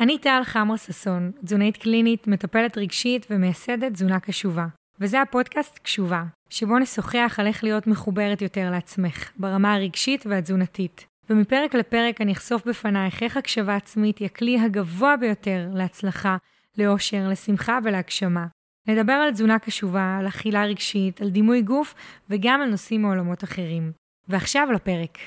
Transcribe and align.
אני 0.00 0.18
טל 0.18 0.40
חמרה 0.44 0.78
ששון, 0.78 1.30
תזונאית 1.44 1.76
קלינית, 1.76 2.26
מטפלת 2.26 2.78
רגשית 2.78 3.26
ומייסדת 3.30 3.92
תזונה 3.92 4.20
קשובה. 4.20 4.66
וזה 5.00 5.22
הפודקאסט 5.22 5.78
קשובה, 5.78 6.24
שבו 6.50 6.78
נשוחח 6.78 7.36
על 7.38 7.46
איך 7.46 7.64
להיות 7.64 7.86
מחוברת 7.86 8.42
יותר 8.42 8.70
לעצמך, 8.70 9.30
ברמה 9.36 9.74
הרגשית 9.74 10.26
והתזונתית. 10.26 11.06
ומפרק 11.30 11.74
לפרק 11.74 12.20
אני 12.20 12.32
אחשוף 12.32 12.66
בפנייך 12.66 13.22
איך 13.22 13.36
הקשבה 13.36 13.76
עצמית 13.76 14.18
היא 14.18 14.26
הכלי 14.26 14.60
הגבוה 14.60 15.16
ביותר 15.16 15.68
להצלחה, 15.74 16.36
לאושר, 16.78 17.28
לשמחה 17.28 17.78
ולהגשמה. 17.84 18.46
נדבר 18.88 19.12
על 19.12 19.32
תזונה 19.32 19.58
קשובה, 19.58 20.16
על 20.20 20.28
אכילה 20.28 20.64
רגשית, 20.64 21.20
על 21.20 21.30
דימוי 21.30 21.62
גוף 21.62 21.94
וגם 22.30 22.60
על 22.60 22.70
נושאים 22.70 23.02
מעולמות 23.02 23.44
אחרים. 23.44 23.92
ועכשיו 24.28 24.68
לפרק. 24.72 25.18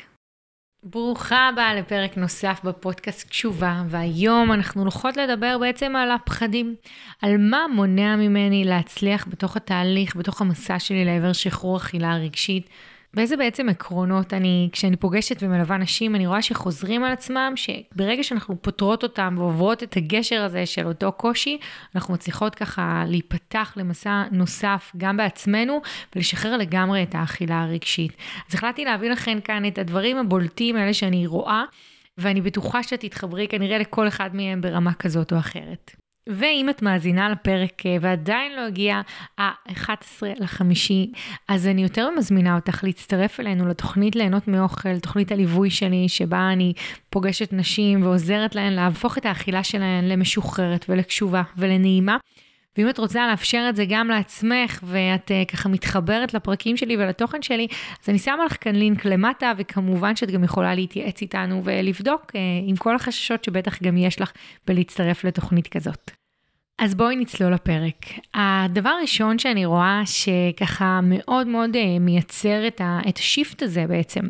ברוכה 0.90 1.48
הבאה 1.48 1.76
לפרק 1.76 2.18
נוסף 2.18 2.60
בפודקאסט 2.64 3.30
קשובה, 3.30 3.84
והיום 3.90 4.52
אנחנו 4.52 4.82
הולכות 4.82 5.18
לדבר 5.18 5.58
בעצם 5.58 5.96
על 5.96 6.12
הפחדים, 6.12 6.76
על 7.22 7.38
מה 7.38 7.66
מונע 7.74 8.16
ממני 8.16 8.64
להצליח 8.66 9.28
בתוך 9.28 9.58
התהליך, 9.58 10.16
בתוך 10.16 10.42
המסע 10.42 10.80
שלי 10.80 11.06
לעבר 11.06 11.34
שחרור 11.34 11.78
אכילה 11.78 12.16
רגשית. 12.16 12.70
ואיזה 13.14 13.38
בעצם 13.38 13.70
עקרונות 13.70 14.34
אני, 14.34 14.70
כשאני 14.72 14.96
פוגשת 14.96 15.44
ומלווה 15.44 15.78
נשים, 15.78 16.16
אני 16.16 16.28
רואה 16.28 16.42
שחוזרים 16.42 17.04
על 17.04 17.12
עצמם, 17.12 17.54
שברגע 17.56 18.24
שאנחנו 18.24 18.62
פותרות 18.62 19.04
אותם 19.04 19.36
ועוברות 19.38 19.84
את 19.84 19.98
הגשר 19.98 20.44
הזה 20.44 20.66
של 20.66 20.88
אותו 20.88 21.12
קושי, 21.12 21.58
אנחנו 21.96 22.14
מצליחות 22.14 22.56
ככה 22.56 23.04
להיפתח 23.08 23.74
למסע 23.76 24.24
נוסף 24.32 24.92
גם 24.98 25.18
בעצמנו, 25.18 25.82
ולשחרר 26.16 26.58
לגמרי 26.58 27.04
את 27.04 27.16
האכילה 27.16 27.64
הרגשית. 27.64 28.12
אז 28.50 28.56
החלטתי 28.56 28.86
להביא 28.86 29.10
לכם 29.10 29.40
כאן 29.44 29.68
את 29.68 29.78
הדברים 29.78 30.18
הבולטים 30.18 30.76
האלה 30.76 30.94
שאני 30.94 31.28
רואה, 31.28 31.64
ואני 32.18 32.42
בטוחה 32.42 32.84
שאת 32.84 33.00
תתחברי 33.00 33.48
כנראה 33.48 33.78
לכל 33.78 34.08
אחד 34.08 34.36
מהם 34.36 34.62
ברמה 34.62 34.94
כזאת 34.94 35.34
או 35.34 35.40
אחרת. 35.40 36.07
ואם 36.30 36.70
את 36.70 36.82
מאזינה 36.82 37.30
לפרק 37.30 37.86
אה, 37.86 37.98
ועדיין 38.02 38.56
לא 38.56 38.62
הגיע 38.62 39.02
ה-11 39.38 40.24
לחמישי, 40.40 41.12
אז 41.48 41.68
אני 41.68 41.84
יותר 41.84 42.10
מזמינה 42.18 42.56
אותך 42.56 42.84
להצטרף 42.84 43.40
אלינו 43.40 43.68
לתוכנית 43.68 44.16
ליהנות 44.16 44.48
מאוכל, 44.48 45.00
תוכנית 45.00 45.32
הליווי 45.32 45.70
שלי, 45.70 46.10
שבה 46.10 46.50
אני 46.54 46.74
פוגשת 47.10 47.54
נשים 47.54 48.04
ועוזרת 48.04 48.56
להן 48.56 48.74
להפוך 48.74 49.18
את 49.18 49.26
האכילה 49.26 49.64
שלהן 49.64 50.06
למשוחררת 50.06 50.86
ולקשובה 50.90 51.42
ולנעימה. 51.58 52.18
ואם 52.78 52.90
את 52.90 52.98
רוצה 52.98 53.28
לאפשר 53.28 53.66
את 53.70 53.76
זה 53.76 53.86
גם 53.90 54.08
לעצמך, 54.08 54.80
ואת 54.84 55.32
uh, 55.32 55.52
ככה 55.52 55.70
מתחברת 55.70 56.34
לפרקים 56.34 56.78
שלי 56.78 56.98
ולתוכן 56.98 57.42
שלי, 57.42 57.68
אז 58.04 58.10
אני 58.10 58.20
שמה 58.20 58.46
לך 58.46 58.58
כאן 58.62 58.76
לינק 58.76 59.06
למטה, 59.06 59.54
וכמובן 59.58 60.16
שאת 60.16 60.32
גם 60.32 60.44
יכולה 60.44 60.76
להתייעץ 60.76 61.22
איתנו 61.22 61.62
ולבדוק 61.64 62.32
uh, 62.32 62.36
עם 62.66 62.76
כל 62.76 62.96
החששות 62.96 63.44
שבטח 63.44 63.84
גם 63.84 63.98
יש 63.98 64.22
לך 64.22 64.32
בלהצטרף 64.68 65.24
לתוכנית 65.24 65.68
כזאת. 65.68 66.12
אז 66.80 66.96
בואי 66.96 67.16
נצלול 67.16 67.54
לפרק. 67.54 68.06
הדבר 68.34 68.90
הראשון 68.90 69.40
שאני 69.40 69.66
רואה 69.66 70.02
שככה 70.06 71.00
מאוד 71.04 71.48
מאוד 71.48 71.76
uh, 71.76 72.00
מייצר 72.00 72.68
את, 72.68 72.82
השיפט 73.18 73.64
הזה 73.64 73.88
בעצם, 73.88 74.22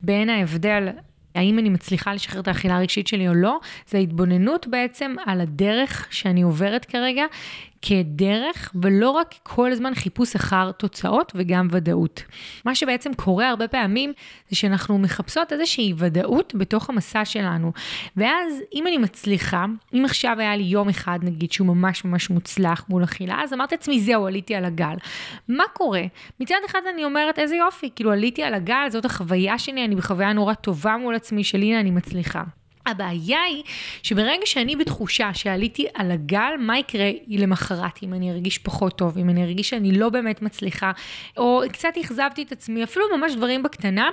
בין 0.00 0.28
ההבדל 0.28 0.88
האם 1.34 1.58
אני 1.58 1.68
מצליחה 1.68 2.14
לשחרר 2.14 2.40
את 2.40 2.48
האכילה 2.48 2.76
הרגשית 2.76 3.06
שלי 3.06 3.28
או 3.28 3.34
לא, 3.34 3.58
זה 3.88 3.98
התבוננות 3.98 4.66
בעצם 4.66 5.14
על 5.26 5.40
הדרך 5.40 6.06
שאני 6.10 6.42
עוברת 6.42 6.84
כרגע, 6.84 7.24
כדרך, 7.82 8.72
ולא 8.82 9.10
רק 9.10 9.34
כל 9.42 9.72
הזמן 9.72 9.94
חיפוש 9.94 10.36
אחר 10.36 10.72
תוצאות 10.72 11.32
וגם 11.34 11.68
ודאות. 11.70 12.22
מה 12.64 12.74
שבעצם 12.74 13.14
קורה 13.14 13.48
הרבה 13.48 13.68
פעמים, 13.68 14.12
זה 14.48 14.56
שאנחנו 14.56 14.98
מחפשות 14.98 15.52
איזושהי 15.52 15.94
ודאות 15.96 16.52
בתוך 16.56 16.90
המסע 16.90 17.24
שלנו. 17.24 17.72
ואז, 18.16 18.62
אם 18.74 18.86
אני 18.86 18.98
מצליחה, 18.98 19.64
אם 19.94 20.04
עכשיו 20.04 20.36
היה 20.38 20.56
לי 20.56 20.62
יום 20.62 20.88
אחד, 20.88 21.18
נגיד, 21.22 21.52
שהוא 21.52 21.66
ממש 21.66 22.04
ממש 22.04 22.30
מוצלח 22.30 22.84
מול 22.88 23.04
אכילה, 23.04 23.42
אז 23.42 23.52
אמרתי 23.52 23.74
לעצמי, 23.74 24.00
זהו, 24.00 24.26
עליתי 24.26 24.54
על 24.54 24.64
הגל. 24.64 24.94
מה 25.48 25.64
קורה? 25.72 26.02
מצד 26.40 26.58
אחד 26.66 26.80
אני 26.94 27.04
אומרת, 27.04 27.38
איזה 27.38 27.56
יופי, 27.56 27.90
כאילו 27.96 28.12
עליתי 28.12 28.42
על 28.42 28.54
הגל, 28.54 28.86
זאת 28.88 29.04
החוויה 29.04 29.58
שלי, 29.58 29.84
אני 29.84 29.96
בחוויה 29.96 30.32
נורא 30.32 30.54
טובה 30.54 30.96
מול 30.96 31.14
עצמי, 31.14 31.44
שלי 31.44 31.80
אני 31.80 31.90
מצליחה. 31.90 32.42
הבעיה 32.90 33.42
היא 33.42 33.62
שברגע 34.02 34.46
שאני 34.46 34.76
בתחושה 34.76 35.34
שעליתי 35.34 35.86
על 35.94 36.10
הגל, 36.10 36.52
מה 36.58 36.78
יקרה 36.78 37.10
למחרת 37.28 38.02
אם 38.02 38.14
אני 38.14 38.30
ארגיש 38.30 38.58
פחות 38.58 38.98
טוב, 38.98 39.18
אם 39.18 39.30
אני 39.30 39.44
ארגיש 39.44 39.68
שאני 39.68 39.92
לא 39.92 40.08
באמת 40.08 40.42
מצליחה, 40.42 40.92
או 41.36 41.62
קצת 41.72 41.92
אכזבתי 42.00 42.42
את 42.42 42.52
עצמי, 42.52 42.84
אפילו 42.84 43.06
ממש 43.16 43.34
דברים 43.34 43.62
בקטנה, 43.62 44.10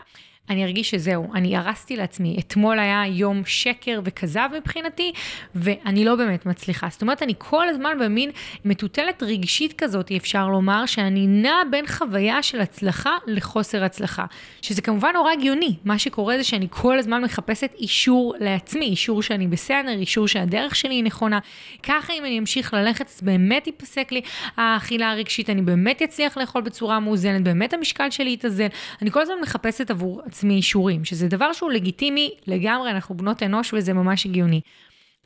אני 0.50 0.66
ארגיש 0.66 0.89
שזהו, 0.89 1.33
אני 1.35 1.57
הרסתי 1.57 1.95
לעצמי. 1.95 2.35
אתמול 2.39 2.79
היה 2.79 3.03
יום 3.07 3.41
שקר 3.45 4.01
וכזב 4.03 4.50
מבחינתי, 4.57 5.11
ואני 5.56 6.06
לא 6.06 6.16
באמת 6.16 6.45
מצליחה. 6.45 6.88
זאת 6.91 7.01
אומרת, 7.01 7.23
אני 7.23 7.33
כל 7.38 7.69
הזמן 7.69 7.97
במין 8.00 8.31
מטוטלת 8.66 9.23
רגשית 9.23 9.73
כזאת, 9.73 10.11
אפשר 10.11 10.47
לומר, 10.47 10.85
שאני 10.85 11.28
נעה 11.28 11.61
בין 11.72 11.88
חוויה 11.88 12.44
של 12.44 12.61
הצלחה 12.61 13.17
לחוסר 13.28 13.83
הצלחה. 13.83 14.25
שזה 14.61 14.81
כמובן 14.81 15.09
נורא 15.13 15.31
הגיוני. 15.31 15.75
מה 15.85 16.00
שקורה 16.00 16.38
זה 16.38 16.44
שאני 16.44 16.67
כל 16.69 17.00
הזמן 17.00 17.22
מחפשת 17.22 17.73
אישור 17.79 18.35
לעצמי, 18.39 18.85
אישור 18.85 19.22
שאני 19.22 19.47
בסדר, 19.47 19.91
אישור 20.00 20.27
שהדרך 20.27 20.75
שלי 20.75 20.95
היא 20.95 21.03
נכונה. 21.03 21.39
ככה 21.83 22.13
אם 22.13 22.25
אני 22.25 22.39
אמשיך 22.39 22.73
ללכת, 22.73 23.07
אז 23.09 23.22
באמת 23.22 23.67
ייפסק 23.67 24.12
לי 24.12 24.22
האכילה 24.57 25.12
הרגשית, 25.12 25.50
אני 25.50 25.62
באמת 25.62 26.01
אצליח 26.01 26.38
לאכול 26.38 26.62
בצורה 26.62 27.00
מאוזנת, 27.00 27.44
באמת 27.44 27.73
המשקל 27.73 28.09
שלי 28.09 28.33
יתאזן. 28.33 28.67
אני 29.01 29.12
כל 29.12 29.22
הזמן 29.22 29.35
מחפשת 29.41 29.91
עבור 29.91 30.22
עצמי 30.35 30.56
אישורים, 30.56 31.06
שזה 31.06 31.28
דבר 31.28 31.53
שהוא 31.53 31.72
לגיטימי 31.72 32.31
לגמרי, 32.47 32.91
אנחנו 32.91 33.18
בנות 33.18 33.44
אנוש 33.44 33.73
וזה 33.73 33.94
ממש 33.94 34.25
הגיוני. 34.25 34.62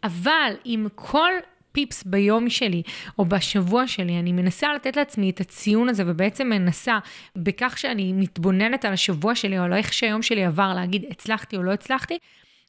אבל 0.03 0.53
אם 0.65 0.87
כל 0.95 1.31
פיפס 1.71 2.03
ביום 2.03 2.49
שלי 2.49 2.83
או 3.19 3.25
בשבוע 3.25 3.87
שלי, 3.87 4.19
אני 4.19 4.31
מנסה 4.31 4.73
לתת 4.73 4.97
לעצמי 4.97 5.29
את 5.29 5.41
הציון 5.41 5.89
הזה 5.89 6.03
ובעצם 6.07 6.49
מנסה 6.49 6.99
בכך 7.35 7.77
שאני 7.77 8.13
מתבוננת 8.13 8.85
על 8.85 8.93
השבוע 8.93 9.35
שלי 9.35 9.59
או 9.59 9.63
על 9.63 9.73
איך 9.73 9.93
שהיום 9.93 10.21
שלי 10.21 10.45
עבר 10.45 10.73
להגיד 10.73 11.05
הצלחתי 11.09 11.57
או 11.57 11.63
לא 11.63 11.71
הצלחתי, 11.71 12.17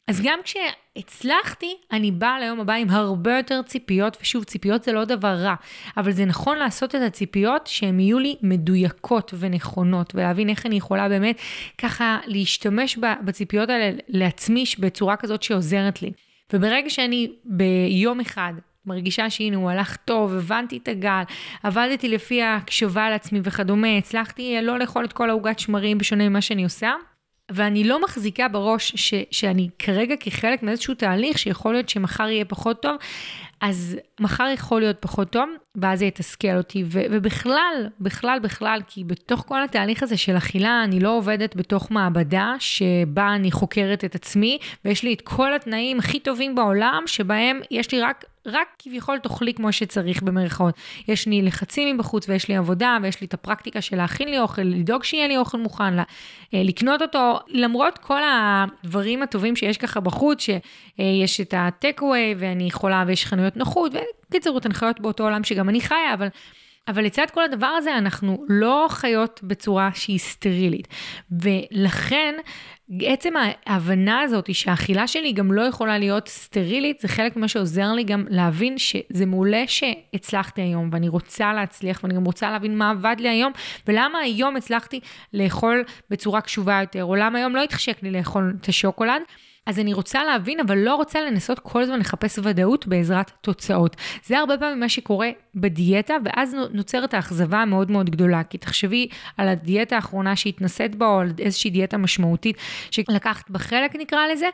אז 0.08 0.20
גם 0.24 0.38
כשהצלחתי, 0.44 1.76
אני 1.92 2.10
באה 2.10 2.40
ליום 2.40 2.60
הבא 2.60 2.72
עם 2.72 2.90
הרבה 2.90 3.36
יותר 3.36 3.60
ציפיות, 3.62 4.16
ושוב, 4.22 4.44
ציפיות 4.44 4.82
זה 4.82 4.92
לא 4.92 5.04
דבר 5.04 5.34
רע, 5.34 5.54
אבל 5.96 6.12
זה 6.12 6.24
נכון 6.24 6.58
לעשות 6.58 6.94
את 6.94 7.00
הציפיות 7.00 7.66
שהן 7.66 8.00
יהיו 8.00 8.18
לי 8.18 8.36
מדויקות 8.42 9.34
ונכונות, 9.38 10.14
ולהבין 10.14 10.48
איך 10.48 10.66
אני 10.66 10.76
יכולה 10.76 11.08
באמת 11.08 11.40
ככה 11.78 12.18
להשתמש 12.26 12.98
בציפיות 13.24 13.70
האלה 13.70 13.98
לעצמי 14.08 14.64
בצורה 14.78 15.16
כזאת 15.16 15.42
שעוזרת 15.42 16.02
לי. 16.02 16.12
וברגע 16.52 16.90
שאני 16.90 17.32
ביום 17.44 18.20
אחד 18.20 18.52
מרגישה 18.86 19.30
שהנה 19.30 19.56
הוא 19.56 19.70
הלך 19.70 19.96
טוב, 19.96 20.34
הבנתי 20.34 20.76
את 20.76 20.88
הגל, 20.88 21.22
עבדתי 21.62 22.08
לפי 22.08 22.42
הקשבה 22.42 23.10
לעצמי 23.10 23.40
וכדומה, 23.44 23.96
הצלחתי 23.96 24.56
לא 24.62 24.78
לאכול 24.78 25.04
את 25.04 25.12
כל 25.12 25.30
העוגת 25.30 25.58
שמרים 25.58 25.98
בשונה 25.98 26.28
ממה 26.28 26.40
שאני 26.40 26.64
עושה, 26.64 26.92
ואני 27.50 27.84
לא 27.84 28.02
מחזיקה 28.02 28.48
בראש 28.48 28.92
ש, 28.96 29.14
שאני 29.30 29.68
כרגע 29.78 30.14
כחלק 30.20 30.62
מאיזשהו 30.62 30.94
תהליך 30.94 31.38
שיכול 31.38 31.72
להיות 31.72 31.88
שמחר 31.88 32.28
יהיה 32.28 32.44
פחות 32.44 32.82
טוב, 32.82 32.96
אז 33.60 33.96
מחר 34.20 34.46
יכול 34.54 34.80
להיות 34.80 34.96
פחות 35.00 35.30
טוב, 35.30 35.48
ואז 35.76 35.98
זה 35.98 36.04
יתסכל 36.04 36.56
אותי. 36.56 36.84
ובכלל, 36.90 37.88
בכלל, 38.00 38.38
בכלל, 38.42 38.80
כי 38.86 39.04
בתוך 39.04 39.44
כל 39.48 39.62
התהליך 39.62 40.02
הזה 40.02 40.16
של 40.16 40.36
אכילה, 40.36 40.84
אני 40.84 41.00
לא 41.00 41.16
עובדת 41.16 41.56
בתוך 41.56 41.90
מעבדה 41.90 42.54
שבה 42.58 43.34
אני 43.34 43.50
חוקרת 43.50 44.04
את 44.04 44.14
עצמי, 44.14 44.58
ויש 44.84 45.02
לי 45.02 45.12
את 45.12 45.20
כל 45.20 45.54
התנאים 45.54 45.98
הכי 45.98 46.20
טובים 46.20 46.54
בעולם, 46.54 47.02
שבהם 47.06 47.60
יש 47.70 47.92
לי 47.92 48.00
רק 48.00 48.24
רק 48.46 48.68
כביכול 48.78 49.18
תאכלי 49.18 49.54
כמו 49.54 49.72
שצריך 49.72 50.22
במרכאות. 50.22 50.74
יש 51.08 51.26
לי 51.26 51.42
לחצים 51.42 51.96
מבחוץ 51.96 52.28
ויש 52.28 52.48
לי 52.48 52.56
עבודה 52.56 52.98
ויש 53.02 53.20
לי 53.20 53.26
את 53.26 53.34
הפרקטיקה 53.34 53.80
של 53.80 53.96
להכין 53.96 54.28
לי 54.28 54.38
אוכל, 54.38 54.62
לדאוג 54.62 55.04
שיהיה 55.04 55.28
לי 55.28 55.36
אוכל 55.36 55.58
מוכן, 55.58 55.98
אה, 55.98 56.04
לקנות 56.54 57.02
אותו, 57.02 57.38
למרות 57.48 57.98
כל 57.98 58.20
הדברים 58.24 59.22
הטובים 59.22 59.56
שיש 59.56 59.78
ככה 59.78 60.00
בחוץ, 60.00 60.40
שיש 60.40 61.40
את 61.40 61.54
הטק-אווי 61.56 62.34
ואני 62.38 62.64
יכולה 62.64 63.04
ויש 63.06 63.26
חנויות 63.26 63.49
נוחות, 63.56 63.92
וקיצור, 64.28 64.58
את 64.58 64.66
הנחיות 64.66 65.00
באותו 65.00 65.24
עולם 65.24 65.44
שגם 65.44 65.68
אני 65.68 65.80
חיה, 65.80 66.14
אבל... 66.14 66.28
אבל 66.88 67.04
לצד 67.04 67.26
כל 67.34 67.44
הדבר 67.44 67.66
הזה, 67.66 67.98
אנחנו 67.98 68.44
לא 68.48 68.86
חיות 68.90 69.40
בצורה 69.42 69.90
שהיא 69.94 70.18
סטרילית. 70.18 70.88
ולכן, 71.30 72.34
עצם 73.00 73.32
ההבנה 73.66 74.20
הזאת 74.20 74.46
היא 74.46 74.54
שהאכילה 74.54 75.06
שלי 75.06 75.32
גם 75.32 75.52
לא 75.52 75.62
יכולה 75.62 75.98
להיות 75.98 76.28
סטרילית, 76.28 77.00
זה 77.00 77.08
חלק 77.08 77.36
ממה 77.36 77.48
שעוזר 77.48 77.92
לי 77.92 78.04
גם 78.04 78.24
להבין 78.28 78.78
שזה 78.78 79.26
מעולה 79.26 79.64
שהצלחתי 79.66 80.62
היום, 80.62 80.90
ואני 80.92 81.08
רוצה 81.08 81.52
להצליח, 81.52 82.00
ואני 82.02 82.14
גם 82.14 82.24
רוצה 82.24 82.50
להבין 82.50 82.78
מה 82.78 82.90
עבד 82.90 83.16
לי 83.18 83.28
היום, 83.28 83.52
ולמה 83.88 84.18
היום 84.18 84.56
הצלחתי 84.56 85.00
לאכול 85.34 85.84
בצורה 86.10 86.40
קשובה 86.40 86.78
יותר, 86.80 87.04
או 87.04 87.14
למה 87.14 87.38
היום 87.38 87.56
לא 87.56 87.62
התחשק 87.62 88.02
לי 88.02 88.10
לאכול 88.10 88.54
את 88.60 88.68
השוקולד. 88.68 89.22
אז 89.66 89.78
אני 89.78 89.92
רוצה 89.92 90.24
להבין, 90.24 90.60
אבל 90.60 90.78
לא 90.78 90.94
רוצה 90.94 91.20
לנסות 91.20 91.58
כל 91.58 91.82
הזמן 91.82 91.98
לחפש 91.98 92.38
ודאות 92.42 92.86
בעזרת 92.86 93.30
תוצאות. 93.40 93.96
זה 94.24 94.38
הרבה 94.38 94.58
פעמים 94.58 94.80
מה 94.80 94.88
שקורה 94.88 95.28
בדיאטה, 95.54 96.14
ואז 96.24 96.56
נוצרת 96.72 97.14
האכזבה 97.14 97.58
המאוד 97.58 97.90
מאוד 97.90 98.10
גדולה. 98.10 98.42
כי 98.44 98.58
תחשבי 98.58 99.08
על 99.36 99.48
הדיאטה 99.48 99.96
האחרונה 99.96 100.36
שהתנסית 100.36 100.94
בה, 100.94 101.06
או 101.06 101.20
על 101.20 101.32
איזושהי 101.38 101.70
דיאטה 101.70 101.96
משמעותית 101.96 102.56
שלקחת 102.90 103.50
בה 103.50 103.58
חלק 103.58 103.96
נקרא 103.96 104.26
לזה, 104.32 104.46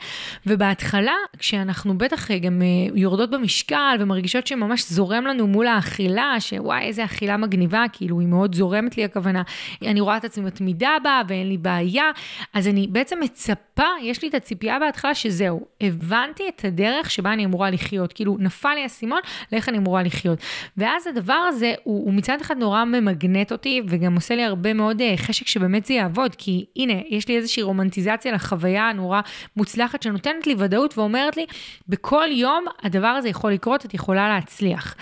ובהתחלה, 0.47 1.15
כשאנחנו 1.39 1.99
בטח 1.99 2.31
גם 2.31 2.63
אה, 2.63 2.67
יורדות 2.95 3.31
במשקל 3.31 3.97
ומרגישות 4.01 4.47
שממש 4.47 4.91
זורם 4.91 5.27
לנו 5.27 5.47
מול 5.47 5.67
האכילה, 5.67 6.37
שוואי, 6.39 6.83
איזה 6.83 7.05
אכילה 7.05 7.37
מגניבה, 7.37 7.85
כאילו 7.93 8.21
היא 8.21 8.29
מאוד 8.29 8.55
זורמת 8.55 8.97
לי 8.97 9.05
הכוונה, 9.05 9.43
אני 9.83 10.01
רואה 10.01 10.17
את 10.17 10.25
עצמי 10.25 10.45
מתמידה 10.45 10.91
בה 11.05 11.23
ואין 11.29 11.49
לי 11.49 11.59
בעיה, 11.59 12.11
אז 12.55 12.69
אני 12.69 12.87
בעצם 12.91 13.21
מצפה, 13.21 13.89
יש 14.03 14.23
לי 14.23 14.29
את 14.29 14.35
הציפייה 14.35 14.79
בהתחלה 14.79 14.96
שזהו, 15.15 15.67
הבנתי 15.81 16.49
את 16.49 16.65
הדרך 16.65 17.11
שבה 17.11 17.33
אני 17.33 17.45
אמורה 17.45 17.71
לחיות, 17.71 18.13
כאילו 18.13 18.37
נפל 18.41 18.75
לי 18.75 18.83
האסימון 18.83 19.21
לאיך 19.53 19.69
אני 19.69 19.79
אמורה 19.79 20.03
לחיות. 20.03 20.39
ואז 20.77 21.07
הדבר 21.07 21.33
הזה, 21.33 21.75
הוא, 21.85 22.05
הוא 22.05 22.15
מצד 22.15 22.41
אחד 22.41 22.59
נורא 22.59 22.85
ממגנט 22.85 23.53
אותי, 23.53 23.83
וגם 23.89 24.15
עושה 24.15 24.35
לי 24.35 24.45
הרבה 24.45 24.73
מאוד 24.73 25.01
אה, 25.01 25.15
חשק 25.17 25.47
שבאמת 25.47 25.87
זה 25.87 25.95
יעבוד, 25.95 26.35
כי 26.35 26.67
הנה, 26.77 26.95
יש 27.09 27.29
לי 27.29 27.37
איזושהי 27.37 27.63
רומנטיזציה 27.63 28.33
לחוויה 28.33 28.89
הנורא 28.89 29.21
מוצלחת 29.57 30.03
שנותנת 30.03 30.47
לי 30.47 30.55
ודאות 30.59 30.99
ואומרת 30.99 31.37
לי, 31.37 31.47
בכל 31.89 32.29
יום 32.31 32.65
הדבר 32.83 33.07
הזה 33.07 33.29
יכול 33.29 33.53
לקרות, 33.53 33.85
את 33.85 33.95
יכולה 33.95 34.29
להצליח. 34.29 34.95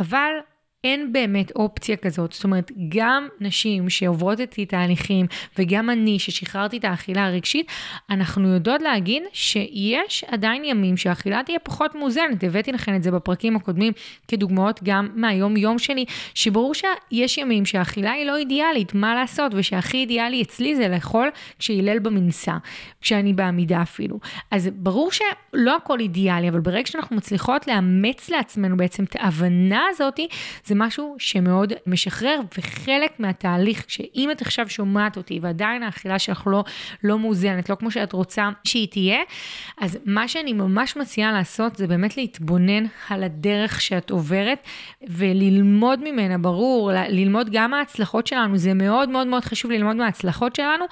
אבל 0.00 0.32
אין 0.84 1.12
באמת 1.12 1.52
אופציה 1.56 1.96
כזאת. 1.96 2.32
זאת 2.32 2.44
אומרת, 2.44 2.70
גם 2.88 3.28
נשים 3.40 3.90
שעוברות 3.90 4.40
איתי 4.40 4.66
תהליכים, 4.66 5.26
וגם 5.58 5.90
אני 5.90 6.18
ששחררתי 6.18 6.76
את 6.76 6.84
האכילה 6.84 7.26
הרגשית, 7.26 7.66
אנחנו 8.10 8.48
יודעות 8.48 8.82
להגיד 8.82 9.22
שיש 9.32 10.24
עדיין 10.24 10.64
ימים 10.64 10.96
שהאכילה 10.96 11.40
תהיה 11.46 11.58
פחות 11.58 11.94
מאוזנת. 11.94 12.44
הבאתי 12.44 12.72
לכם 12.72 12.94
את 12.94 13.02
זה 13.02 13.10
בפרקים 13.10 13.56
הקודמים 13.56 13.92
כדוגמאות 14.28 14.80
גם 14.82 15.08
מהיום-יום 15.14 15.78
שלי, 15.78 16.04
שברור 16.34 16.72
שיש 16.74 17.38
ימים 17.38 17.66
שהאכילה 17.66 18.12
היא 18.12 18.26
לא 18.26 18.36
אידיאלית, 18.36 18.94
מה 18.94 19.14
לעשות, 19.14 19.52
ושהכי 19.54 19.96
אידיאלי 19.96 20.42
אצלי 20.42 20.76
זה 20.76 20.88
לאכול 20.88 21.30
כשהילל 21.58 21.98
במנסה, 21.98 22.56
כשאני 23.00 23.32
בעמידה 23.32 23.82
אפילו. 23.82 24.18
אז 24.50 24.70
ברור 24.74 25.10
שלא 25.12 25.76
הכל 25.76 26.00
אידיאלי, 26.00 26.48
אבל 26.48 26.60
ברגע 26.60 26.86
שאנחנו 26.86 27.16
מצליחות 27.16 27.66
לאמץ 27.66 28.30
לעצמנו 28.30 28.76
בעצם 28.76 29.04
את 29.04 29.16
ההבנה 29.18 29.82
הזאתי, 29.90 30.28
זה 30.72 30.76
משהו 30.76 31.16
שמאוד 31.18 31.72
משחרר, 31.86 32.40
וחלק 32.58 33.20
מהתהליך, 33.20 33.84
שאם 33.88 34.30
את 34.30 34.42
עכשיו 34.42 34.68
שומעת 34.68 35.16
אותי 35.16 35.38
ועדיין 35.42 35.82
האכילה 35.82 36.18
שלך 36.18 36.42
לא, 36.46 36.64
לא 37.04 37.18
מאוזנת, 37.18 37.70
לא 37.70 37.74
כמו 37.74 37.90
שאת 37.90 38.12
רוצה 38.12 38.48
שהיא 38.64 38.88
תהיה, 38.88 39.18
אז 39.80 39.98
מה 40.04 40.28
שאני 40.28 40.52
ממש 40.52 40.96
מציעה 40.96 41.32
לעשות 41.32 41.76
זה 41.76 41.86
באמת 41.86 42.16
להתבונן 42.16 42.84
על 43.08 43.22
הדרך 43.22 43.80
שאת 43.80 44.10
עוברת 44.10 44.58
וללמוד 45.08 46.00
ממנה, 46.04 46.38
ברור, 46.38 46.90
ללמוד 47.08 47.50
גם 47.52 47.70
מההצלחות 47.70 48.26
שלנו, 48.26 48.56
זה 48.56 48.74
מאוד 48.74 49.08
מאוד 49.08 49.26
מאוד 49.26 49.44
חשוב 49.44 49.70
ללמוד 49.70 49.96
מההצלחות 49.96 50.56
שלנו, 50.56 50.84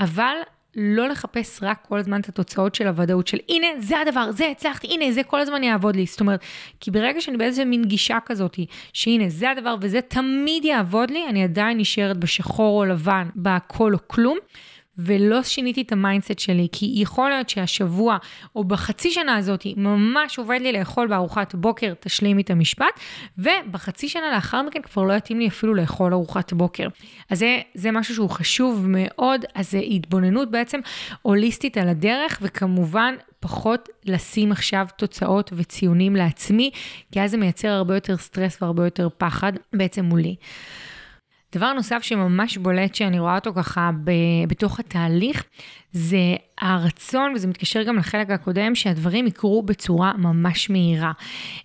אבל 0.00 0.34
לא 0.76 1.08
לחפש 1.08 1.62
רק 1.62 1.84
כל 1.88 1.98
הזמן 1.98 2.20
את 2.20 2.28
התוצאות 2.28 2.74
של 2.74 2.86
הוודאות 2.86 3.26
של 3.26 3.38
הנה, 3.48 3.66
זה 3.78 4.00
הדבר, 4.00 4.30
זה 4.32 4.48
הצלחתי, 4.48 4.86
הנה, 4.86 5.12
זה 5.12 5.22
כל 5.22 5.40
הזמן 5.40 5.62
יעבוד 5.62 5.96
לי. 5.96 6.06
זאת 6.06 6.20
אומרת, 6.20 6.40
כי 6.80 6.90
ברגע 6.90 7.20
שאני 7.20 7.36
באיזה 7.36 7.64
מין 7.64 7.84
גישה 7.84 8.18
כזאת, 8.26 8.58
שהנה, 8.92 9.28
זה 9.28 9.50
הדבר 9.50 9.76
וזה 9.80 10.00
תמיד 10.00 10.64
יעבוד 10.64 11.10
לי, 11.10 11.28
אני 11.28 11.44
עדיין 11.44 11.78
נשארת 11.78 12.16
בשחור 12.16 12.80
או 12.80 12.84
לבן, 12.84 13.28
בהכל 13.34 13.94
או 13.94 13.98
כלום. 14.06 14.38
ולא 14.98 15.42
שיניתי 15.42 15.82
את 15.82 15.92
ה 15.92 15.98
mindset 15.98 16.38
שלי, 16.38 16.68
כי 16.72 16.92
יכול 16.96 17.30
להיות 17.30 17.48
שהשבוע 17.48 18.16
או 18.56 18.64
בחצי 18.64 19.10
שנה 19.10 19.36
הזאת 19.36 19.66
ממש 19.76 20.38
עובד 20.38 20.58
לי 20.62 20.72
לאכול 20.72 21.06
בארוחת 21.08 21.54
בוקר, 21.54 21.92
תשלימי 22.00 22.42
את 22.42 22.50
המשפט, 22.50 23.00
ובחצי 23.38 24.08
שנה 24.08 24.32
לאחר 24.34 24.62
מכן 24.62 24.82
כבר 24.82 25.02
לא 25.02 25.12
יתאים 25.12 25.38
לי 25.38 25.48
אפילו 25.48 25.74
לאכול 25.74 26.12
ארוחת 26.12 26.52
בוקר. 26.52 26.88
אז 27.30 27.38
זה, 27.38 27.60
זה 27.74 27.90
משהו 27.90 28.14
שהוא 28.14 28.30
חשוב 28.30 28.86
מאוד, 28.88 29.44
אז 29.54 29.70
זה 29.70 29.78
התבוננות 29.78 30.50
בעצם 30.50 30.80
הוליסטית 31.22 31.76
על 31.76 31.88
הדרך, 31.88 32.38
וכמובן 32.42 33.14
פחות 33.40 33.88
לשים 34.04 34.52
עכשיו 34.52 34.86
תוצאות 34.96 35.52
וציונים 35.56 36.16
לעצמי, 36.16 36.70
כי 37.12 37.20
אז 37.20 37.30
זה 37.30 37.36
מייצר 37.36 37.68
הרבה 37.68 37.94
יותר 37.94 38.16
סטרס 38.16 38.62
והרבה 38.62 38.84
יותר 38.84 39.08
פחד 39.18 39.52
בעצם 39.72 40.04
מולי. 40.04 40.36
דבר 41.52 41.72
נוסף 41.72 42.02
שממש 42.02 42.58
בולט 42.58 42.94
שאני 42.94 43.18
רואה 43.18 43.34
אותו 43.34 43.52
ככה 43.54 43.90
ב, 44.04 44.10
בתוך 44.48 44.80
התהליך, 44.80 45.44
זה 45.92 46.36
הרצון, 46.60 47.32
וזה 47.34 47.48
מתקשר 47.48 47.82
גם 47.82 47.96
לחלק 47.96 48.30
הקודם, 48.30 48.74
שהדברים 48.74 49.26
יקרו 49.26 49.62
בצורה 49.62 50.12
ממש 50.16 50.70
מהירה. 50.70 51.12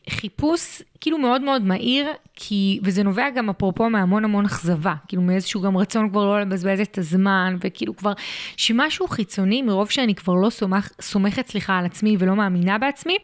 חיפוש 0.09 0.81
כאילו 1.01 1.17
מאוד 1.17 1.41
מאוד 1.41 1.61
מהיר, 1.61 2.07
כי, 2.35 2.79
וזה 2.83 3.03
נובע 3.03 3.29
גם 3.29 3.49
אפרופו 3.49 3.89
מהמון 3.89 4.25
המון 4.25 4.45
אכזבה, 4.45 4.93
כאילו 5.07 5.21
מאיזשהו 5.21 5.61
גם 5.61 5.77
רצון 5.77 6.09
כבר 6.09 6.25
לא 6.25 6.41
לבזבז 6.41 6.79
את 6.79 6.97
הזמן, 6.97 7.57
וכאילו 7.61 7.95
כבר, 7.95 8.13
שמשהו 8.57 9.07
חיצוני, 9.07 9.61
מרוב 9.61 9.89
שאני 9.89 10.15
כבר 10.15 10.33
לא 10.33 10.49
סומך, 10.49 10.89
סומכת, 11.01 11.47
סליחה, 11.47 11.77
על 11.77 11.85
עצמי 11.85 12.15
ולא 12.19 12.35
מאמינה 12.35 12.77
בעצמי, 12.77 13.17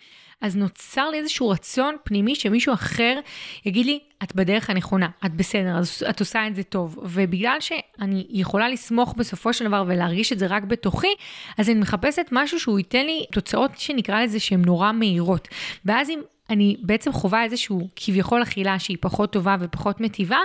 אז 0.44 0.56
נוצר 0.56 1.10
לי 1.10 1.18
איזשהו 1.18 1.50
רצון 1.50 1.96
פנימי 2.04 2.36
שמישהו 2.36 2.74
אחר 2.74 3.20
יגיד 3.66 3.86
לי, 3.86 4.00
את 4.24 4.36
בדרך 4.36 4.70
הנכונה, 4.70 5.10
את 5.26 5.34
בסדר, 5.34 5.78
אז 5.78 6.04
את 6.10 6.20
עושה 6.20 6.48
את 6.48 6.56
זה 6.56 6.64
טוב. 6.64 7.00
ובגלל 7.04 7.58
שאני 7.60 8.28
יכולה 8.30 8.70
לסמוך 8.70 9.14
בסופו 9.18 9.54
של 9.54 9.68
דבר 9.68 9.84
ולהרגיש 9.88 10.34
את 10.34 10.40
זה 10.40 10.48
רק 10.48 10.64
בתוכי, 10.64 11.16
אז 11.58 11.70
אני 11.70 11.80
מחפשת 11.80 12.26
משהו 12.32 12.60
שהוא 12.60 12.80
ייתן 12.80 13.06
לי 13.06 13.26
תוצאות 13.32 13.72
שנקרא 13.78 14.24
לזה 14.24 14.40
שהן 14.40 14.62
נורא 14.62 14.92
מהירות. 14.92 15.48
ואז 15.86 16.10
אם 16.10 16.20
אני 16.50 16.76
בעצם 16.82 17.12
חווה 17.12 17.44
איזשהו 17.44 17.90
כביכול 17.96 18.44
אכילה 18.44 18.80
שהיא 18.80 18.98
פחות 19.02 19.32
טובה 19.32 19.56
ופחות 19.60 20.02
מטיבה, 20.02 20.40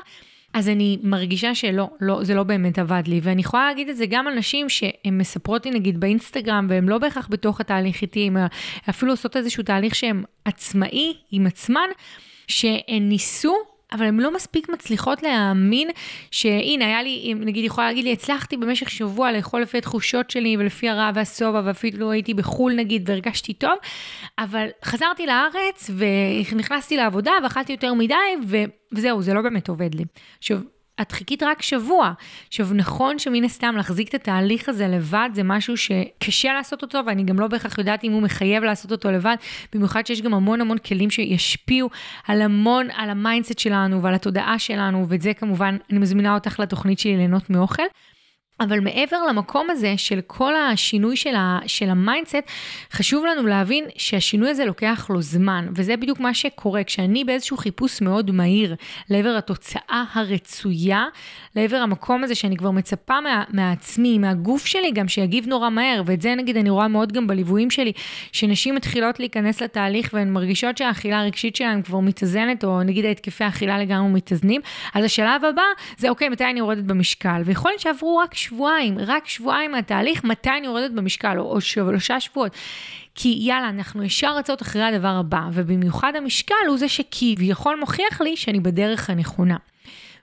אז 0.55 0.69
אני 0.69 0.99
מרגישה 1.03 1.55
שלא, 1.55 1.89
לא, 2.01 2.25
זה 2.25 2.35
לא 2.35 2.43
באמת 2.43 2.79
עבד 2.79 3.03
לי. 3.07 3.21
ואני 3.23 3.41
יכולה 3.41 3.67
להגיד 3.67 3.89
את 3.89 3.97
זה 3.97 4.07
גם 4.07 4.27
על 4.27 4.35
נשים 4.35 4.69
שהן 4.69 5.19
מספרות 5.19 5.67
לי 5.67 5.73
נגיד 5.73 6.01
באינסטגרם, 6.01 6.67
והן 6.71 6.85
לא 6.85 6.99
בהכרח 6.99 7.29
בתוך 7.31 7.61
התהליך 7.61 8.03
איתי, 8.03 8.27
הן 8.27 8.37
אפילו 8.91 9.13
עושות 9.13 9.37
איזשהו 9.37 9.63
תהליך 9.63 9.95
שהן 9.95 10.23
עצמאי 10.45 11.15
עם 11.31 11.47
עצמן, 11.47 11.89
שהן 12.49 13.09
ניסו 13.09 13.55
אבל 13.93 14.07
הן 14.07 14.21
לא 14.21 14.35
מספיק 14.35 14.69
מצליחות 14.69 15.23
להאמין 15.23 15.89
שהנה, 16.31 16.85
היה 16.85 17.03
לי, 17.03 17.35
נגיד, 17.37 17.65
יכולה 17.65 17.87
להגיד 17.87 18.05
לי, 18.05 18.13
הצלחתי 18.13 18.57
במשך 18.57 18.91
שבוע 18.91 19.33
לאכול 19.33 19.63
לפי 19.63 19.79
התחושות 19.79 20.31
שלי 20.31 20.57
ולפי 20.57 20.89
הרע 20.89 21.11
והשובע, 21.15 21.63
ואפילו 21.65 22.11
הייתי 22.11 22.35
בחו"ל 22.35 22.73
נגיד 22.73 23.11
והרגשתי 23.11 23.53
טוב, 23.53 23.79
אבל 24.39 24.67
חזרתי 24.85 25.27
לארץ 25.27 25.91
ונכנסתי 26.53 26.97
לעבודה 26.97 27.33
ואכלתי 27.43 27.73
יותר 27.73 27.95
מדי, 27.95 28.15
וזהו, 28.93 29.23
זה 29.23 29.35
לא 29.35 29.43
באמת 29.43 29.69
עובד 29.69 29.95
לי. 29.95 30.05
עכשיו, 30.39 30.59
את 31.01 31.13
חיכית 31.13 31.43
רק 31.43 31.63
שבוע. 31.63 32.13
עכשיו, 32.49 32.69
נכון 32.75 33.19
שמן 33.19 33.45
הסתם 33.45 33.75
להחזיק 33.77 34.09
את 34.09 34.15
התהליך 34.15 34.69
הזה 34.69 34.89
לבד 34.89 35.31
זה 35.35 35.43
משהו 35.43 35.77
שקשה 35.77 36.53
לעשות 36.53 36.83
אותו, 36.83 37.01
ואני 37.07 37.25
גם 37.25 37.41
לא 37.41 37.47
בהכרח 37.47 37.79
יודעת 37.79 38.05
אם 38.05 38.13
הוא 38.13 38.23
מחייב 38.23 38.65
לעשות 38.65 38.93
אותו 38.93 39.11
לבד, 39.11 39.37
במיוחד 39.75 40.07
שיש 40.07 40.23
גם 40.23 40.35
המון 40.35 40.61
המון 40.61 40.79
כלים 40.79 41.11
שישפיעו 41.11 41.91
על 42.29 42.43
המון, 42.43 42.89
על 42.97 43.11
ה 43.11 43.17
mindset 43.17 43.59
שלנו 43.59 44.03
ועל 44.03 44.15
התודעה 44.15 44.59
שלנו, 44.59 45.07
ואת 45.09 45.21
זה 45.21 45.35
כמובן, 45.35 45.77
אני 45.91 45.99
מזמינה 45.99 46.35
אותך 46.35 46.61
לתוכנית 46.61 46.99
שלי 46.99 47.17
ליהנות 47.17 47.51
מאוכל. 47.51 47.83
אבל 48.61 48.81
מעבר 48.81 49.27
למקום 49.29 49.71
הזה 49.71 49.95
של 49.97 50.21
כל 50.27 50.57
השינוי 50.57 51.17
של, 51.17 51.35
ה, 51.35 51.59
של 51.67 51.91
ה 51.91 51.96
mindset, 51.96 52.37
חשוב 52.93 53.25
לנו 53.27 53.47
להבין 53.47 53.85
שהשינוי 53.97 54.51
הזה 54.51 54.65
לוקח 54.65 55.07
לו 55.11 55.23
זמן, 55.23 55.69
וזה 55.75 55.97
בדיוק 55.97 56.21
מה 56.21 56.35
שקורה. 56.35 56.85
כשאני 56.85 57.25
באיזשהו 57.25 57.57
חיפוש 57.57 58.01
מאוד 58.01 58.31
מהיר 58.31 58.75
לעבר 59.11 59.37
התוצאה 59.39 60.05
הרצויה, 60.13 61.05
לעבר 61.57 61.77
המקום 61.77 62.25
הזה 62.25 62.35
שאני 62.35 62.57
כבר 62.57 62.71
מצפה 62.71 63.21
מה, 63.21 63.45
מעצמי, 63.49 64.19
מהגוף 64.19 64.67
שלי 64.67 64.91
גם 64.91 65.09
שיגיב 65.09 65.47
נורא 65.47 65.71
מהר, 65.71 66.03
ואת 66.07 66.23
זה 66.23 66.35
נגיד 66.35 66.57
אני 66.57 66.71
רואה 66.71 66.89
מאוד 66.89 67.13
גם 67.13 67.27
בליוויים 67.27 67.71
שלי, 67.71 67.93
שנשים 68.33 68.75
מתחילות 68.75 69.21
להיכנס 69.21 69.63
לתהליך 69.63 70.11
והן 70.13 70.33
מרגישות 70.33 70.79
שהאכילה 70.79 71.21
הרגשית 71.21 71.57
שלהן 71.57 71.83
כבר 71.83 72.01
מתאזנת, 72.01 72.65
או 72.65 72.83
נגיד 72.83 73.05
ההתקפי 73.05 73.45
האכילה 73.45 73.79
לגמרי 73.79 74.13
מתאזנים, 74.13 74.61
אז 74.95 75.05
השלב 75.05 75.45
הבא 75.45 75.63
זה 75.99 76.09
אוקיי, 76.09 76.29
מתי 76.29 76.45
אני 76.45 76.59
יורדת 76.59 76.85
במשקל, 76.85 77.43
ויכול 77.45 77.71
להיות 77.71 77.81
שעברו 77.81 78.17
רק 78.17 78.35
שבועיים, 78.49 78.99
רק 79.07 79.29
שבועיים 79.29 79.73
מהתהליך, 79.73 80.25
מתי 80.25 80.51
אני 80.59 80.67
יורדת 80.67 80.91
במשקל, 80.91 81.39
או, 81.39 81.45
או 81.45 81.61
שלושה 81.61 82.21
שבועות. 82.21 82.53
כי 83.15 83.39
יאללה, 83.41 83.69
אנחנו 83.69 84.03
ישר 84.03 84.37
רצות 84.37 84.63
אחרי 84.63 84.83
הדבר 84.83 85.17
הבא, 85.21 85.41
ובמיוחד 85.53 86.13
המשקל 86.17 86.55
הוא 86.69 86.79
זה 86.79 86.89
שכביכול 86.89 87.77
מוכיח 87.81 88.21
לי 88.21 88.37
שאני 88.37 88.61
בדרך 88.61 89.11
הנכונה. 89.11 89.57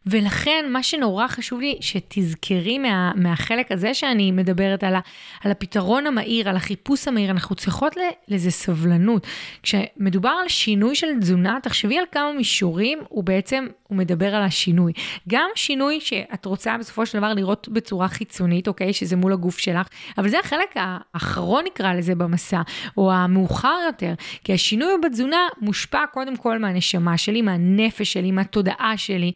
ולכן 0.07 0.65
מה 0.69 0.83
שנורא 0.83 1.27
חשוב 1.27 1.59
לי 1.59 1.77
שתזכרי 1.81 2.77
מה, 2.77 3.11
מהחלק 3.15 3.71
הזה 3.71 3.93
שאני 3.93 4.31
מדברת 4.31 4.83
על, 4.83 4.95
ה, 4.95 4.99
על 5.43 5.51
הפתרון 5.51 6.07
המהיר, 6.07 6.49
על 6.49 6.55
החיפוש 6.55 7.07
המהיר, 7.07 7.31
אנחנו 7.31 7.55
צריכות 7.55 7.95
לזה 8.27 8.51
סבלנות. 8.51 9.27
כשמדובר 9.63 10.29
על 10.41 10.47
שינוי 10.47 10.95
של 10.95 11.07
תזונה, 11.19 11.57
תחשבי 11.63 11.97
על 11.97 12.05
כמה 12.11 12.33
מישורים 12.33 12.99
הוא 13.09 13.23
בעצם, 13.23 13.67
הוא 13.87 13.97
מדבר 13.97 14.35
על 14.35 14.43
השינוי. 14.43 14.93
גם 15.29 15.49
שינוי 15.55 15.99
שאת 16.01 16.45
רוצה 16.45 16.77
בסופו 16.77 17.05
של 17.05 17.17
דבר 17.17 17.33
לראות 17.33 17.69
בצורה 17.71 18.07
חיצונית, 18.07 18.67
אוקיי? 18.67 18.93
שזה 18.93 19.15
מול 19.15 19.33
הגוף 19.33 19.57
שלך, 19.57 19.87
אבל 20.17 20.29
זה 20.29 20.39
החלק 20.39 20.75
האחרון 20.75 21.63
נקרא 21.65 21.93
לזה 21.93 22.15
במסע, 22.15 22.61
או 22.97 23.11
המאוחר 23.11 23.77
יותר, 23.85 24.13
כי 24.43 24.53
השינוי 24.53 24.93
בתזונה 25.03 25.47
מושפע 25.61 26.05
קודם 26.13 26.37
כל 26.37 26.59
מהנשמה 26.59 27.17
שלי, 27.17 27.41
מהנפש 27.41 28.13
שלי, 28.13 28.31
מהתודעה 28.31 28.93
שלי. 28.97 29.31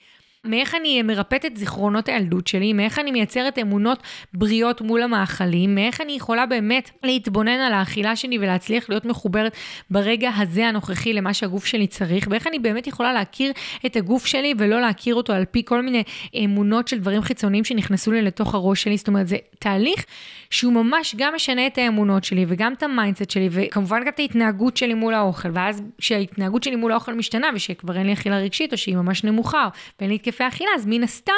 מאיך 0.46 0.76
אני 0.76 1.02
מרפאת 1.02 1.46
את 1.46 1.58
זיכרונות 1.58 2.10
הילדות 2.10 2.48
שלי, 2.48 2.74
מאיך 2.74 3.00
אני 3.00 3.12
מייצרת 3.12 3.58
אמונות 3.58 4.04
בריאות 4.34 4.82
מול 4.82 5.02
המאכלים, 5.02 5.76
מאיך 5.76 6.02
אני 6.02 6.12
יכולה 6.12 6.46
באמת 6.46 6.90
להתבונן 7.04 7.60
על 7.60 7.74
האכילה 7.74 8.16
שלי 8.16 8.38
ולהצליח 8.38 8.90
להיות 8.90 9.06
מחוברת 9.06 9.56
ברגע 9.90 10.30
הזה 10.38 10.68
הנוכחי 10.68 11.14
למה 11.14 11.34
שהגוף 11.34 11.66
שלי 11.66 11.88
צריך, 11.88 12.28
ואיך 12.32 12.48
אני 12.48 12.60
באמת 12.60 12.88
יכולה 12.88 13.14
להכיר 13.14 13.52
את 13.86 13.96
הגוף 13.96 14.26
שלי 14.26 14.54
ולא 14.58 14.82
להכיר 14.82 15.16
אותו 15.16 15.34
על 15.34 15.46
פי 15.46 15.62
כל 15.66 15.82
מיני 15.82 16.04
אמונות 16.46 16.88
של 16.88 17.00
דברים 17.00 17.22
חיצוניים 17.22 17.64
שנכנסו 17.64 18.12
לי 18.12 18.22
לתוך 18.22 18.56
הראש 18.56 18.84
שלי. 18.84 18.98
זאת 18.98 19.08
אומרת, 19.08 19.28
זה 19.28 19.38
תהליך 19.60 20.06
שהוא 20.50 20.74
ממש 20.74 21.16
גם 21.18 21.36
משנה 21.36 21.68
את 21.68 21.78
האמונות 21.78 22.24
שלי 22.24 22.46
וגם 22.48 22.74
את 22.74 22.84
ה 22.84 22.89
mindset 22.89 23.30
שלי, 23.30 23.50
וכמובן 23.52 24.02
גם 24.02 24.08
את 24.08 24.20
ההתנהגות 24.20 24.78
שלי 24.78 24.94
מול 24.94 25.14
האוכל, 25.14 25.50
ואז 25.54 25.82
כשההתנהגות 25.98 26.64
שלי 26.64 26.76
מול 26.76 26.92
האוכל 26.92 27.14
משתנה 27.14 27.48
ושכבר 27.56 27.98
אין 27.98 28.06
לי 28.06 28.14
אכילה 28.14 28.38
רגשית 28.38 28.74
או 28.74 28.78
שהיא 28.78 28.96
ממש 28.96 29.24
נמוכה 29.24 29.68
ואין 30.00 30.10
לי 30.10 30.16
התקפי 30.16 30.48
אכילה, 30.48 30.70
אז 30.76 30.86
מן 30.86 31.04
הסתם 31.04 31.34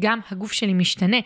גם 0.00 0.20
הגוף 0.30 0.52
שלי 0.52 0.72
משתנה, 0.72 1.16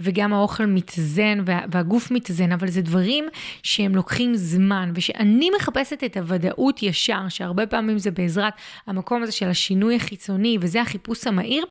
וגם 0.00 0.32
האוכל 0.32 0.66
מתאזן, 0.66 1.38
וה, 1.46 1.60
והגוף 1.70 2.10
מתאזן, 2.10 2.52
אבל 2.52 2.68
זה 2.68 2.82
דברים 2.82 3.24
שהם 3.62 3.94
לוקחים 3.94 4.34
זמן, 4.34 4.92
ושאני 4.94 5.50
מחפשת 5.56 6.04
את 6.04 6.16
הוודאות 6.16 6.82
ישר, 6.82 7.28
שהרבה 7.28 7.66
פעמים 7.66 7.98
זה 7.98 8.10
בעזרת 8.10 8.52
המקום 8.86 9.22
הזה 9.22 9.32
של 9.32 9.48
השינוי 9.48 9.96
החיצוני, 9.96 10.58
וזה 10.60 10.80
החיפוש 10.80 11.26
המהיר, 11.26 11.64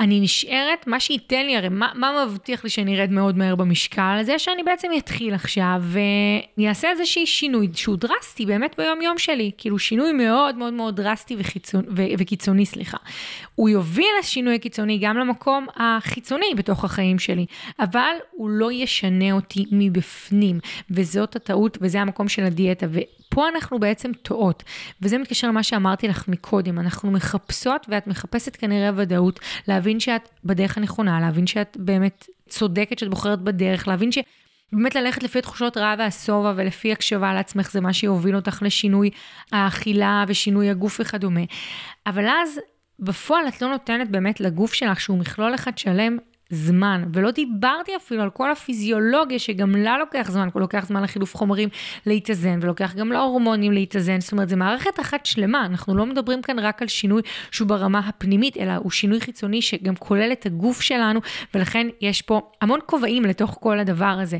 אני 0.00 0.20
נשארת, 0.20 0.86
מה 0.86 1.00
שייתן 1.00 1.46
לי, 1.46 1.56
הרי 1.56 1.68
מה, 1.68 1.92
מה 1.94 2.26
מבטיח 2.26 2.64
לי 2.64 2.70
שאני 2.70 3.00
ארד 3.00 3.10
מאוד 3.10 3.38
מהר 3.38 3.54
במשקל? 3.54 4.18
זה 4.22 4.38
שאני 4.38 4.62
בעצם 4.62 4.88
אתחיל 4.98 5.34
עכשיו 5.34 5.82
ואעשה 6.58 6.90
איזשהי 6.90 7.26
שינוי 7.26 7.68
שהוא 7.74 7.96
דרסטי 7.96 8.46
באמת 8.46 8.74
ביום 8.78 9.02
יום 9.02 9.18
שלי, 9.18 9.50
כאילו 9.58 9.78
שינוי 9.78 10.12
מאוד 10.12 10.56
מאוד 10.56 10.72
מאוד 10.72 10.96
דרסטי 10.96 11.36
וחיצון, 11.38 11.84
ו, 11.96 12.02
וקיצוני, 12.18 12.66
סליחה. 12.66 12.96
הוא 13.54 13.68
יוביל 13.68 14.08
לשינוי 14.20 14.54
הקיצוני 14.54 14.98
גם 14.98 15.16
למקום 15.16 15.66
החיצוני 15.76 16.54
בתוך 16.56 16.84
החיים 16.84 17.18
שלי, 17.18 17.46
אבל 17.78 18.14
הוא 18.30 18.50
לא 18.50 18.72
ישנה 18.72 19.32
אותי 19.32 19.64
מבפנים, 19.72 20.60
וזאת 20.90 21.36
הטעות 21.36 21.78
וזה 21.80 22.00
המקום 22.00 22.28
של 22.28 22.44
הדיאטה. 22.44 22.86
פה 23.28 23.48
אנחנו 23.48 23.78
בעצם 23.78 24.12
טועות, 24.22 24.62
וזה 25.02 25.18
מתקשר 25.18 25.48
למה 25.48 25.62
שאמרתי 25.62 26.08
לך 26.08 26.28
מקודם, 26.28 26.78
אנחנו 26.78 27.10
מחפשות 27.10 27.86
ואת 27.88 28.06
מחפשת 28.06 28.56
כנראה 28.56 28.90
ודאות, 28.96 29.40
להבין 29.68 29.83
שאת 30.00 30.28
בדרך 30.44 30.78
הנכונה, 30.78 31.20
להבין 31.20 31.46
שאת 31.46 31.76
באמת 31.80 32.26
צודקת 32.48 32.98
שאת 32.98 33.08
בוחרת 33.08 33.40
בדרך, 33.40 33.88
להבין 33.88 34.12
ש... 34.12 34.18
באמת 34.72 34.94
ללכת 34.94 35.22
לפי 35.22 35.40
תחושות 35.40 35.76
רע 35.76 35.94
והשובע 35.98 36.52
ולפי 36.56 36.92
הקשבה 36.92 37.34
לעצמך 37.34 37.70
זה 37.70 37.80
מה 37.80 37.92
שיוביל 37.92 38.36
אותך 38.36 38.62
לשינוי 38.62 39.10
האכילה 39.52 40.24
ושינוי 40.28 40.70
הגוף 40.70 41.00
וכדומה. 41.00 41.40
אבל 42.06 42.26
אז 42.28 42.60
בפועל 42.98 43.48
את 43.48 43.62
לא 43.62 43.68
נותנת 43.68 44.10
באמת 44.10 44.40
לגוף 44.40 44.72
שלך 44.72 45.00
שהוא 45.00 45.18
מכלול 45.18 45.54
אחד 45.54 45.78
שלם 45.78 46.18
זמן, 46.50 47.04
ולא 47.12 47.30
דיברתי 47.30 47.96
אפילו 47.96 48.22
על 48.22 48.30
כל 48.30 48.50
הפיזיולוגיה 48.50 49.38
שגם 49.38 49.76
לה 49.76 49.98
לוקח 49.98 50.30
זמן, 50.30 50.48
לוקח 50.54 50.86
זמן 50.86 51.02
לחילוף 51.02 51.36
חומרים 51.36 51.68
להתאזן, 52.06 52.58
ולוקח 52.62 52.94
גם 52.94 53.12
להורמונים 53.12 53.72
להתאזן, 53.72 54.20
זאת 54.20 54.32
אומרת, 54.32 54.48
זו 54.48 54.56
מערכת 54.56 55.00
אחת 55.00 55.26
שלמה, 55.26 55.66
אנחנו 55.66 55.96
לא 55.96 56.06
מדברים 56.06 56.42
כאן 56.42 56.58
רק 56.58 56.82
על 56.82 56.88
שינוי 56.88 57.22
שהוא 57.50 57.68
ברמה 57.68 57.98
הפנימית, 57.98 58.56
אלא 58.56 58.72
הוא 58.76 58.90
שינוי 58.90 59.20
חיצוני 59.20 59.62
שגם 59.62 59.96
כולל 59.96 60.32
את 60.32 60.46
הגוף 60.46 60.80
שלנו, 60.80 61.20
ולכן 61.54 61.86
יש 62.00 62.22
פה 62.22 62.40
המון 62.62 62.80
כובעים 62.86 63.24
לתוך 63.24 63.56
כל 63.60 63.78
הדבר 63.78 64.16
הזה. 64.20 64.38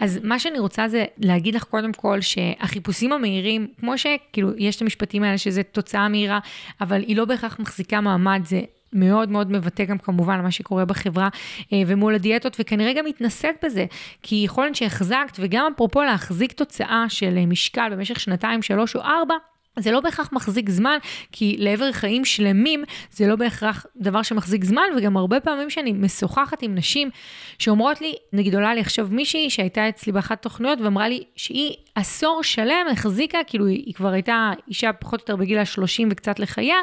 אז 0.00 0.20
מה 0.22 0.38
שאני 0.38 0.58
רוצה 0.58 0.88
זה 0.88 1.04
להגיד 1.18 1.54
לך 1.54 1.64
קודם 1.64 1.92
כל 1.92 2.20
שהחיפושים 2.20 3.12
המהירים, 3.12 3.66
כמו 3.80 3.98
שכאילו 3.98 4.50
יש 4.58 4.76
את 4.76 4.82
המשפטים 4.82 5.22
האלה 5.22 5.38
שזה 5.38 5.62
תוצאה 5.62 6.08
מהירה, 6.08 6.38
אבל 6.80 7.00
היא 7.00 7.16
לא 7.16 7.24
בהכרח 7.24 7.58
מחזיקה 7.58 8.00
מעמד, 8.00 8.42
זה 8.44 8.60
מאוד 8.92 9.30
מאוד 9.30 9.52
מבטא 9.52 9.84
גם 9.84 9.98
כמובן 9.98 10.40
מה 10.40 10.50
שקורה 10.50 10.84
בחברה 10.84 11.28
אה, 11.72 11.82
ומול 11.86 12.14
הדיאטות, 12.14 12.56
וכנראה 12.60 12.92
גם 12.92 13.06
התנסית 13.06 13.56
בזה, 13.64 13.86
כי 14.22 14.42
יכול 14.44 14.64
להיות 14.64 14.76
שהחזקת, 14.76 15.36
וגם 15.38 15.72
אפרופו 15.74 16.02
להחזיק 16.02 16.52
תוצאה 16.52 17.04
של 17.08 17.38
אה, 17.38 17.46
משקל 17.46 17.88
במשך 17.92 18.20
שנתיים, 18.20 18.62
שלוש 18.62 18.96
או 18.96 19.00
ארבע, 19.00 19.34
זה 19.78 19.90
לא 19.90 20.00
בהכרח 20.00 20.28
מחזיק 20.32 20.70
זמן, 20.70 20.98
כי 21.32 21.56
לעבר 21.58 21.92
חיים 21.92 22.24
שלמים 22.24 22.84
זה 23.10 23.26
לא 23.26 23.36
בהכרח 23.36 23.86
דבר 23.96 24.22
שמחזיק 24.22 24.64
זמן, 24.64 24.82
וגם 24.96 25.16
הרבה 25.16 25.40
פעמים 25.40 25.70
שאני 25.70 25.92
משוחחת 25.92 26.62
עם 26.62 26.74
נשים 26.74 27.10
שאומרות 27.58 28.00
לי, 28.00 28.14
נגיד 28.32 28.54
עולה 28.54 28.74
לי 28.74 28.80
עכשיו 28.80 29.08
מישהי 29.10 29.50
שהייתה 29.50 29.88
אצלי 29.88 30.12
באחת 30.12 30.42
תוכניות 30.42 30.80
ואמרה 30.80 31.08
לי 31.08 31.24
שהיא 31.36 31.76
עשור 31.94 32.42
שלם 32.42 32.86
החזיקה, 32.92 33.38
כאילו 33.46 33.66
היא, 33.66 33.94
כבר 33.94 34.08
הייתה 34.08 34.50
אישה 34.68 34.92
פחות 34.92 35.20
או 35.20 35.22
יותר 35.22 35.36
בגיל 35.36 35.58
ה-30 35.58 36.06
וקצת 36.10 36.38
לחייה, 36.38 36.76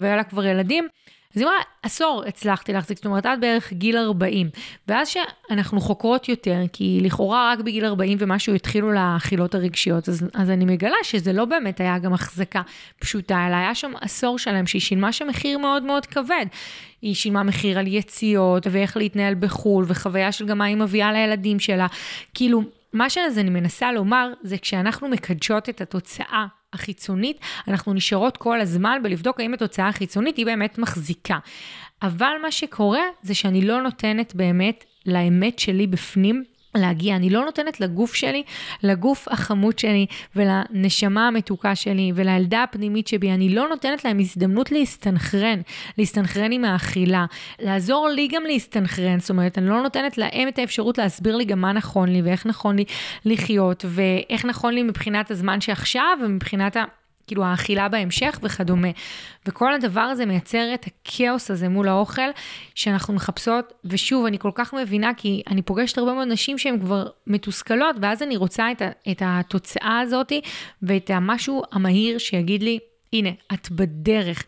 והיה 0.00 0.16
לה 0.16 0.24
כבר 0.24 0.44
ילדים. 0.44 0.88
אז 1.36 1.42
היא 1.42 1.48
אמרה, 1.48 1.58
עשור 1.82 2.24
הצלחתי 2.26 2.72
להחזיק, 2.72 2.96
זאת 2.96 3.06
אומרת, 3.06 3.26
עד 3.26 3.40
בערך 3.40 3.72
גיל 3.72 3.96
40. 3.96 4.48
ואז 4.88 5.08
שאנחנו 5.08 5.80
חוקרות 5.80 6.28
יותר, 6.28 6.60
כי 6.72 7.00
לכאורה 7.02 7.52
רק 7.52 7.60
בגיל 7.60 7.84
40 7.84 8.18
ומשהו 8.20 8.54
התחילו 8.54 8.92
לאכילות 8.92 9.54
הרגשיות, 9.54 10.08
אז, 10.08 10.26
אז 10.34 10.50
אני 10.50 10.64
מגלה 10.64 10.96
שזה 11.02 11.32
לא 11.32 11.44
באמת 11.44 11.80
היה 11.80 11.98
גם 11.98 12.12
החזקה 12.12 12.62
פשוטה, 12.98 13.46
אלא 13.46 13.56
היה 13.56 13.74
שם 13.74 13.92
עשור 14.00 14.38
שלם 14.38 14.66
שהיא 14.66 14.82
שילמה 14.82 15.12
שם 15.12 15.26
מחיר 15.26 15.58
מאוד 15.58 15.82
מאוד 15.82 16.06
כבד. 16.06 16.46
היא 17.02 17.14
שילמה 17.14 17.42
מחיר 17.42 17.78
על 17.78 17.86
יציאות, 17.86 18.66
ואיך 18.70 18.96
להתנהל 18.96 19.34
בחו"ל, 19.34 19.84
וחוויה 19.88 20.32
של 20.32 20.46
גם 20.46 20.58
מה 20.58 20.64
היא 20.64 20.76
מביאה 20.76 21.12
לילדים 21.12 21.60
שלה. 21.60 21.86
כאילו, 22.34 22.62
מה 22.96 23.10
שאני 23.10 23.50
מנסה 23.50 23.92
לומר, 23.92 24.32
זה 24.42 24.58
כשאנחנו 24.58 25.08
מקדשות 25.08 25.68
את 25.68 25.80
התוצאה 25.80 26.46
החיצונית, 26.72 27.40
אנחנו 27.68 27.94
נשארות 27.94 28.36
כל 28.36 28.60
הזמן 28.60 29.00
בלבדוק 29.02 29.40
האם 29.40 29.54
התוצאה 29.54 29.88
החיצונית 29.88 30.36
היא 30.36 30.46
באמת 30.46 30.78
מחזיקה. 30.78 31.38
אבל 32.02 32.32
מה 32.42 32.50
שקורה 32.50 33.02
זה 33.22 33.34
שאני 33.34 33.62
לא 33.62 33.82
נותנת 33.82 34.34
באמת 34.34 34.84
לאמת 35.06 35.58
שלי 35.58 35.86
בפנים 35.86 36.44
להגיע. 36.76 37.16
אני 37.16 37.30
לא 37.30 37.44
נותנת 37.44 37.80
לגוף 37.80 38.14
שלי, 38.14 38.42
לגוף 38.82 39.28
החמוד 39.28 39.78
שלי 39.78 40.06
ולנשמה 40.36 41.28
המתוקה 41.28 41.74
שלי 41.74 42.12
ולילדה 42.14 42.62
הפנימית 42.62 43.08
שבי, 43.08 43.32
אני 43.32 43.48
לא 43.48 43.68
נותנת 43.68 44.04
להם 44.04 44.18
הזדמנות 44.18 44.72
להסתנכרן, 44.72 45.60
להסתנכרן 45.98 46.52
עם 46.52 46.64
האכילה, 46.64 47.24
לעזור 47.60 48.08
לי 48.08 48.28
גם 48.28 48.42
להסתנכרן, 48.46 49.20
זאת 49.20 49.30
אומרת, 49.30 49.58
אני 49.58 49.68
לא 49.68 49.82
נותנת 49.82 50.18
להם 50.18 50.48
את 50.48 50.58
האפשרות 50.58 50.98
להסביר 50.98 51.36
לי 51.36 51.44
גם 51.44 51.60
מה 51.60 51.72
נכון 51.72 52.08
לי 52.08 52.22
ואיך 52.22 52.46
נכון 52.46 52.76
לי 52.76 52.84
לחיות 53.24 53.84
ואיך 53.88 54.44
נכון 54.44 54.74
לי 54.74 54.82
מבחינת 54.82 55.30
הזמן 55.30 55.60
שעכשיו 55.60 56.18
ומבחינת 56.24 56.76
ה... 56.76 56.84
כאילו 57.26 57.44
האכילה 57.44 57.88
בהמשך 57.88 58.38
וכדומה. 58.42 58.88
וכל 59.46 59.74
הדבר 59.74 60.00
הזה 60.00 60.26
מייצר 60.26 60.74
את 60.74 60.86
הכאוס 60.86 61.50
הזה 61.50 61.68
מול 61.68 61.88
האוכל 61.88 62.30
שאנחנו 62.74 63.14
מחפשות, 63.14 63.72
ושוב, 63.84 64.26
אני 64.26 64.38
כל 64.38 64.50
כך 64.54 64.74
מבינה, 64.74 65.10
כי 65.16 65.42
אני 65.46 65.62
פוגשת 65.62 65.98
הרבה 65.98 66.12
מאוד 66.14 66.28
נשים 66.28 66.58
שהן 66.58 66.80
כבר 66.80 67.08
מתוסכלות, 67.26 67.96
ואז 68.02 68.22
אני 68.22 68.36
רוצה 68.36 68.70
את, 68.72 68.82
ה, 68.82 68.90
את 69.10 69.22
התוצאה 69.24 70.00
הזאת 70.00 70.32
ואת 70.82 71.10
המשהו 71.10 71.62
המהיר 71.72 72.18
שיגיד 72.18 72.62
לי, 72.62 72.78
הנה, 73.12 73.30
את 73.54 73.70
בדרך. 73.70 74.44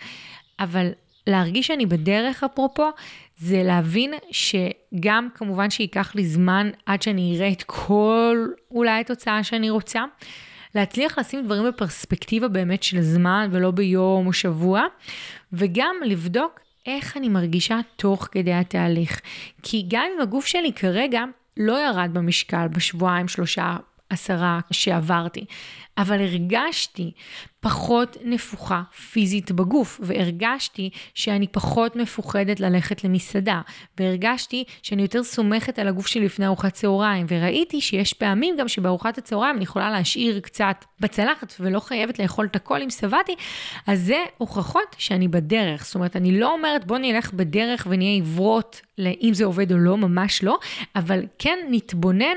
אבל 0.61 0.89
להרגיש 1.27 1.67
שאני 1.67 1.87
בדרך, 1.87 2.45
אפרופו, 2.45 2.91
זה 3.37 3.63
להבין 3.63 4.15
שגם 4.31 5.29
כמובן 5.35 5.71
שייקח 5.71 6.15
לי 6.15 6.27
זמן 6.27 6.71
עד 6.87 7.03
שאני 7.03 7.37
אראה 7.37 7.53
את 7.53 7.63
כל 7.67 8.49
אולי 8.71 9.01
התוצאה 9.01 9.45
שאני 9.45 9.71
רוצה. 9.71 10.05
להצליח 10.75 11.19
לשים 11.19 11.45
דברים 11.45 11.65
בפרספקטיבה 11.65 12.49
באמת 12.49 12.83
של 12.83 13.01
זמן 13.01 13.49
ולא 13.53 13.71
ביום 13.71 14.27
או 14.27 14.33
שבוע, 14.33 14.83
וגם 15.53 15.97
לבדוק 16.05 16.61
איך 16.87 17.17
אני 17.17 17.29
מרגישה 17.29 17.79
תוך 17.97 18.29
כדי 18.31 18.53
התהליך. 18.53 19.21
כי 19.63 19.85
גם 19.89 20.05
אם 20.15 20.21
הגוף 20.21 20.47
שלי 20.47 20.73
כרגע 20.73 21.25
לא 21.57 21.73
ירד 21.73 22.11
במשקל 22.13 22.69
בשבועיים, 22.69 23.29
שלושה 23.29 23.77
העשרה 24.11 24.61
שעברתי. 24.71 25.45
אבל 25.99 26.21
הרגשתי 26.21 27.13
פחות 27.61 28.17
נפוחה 28.25 28.83
פיזית 29.13 29.53
בגוף, 29.53 30.01
והרגשתי 30.03 30.91
שאני 31.15 31.47
פחות 31.47 31.97
מפוחדת 31.97 32.61
ללכת 32.61 33.05
למסעדה, 33.05 33.61
והרגשתי 33.99 34.65
שאני 34.83 35.03
יותר 35.03 35.25
סומכת 35.25 35.79
על 35.79 35.89
הגוף 35.89 36.07
שלי 36.07 36.25
לפני 36.25 36.47
ארוחת 36.47 36.73
צהריים, 36.73 37.27
וראיתי 37.29 37.81
שיש 37.81 38.13
פעמים 38.13 38.57
גם 38.59 38.69
שבארוחת 38.69 39.19
הצהריים 39.19 39.57
אני 39.57 39.65
יכולה 39.65 39.91
להשאיר 39.91 40.41
קצת 40.41 40.85
בצלחת 41.01 41.55
ולא 41.61 41.81
חייבת 41.81 42.19
לאכול 42.19 42.47
את 42.47 42.57
הכל 42.57 42.83
אם 42.83 42.91
שבעתי, 42.91 43.35
אז 43.87 44.01
זה 44.01 44.25
הוכחות 44.39 44.97
שאני 44.99 45.29
בדרך. 45.29 45.85
זאת 45.85 45.95
אומרת, 45.95 46.17
אני 46.17 46.41
לא 46.41 46.53
אומרת 46.53 46.85
בוא 46.85 46.99
נלך 46.99 47.33
בדרך 47.33 47.87
ונהיה 47.91 48.11
עיוורות 48.11 48.81
לאם 48.99 49.31
זה 49.35 49.45
עובד 49.45 49.73
או 49.73 49.79
לא, 49.79 49.97
ממש 49.97 50.43
לא, 50.43 50.59
אבל 50.97 51.23
כן 51.39 51.59
נתבונן 51.71 52.37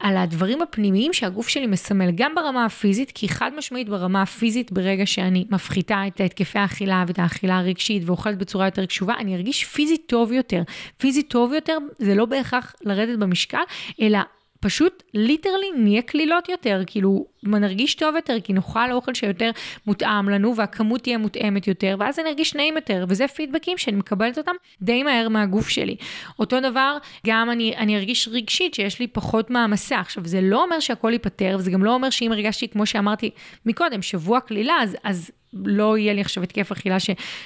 על 0.00 0.16
הדברים 0.16 0.62
הפנימיים 0.62 1.12
שהגוף 1.12 1.48
שלי 1.48 1.66
מסמל, 1.66 2.10
גם 2.14 2.34
ברמה 2.34 2.64
הפיזית, 2.64 3.12
כי 3.14 3.28
חד 3.28 3.50
משמעית 3.56 3.88
ברמה 3.88 4.22
הפיזית, 4.22 4.72
ברגע 4.72 5.06
שאני 5.06 5.44
מפחיתה 5.50 6.02
את 6.06 6.20
התקפי 6.20 6.58
האכילה 6.58 7.04
ואת 7.06 7.18
האכילה 7.18 7.58
הרגשית 7.58 8.02
ואוכלת 8.06 8.38
בצורה 8.38 8.66
יותר 8.66 8.86
קשובה, 8.86 9.14
אני 9.18 9.36
ארגיש 9.36 9.64
פיזית 9.64 10.02
טוב 10.06 10.32
יותר. 10.32 10.62
פיזית 10.98 11.28
טוב 11.28 11.52
יותר 11.52 11.78
זה 11.98 12.14
לא 12.14 12.24
בהכרח 12.24 12.74
לרדת 12.82 13.18
במשקל, 13.18 13.62
אלא 14.00 14.18
פשוט 14.60 15.02
ליטרלי 15.14 15.70
נהיה 15.76 16.02
קלילות 16.02 16.48
יותר, 16.48 16.82
כאילו 16.86 17.26
נרגיש 17.42 17.94
טוב 17.94 18.16
יותר, 18.16 18.36
כי 18.44 18.52
נאכל 18.52 18.92
אוכל 18.92 19.14
שיותר 19.14 19.50
מותאם 19.86 20.28
לנו 20.28 20.56
והכמות 20.56 21.02
תהיה 21.02 21.18
מותאמת 21.18 21.68
יותר, 21.68 21.96
ואז 21.98 22.18
אני 22.18 22.28
ארגיש 22.28 22.54
נעים 22.54 22.76
יותר, 22.76 23.04
וזה 23.08 23.28
פידבקים 23.28 23.78
שאני 23.78 23.96
מקבלת 23.96 24.38
אותם 24.38 24.52
די 24.82 25.02
מהר 25.02 25.28
מהגוף 25.28 25.68
שלי. 25.68 25.96
אותו 26.38 26.60
דבר, 26.60 26.96
גם 27.26 27.50
אני, 27.50 27.76
אני 27.76 27.96
ארגיש 27.96 28.28
רגשית 28.28 28.74
שיש 28.74 29.00
לי 29.00 29.06
פחות 29.06 29.50
מעמסה. 29.50 30.00
עכשיו, 30.00 30.24
זה 30.26 30.40
לא 30.40 30.62
אומר 30.62 30.80
שהכל 30.80 31.12
ייפתר, 31.12 31.56
וזה 31.58 31.70
גם 31.70 31.84
לא 31.84 31.94
אומר 31.94 32.10
שאם 32.10 32.32
הרגשתי, 32.32 32.68
כמו 32.68 32.86
שאמרתי 32.86 33.30
מקודם, 33.66 34.02
שבוע 34.02 34.40
קלילה, 34.40 34.74
אז, 34.82 34.96
אז 35.04 35.30
לא 35.52 35.98
יהיה 35.98 36.14
לי 36.14 36.20
עכשיו 36.20 36.42
התקף 36.42 36.72
אכילה 36.72 36.96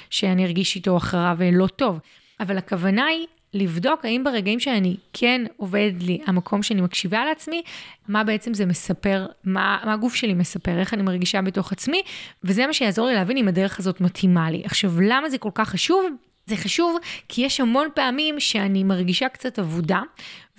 שאני 0.09 0.45
ארגיש 0.45 0.75
איתו 0.75 0.97
אחריו 0.97 1.37
לא 1.51 1.67
טוב. 1.67 1.99
אבל 2.39 2.57
הכוונה 2.57 3.05
היא 3.05 3.27
לבדוק 3.53 4.05
האם 4.05 4.23
ברגעים 4.23 4.59
שאני 4.59 4.95
כן 5.13 5.41
עובד 5.57 5.91
לי 6.01 6.19
המקום 6.25 6.63
שאני 6.63 6.81
מקשיבה 6.81 7.25
לעצמי, 7.25 7.61
מה 8.07 8.23
בעצם 8.23 8.53
זה 8.53 8.65
מספר, 8.65 9.25
מה, 9.43 9.77
מה 9.85 9.93
הגוף 9.93 10.15
שלי 10.15 10.33
מספר, 10.33 10.79
איך 10.79 10.93
אני 10.93 11.01
מרגישה 11.01 11.41
בתוך 11.41 11.71
עצמי, 11.71 12.01
וזה 12.43 12.67
מה 12.67 12.73
שיעזור 12.73 13.07
לי 13.07 13.13
להבין 13.13 13.37
אם 13.37 13.47
הדרך 13.47 13.79
הזאת 13.79 14.01
מתאימה 14.01 14.51
לי. 14.51 14.61
עכשיו, 14.65 15.01
למה 15.01 15.29
זה 15.29 15.37
כל 15.37 15.49
כך 15.53 15.69
חשוב? 15.69 16.05
זה 16.45 16.57
חשוב 16.57 16.97
כי 17.27 17.41
יש 17.41 17.59
המון 17.59 17.87
פעמים 17.93 18.39
שאני 18.39 18.83
מרגישה 18.83 19.29
קצת 19.29 19.59
אבודה, 19.59 20.01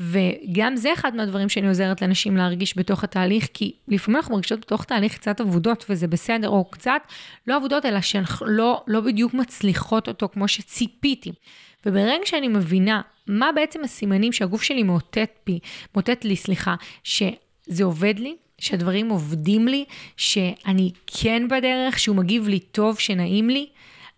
וגם 0.01 0.77
זה 0.77 0.93
אחד 0.93 1.17
מהדברים 1.17 1.49
שאני 1.49 1.69
עוזרת 1.69 2.03
לאנשים 2.03 2.37
להרגיש 2.37 2.79
בתוך 2.79 3.05
התהליך, 3.05 3.49
כי 3.55 3.73
לפעמים 3.89 4.17
אנחנו 4.17 4.35
מרגישות 4.35 4.61
בתוך 4.61 4.85
תהליך 4.85 5.15
קצת 5.15 5.41
אבודות, 5.41 5.85
וזה 5.91 6.07
בסדר, 6.07 6.49
או 6.49 6.65
קצת 6.65 7.03
לא 7.47 7.57
אבודות, 7.57 7.87
אלא 7.87 8.01
שאנחנו 8.01 8.47
לא, 8.47 8.83
לא 8.87 9.01
בדיוק 9.01 9.35
מצליחות 9.35 10.09
אותו 10.09 10.29
כמו 10.33 10.49
שציפיתי. 10.49 11.33
וברגע 11.87 12.27
שאני 12.27 12.49
מבינה 12.49 13.01
מה 13.27 13.51
בעצם 13.55 13.85
הסימנים 13.85 14.33
שהגוף 14.33 14.63
שלי 14.63 14.83
מאותת 14.83 15.31
בי, 15.47 15.59
מאותת 15.95 16.25
לי, 16.25 16.37
סליחה, 16.37 16.75
שזה 17.05 17.85
עובד 17.85 18.15
לי, 18.19 18.37
שהדברים 18.59 19.09
עובדים 19.09 19.69
לי, 19.69 19.85
שאני 20.17 20.91
כן 21.07 21.49
בדרך, 21.49 21.99
שהוא 21.99 22.17
מגיב 22.17 22.49
לי 22.49 22.59
טוב, 22.59 22.99
שנעים 22.99 23.51
לי, 23.51 23.67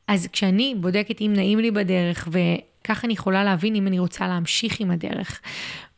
אז 0.09 0.28
כשאני 0.33 0.75
בודקת 0.80 1.21
אם 1.21 1.33
נעים 1.37 1.59
לי 1.59 1.71
בדרך, 1.71 2.28
וככה 2.30 3.06
אני 3.06 3.12
יכולה 3.12 3.44
להבין 3.44 3.75
אם 3.75 3.87
אני 3.87 3.99
רוצה 3.99 4.28
להמשיך 4.28 4.80
עם 4.80 4.90
הדרך. 4.90 5.40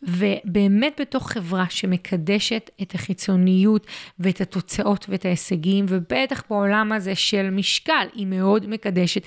ובאמת 0.02 1.00
בתוך 1.00 1.32
חברה 1.32 1.64
שמקדשת 1.70 2.70
את 2.82 2.94
החיצוניות 2.94 3.86
ואת 4.18 4.40
התוצאות 4.40 5.06
ואת 5.08 5.24
ההישגים, 5.24 5.86
ובטח 5.88 6.42
בעולם 6.50 6.92
הזה 6.92 7.14
של 7.14 7.50
משקל, 7.50 8.06
היא 8.14 8.26
מאוד 8.26 8.66
מקדשת. 8.66 9.22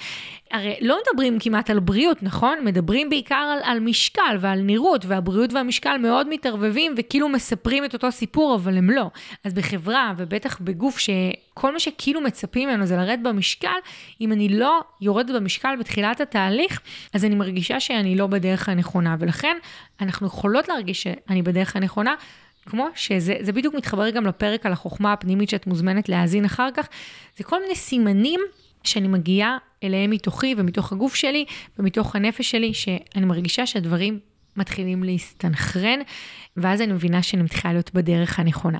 הרי 0.51 0.75
לא 0.81 0.97
מדברים 1.01 1.39
כמעט 1.39 1.69
על 1.69 1.79
בריאות, 1.79 2.23
נכון? 2.23 2.59
מדברים 2.65 3.09
בעיקר 3.09 3.35
על, 3.35 3.59
על 3.63 3.79
משקל 3.79 4.37
ועל 4.39 4.61
נראות, 4.61 5.05
והבריאות 5.05 5.53
והמשקל 5.53 5.97
מאוד 5.97 6.29
מתערבבים 6.29 6.93
וכאילו 6.97 7.29
מספרים 7.29 7.85
את 7.85 7.93
אותו 7.93 8.11
סיפור, 8.11 8.55
אבל 8.55 8.77
הם 8.77 8.89
לא. 8.89 9.09
אז 9.43 9.53
בחברה, 9.53 10.13
ובטח 10.17 10.59
בגוף 10.61 10.99
שכל 10.99 11.73
מה 11.73 11.79
שכאילו 11.79 12.21
מצפים 12.21 12.69
ממנו 12.69 12.85
זה 12.85 12.95
לרדת 12.95 13.19
במשקל, 13.23 13.77
אם 14.21 14.31
אני 14.31 14.49
לא 14.49 14.79
יורדת 15.01 15.35
במשקל 15.35 15.75
בתחילת 15.79 16.21
התהליך, 16.21 16.81
אז 17.13 17.25
אני 17.25 17.35
מרגישה 17.35 17.79
שאני 17.79 18.15
לא 18.15 18.27
בדרך 18.27 18.69
הנכונה, 18.69 19.15
ולכן 19.19 19.57
אנחנו 20.01 20.27
יכולות 20.27 20.58
להרגיש 20.67 21.03
שאני 21.03 21.41
בדרך 21.41 21.75
הנכונה. 21.75 22.15
כמו 22.65 22.87
שזה 22.95 23.51
בדיוק 23.53 23.75
מתחבר 23.75 24.09
גם 24.09 24.25
לפרק 24.25 24.65
על 24.65 24.71
החוכמה 24.71 25.13
הפנימית 25.13 25.49
שאת 25.49 25.67
מוזמנת 25.67 26.09
להאזין 26.09 26.45
אחר 26.45 26.69
כך, 26.73 26.87
זה 27.37 27.43
כל 27.43 27.61
מיני 27.61 27.75
סימנים 27.75 28.39
שאני 28.83 29.07
מגיעה 29.07 29.57
אליהם 29.83 30.09
מתוכי 30.09 30.55
ומתוך 30.57 30.91
הגוף 30.91 31.15
שלי 31.15 31.45
ומתוך 31.79 32.15
הנפש 32.15 32.51
שלי, 32.51 32.73
שאני 32.73 33.25
מרגישה 33.25 33.65
שהדברים 33.65 34.19
מתחילים 34.57 35.03
להסתנכרן, 35.03 35.99
ואז 36.57 36.81
אני 36.81 36.93
מבינה 36.93 37.23
שאני 37.23 37.43
מתחילה 37.43 37.73
להיות 37.73 37.93
בדרך 37.93 38.39
הנכונה. 38.39 38.79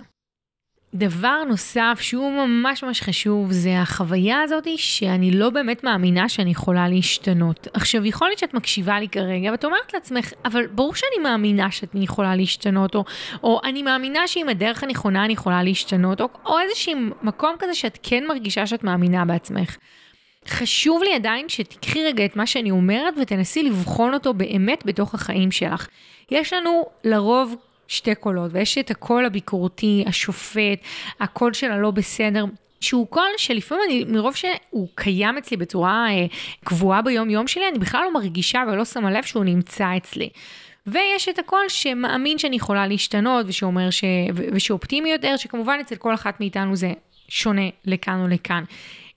דבר 0.94 1.44
נוסף 1.48 1.98
שהוא 2.02 2.32
ממש 2.32 2.84
ממש 2.84 3.02
חשוב 3.02 3.52
זה 3.52 3.80
החוויה 3.80 4.42
הזאת 4.42 4.68
שאני 4.78 5.32
לא 5.32 5.50
באמת 5.50 5.84
מאמינה 5.84 6.30
שאני 6.30 6.52
יכולה 6.52 6.88
להשתנות. 6.90 7.68
עכשיו 7.74 8.06
יכול 8.06 8.28
להיות 8.28 8.40
שאת 8.40 8.54
מקשיבה 8.54 9.00
לי 9.00 9.10
כרגע 9.10 9.52
ואת 9.52 9.66
אומרת 9.66 9.94
לעצמך 9.94 10.32
אבל 10.46 10.68
ברור 10.68 10.96
שאני 10.96 11.24
מאמינה 11.24 11.72
שאני 11.72 12.04
יכולה 12.04 12.36
להשתנות 12.36 12.96
או, 12.96 13.04
או 13.44 13.62
אני 13.64 13.84
מאמינה 13.84 14.28
שעם 14.28 14.50
הדרך 14.50 14.84
הנכונה 14.84 15.26
אני 15.26 15.34
יכולה 15.34 15.64
להשתנות 15.64 16.22
או, 16.22 16.28
או 16.46 16.60
איזשהו 16.60 16.94
מקום 17.22 17.56
כזה 17.60 17.74
שאת 17.74 18.00
כן 18.04 18.24
מרגישה 18.28 18.68
שאת 18.68 18.84
מאמינה 18.84 19.26
בעצמך. 19.26 19.78
חשוב 20.48 21.04
לי 21.04 21.16
עדיין 21.16 21.50
שתיקחי 21.50 22.04
רגע 22.06 22.26
את 22.26 22.36
מה 22.36 22.46
שאני 22.46 22.72
אומרת 22.72 23.14
ותנסי 23.22 23.64
לבחון 23.64 24.14
אותו 24.14 24.34
באמת 24.34 24.86
בתוך 24.86 25.14
החיים 25.14 25.52
שלך. 25.52 25.88
יש 26.32 26.54
לנו 26.54 26.86
לרוב 27.04 27.56
שתי 27.90 28.16
קולות, 28.16 28.52
ויש 28.54 28.78
את 28.78 28.92
הקול 28.92 29.26
הביקורתי, 29.26 30.04
השופט, 30.08 30.80
הקול 31.20 31.54
של 31.54 31.72
הלא 31.72 31.92
בסדר. 31.92 32.46
שהוא 32.82 33.08
קול 33.08 33.30
שלפעמים 33.38 33.84
אני, 33.88 34.04
מרוב 34.08 34.36
שהוא 34.36 34.88
קיים 34.96 35.38
אצלי 35.38 35.58
בצורה 35.58 36.08
אה, 36.10 36.26
קבועה 36.64 37.02
ביום 37.02 37.30
יום 37.30 37.48
שלי, 37.48 37.68
אני 37.72 37.80
בכלל 37.80 38.02
לא 38.04 38.14
מרגישה 38.14 38.64
ולא 38.68 38.86
שמה 38.86 39.12
לב 39.12 39.24
שהוא 39.24 39.44
נמצא 39.44 39.98
אצלי. 39.98 40.30
ויש 40.88 41.30
את 41.30 41.40
הקול 41.40 41.66
שמאמין 41.68 42.38
שאני 42.38 42.56
יכולה 42.56 42.88
להשתנות, 42.88 43.46
ושאומר 43.50 43.90
ש... 43.90 44.04
ושאופטימי 44.36 45.12
יותר, 45.12 45.38
שכמובן 45.38 45.78
אצל 45.82 45.96
כל 45.96 46.14
אחת 46.14 46.40
מאיתנו 46.40 46.76
זה 46.76 46.94
שונה 47.28 47.70
לכאן 47.86 48.22
או 48.22 48.28
לכאן. 48.28 48.64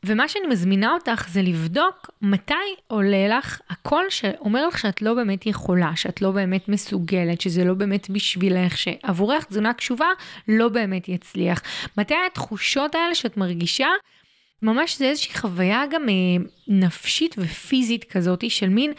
ומה 0.06 0.28
שאני 0.28 0.46
מזמינה 0.46 0.92
אותך 0.92 1.28
זה 1.28 1.42
לבדוק 1.42 2.10
מתי 2.22 2.54
עולה 2.86 3.38
לך 3.38 3.60
הקול 3.70 4.04
שאומר 4.08 4.66
לך 4.66 4.78
שאת 4.78 5.02
לא 5.02 5.14
באמת 5.14 5.46
יכולה, 5.46 5.92
שאת 5.96 6.22
לא 6.22 6.30
באמת 6.30 6.68
מסוגלת, 6.68 7.40
שזה 7.40 7.64
לא 7.64 7.74
באמת 7.74 8.10
בשבילך, 8.10 8.78
שעבורך 8.78 9.44
תזונה 9.44 9.72
קשובה 9.72 10.08
לא 10.48 10.68
באמת 10.68 11.08
יצליח. 11.08 11.62
מתי 11.98 12.14
התחושות 12.26 12.94
האלה 12.94 13.14
שאת 13.14 13.36
מרגישה 13.36 13.88
ממש 14.62 14.98
זה 14.98 15.04
איזושהי 15.04 15.34
חוויה 15.34 15.82
גם 15.90 16.08
אה, 16.08 16.14
נפשית 16.68 17.34
ופיזית 17.38 18.04
כזאת 18.04 18.50
של 18.50 18.68
מין 18.68 18.92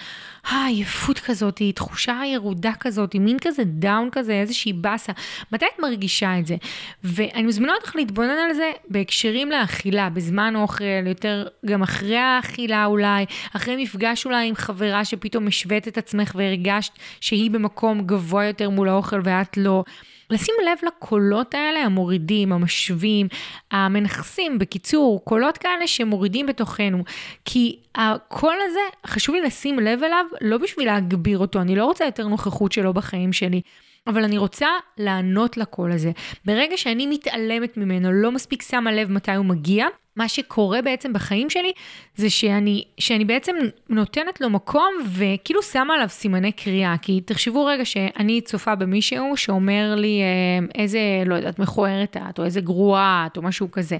אה, 0.51 0.65
עייפות 0.65 1.19
כזאת, 1.19 1.61
תחושה 1.75 2.21
ירודה 2.25 2.71
כזאת, 2.79 3.15
מין 3.15 3.39
כזה 3.39 3.63
down 3.65 4.09
כזה, 4.11 4.33
איזושהי 4.33 4.73
באסה. 4.73 5.13
מתי 5.51 5.65
את 5.75 5.79
מרגישה 5.79 6.39
את 6.39 6.47
זה? 6.47 6.55
ואני 7.03 7.43
מזמינה 7.43 7.73
אותך 7.73 7.95
להתבונן 7.95 8.37
על 8.49 8.53
זה 8.53 8.71
בהקשרים 8.89 9.51
לאכילה, 9.51 10.09
בזמן 10.09 10.55
אוכל, 10.55 11.07
יותר 11.07 11.47
גם 11.65 11.83
אחרי 11.83 12.17
האכילה 12.17 12.85
אולי, 12.85 13.25
אחרי 13.55 13.83
מפגש 13.83 14.25
אולי 14.25 14.47
עם 14.47 14.55
חברה 14.55 15.05
שפתאום 15.05 15.47
השווית 15.47 15.87
את 15.87 15.97
עצמך 15.97 16.31
והרגשת 16.35 16.91
שהיא 17.21 17.51
במקום 17.51 18.01
גבוה 18.01 18.45
יותר 18.45 18.69
מול 18.69 18.89
האוכל 18.89 19.21
ואת 19.23 19.57
לא. 19.57 19.83
לשים 20.29 20.55
לב 20.65 20.77
לקולות 20.87 21.53
האלה, 21.53 21.79
המורידים, 21.79 22.53
המשווים, 22.53 23.27
המנכסים, 23.71 24.59
בקיצור, 24.59 25.25
קולות 25.25 25.57
כאלה 25.57 25.87
שמורידים 25.87 26.45
בתוכנו. 26.45 27.03
כי 27.45 27.79
הקול 27.95 28.55
הזה, 28.69 28.79
חשוב 29.07 29.35
לי 29.35 29.41
לשים 29.41 29.79
לב 29.79 30.03
אליו, 30.03 30.25
לא 30.41 30.57
בשביל 30.57 30.85
להגביר 30.85 31.37
אותו, 31.37 31.61
אני 31.61 31.75
לא 31.75 31.85
רוצה 31.85 32.05
יותר 32.05 32.27
נוכחות 32.27 32.71
שלו 32.71 32.93
בחיים 32.93 33.33
שלי. 33.33 33.61
אבל 34.07 34.23
אני 34.23 34.37
רוצה 34.37 34.67
לענות 34.97 35.57
לקול 35.57 35.91
הזה. 35.91 36.11
ברגע 36.45 36.77
שאני 36.77 37.07
מתעלמת 37.07 37.77
ממנו, 37.77 38.11
לא 38.11 38.31
מספיק 38.31 38.61
שמה 38.61 38.91
לב 38.91 39.11
מתי 39.11 39.31
הוא 39.35 39.45
מגיע, 39.45 39.87
מה 40.15 40.27
שקורה 40.27 40.81
בעצם 40.81 41.13
בחיים 41.13 41.49
שלי, 41.49 41.71
זה 42.15 42.29
שאני, 42.29 42.83
שאני 42.97 43.25
בעצם 43.25 43.55
נותנת 43.89 44.41
לו 44.41 44.49
מקום 44.49 44.93
וכאילו 45.13 45.61
שמה 45.61 45.93
עליו 45.93 46.09
סימני 46.09 46.51
קריאה. 46.51 46.95
כי 47.01 47.21
תחשבו 47.21 47.65
רגע 47.65 47.85
שאני 47.85 48.41
צופה 48.41 48.75
במישהו 48.75 49.37
שאומר 49.37 49.95
לי 49.95 50.21
אה, 50.21 50.81
איזה, 50.81 50.99
לא 51.25 51.35
יודעת, 51.35 51.59
מכוערת 51.59 52.17
את, 52.29 52.39
או 52.39 52.45
איזה 52.45 52.61
גרועה 52.61 53.27
את, 53.31 53.37
או 53.37 53.41
משהו 53.41 53.71
כזה. 53.71 53.97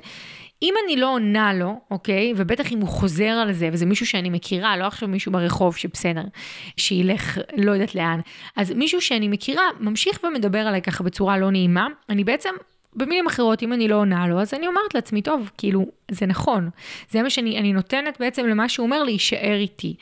אם 0.63 0.73
אני 0.85 0.97
לא 0.97 1.13
עונה 1.13 1.53
לו, 1.53 1.79
אוקיי, 1.91 2.33
ובטח 2.35 2.71
אם 2.71 2.79
הוא 2.79 2.87
חוזר 2.87 3.29
על 3.29 3.53
זה, 3.53 3.69
וזה 3.73 3.85
מישהו 3.85 4.05
שאני 4.05 4.29
מכירה, 4.29 4.77
לא 4.77 4.83
עכשיו 4.83 5.09
מישהו 5.09 5.31
ברחוב 5.31 5.77
שבסדר, 5.77 6.23
שילך 6.77 7.37
לא 7.57 7.71
יודעת 7.71 7.95
לאן, 7.95 8.19
אז 8.55 8.71
מישהו 8.71 9.01
שאני 9.01 9.27
מכירה 9.27 9.63
ממשיך 9.79 10.19
ומדבר 10.23 10.59
עליי 10.59 10.81
ככה 10.81 11.03
בצורה 11.03 11.37
לא 11.37 11.51
נעימה, 11.51 11.87
אני 12.09 12.23
בעצם 12.23 12.49
במילים 12.95 13.27
אחרות, 13.27 13.63
אם 13.63 13.73
אני 13.73 13.87
לא 13.87 13.95
עונה 13.95 14.27
לו, 14.27 14.41
אז 14.41 14.53
אני 14.53 14.67
אומרת 14.67 14.95
לעצמי, 14.95 15.21
טוב, 15.21 15.51
כאילו, 15.57 15.85
זה 16.11 16.25
נכון. 16.25 16.69
זה 17.09 17.21
מה 17.21 17.29
שאני 17.29 17.73
נותנת 17.73 18.17
בעצם 18.19 18.45
למה 18.45 18.69
שהוא 18.69 18.85
אומר 18.85 19.03
להישאר 19.03 19.55
איתי. 19.55 19.95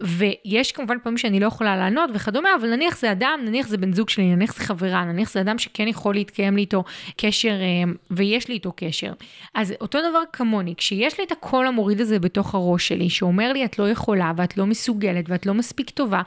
ויש 0.00 0.72
כמובן 0.72 0.96
פעמים 1.02 1.18
שאני 1.18 1.40
לא 1.40 1.46
יכולה 1.46 1.76
לענות 1.76 2.10
וכדומה, 2.14 2.48
אבל 2.60 2.70
נניח 2.70 2.98
זה 2.98 3.12
אדם, 3.12 3.40
נניח 3.44 3.66
זה 3.66 3.78
בן 3.78 3.92
זוג 3.92 4.08
שלי, 4.08 4.34
נניח 4.34 4.54
זה 4.54 4.64
חברה, 4.64 5.04
נניח 5.04 5.30
זה 5.30 5.40
אדם 5.40 5.58
שכן 5.58 5.88
יכול 5.88 6.14
להתקיים 6.14 6.56
לי 6.56 6.60
איתו 6.62 6.84
קשר, 7.16 7.52
אה, 7.52 7.92
ויש 8.10 8.48
לי 8.48 8.54
איתו 8.54 8.72
קשר. 8.76 9.12
אז 9.54 9.74
אותו 9.80 9.98
דבר 10.10 10.22
כמוני, 10.32 10.74
כשיש 10.76 11.18
לי 11.18 11.24
את 11.24 11.32
הקול 11.32 11.66
המוריד 11.66 12.00
הזה 12.00 12.18
בתוך 12.18 12.54
הראש 12.54 12.88
שלי, 12.88 13.10
שאומר 13.10 13.52
לי, 13.52 13.64
את 13.64 13.78
לא 13.78 13.90
יכולה, 13.90 14.32
ואת 14.36 14.56
לא 14.56 14.66
מסוגלת, 14.66 15.24
ואת 15.28 15.46
לא 15.46 15.54
מספיק 15.54 15.90
טובה, 15.90 16.22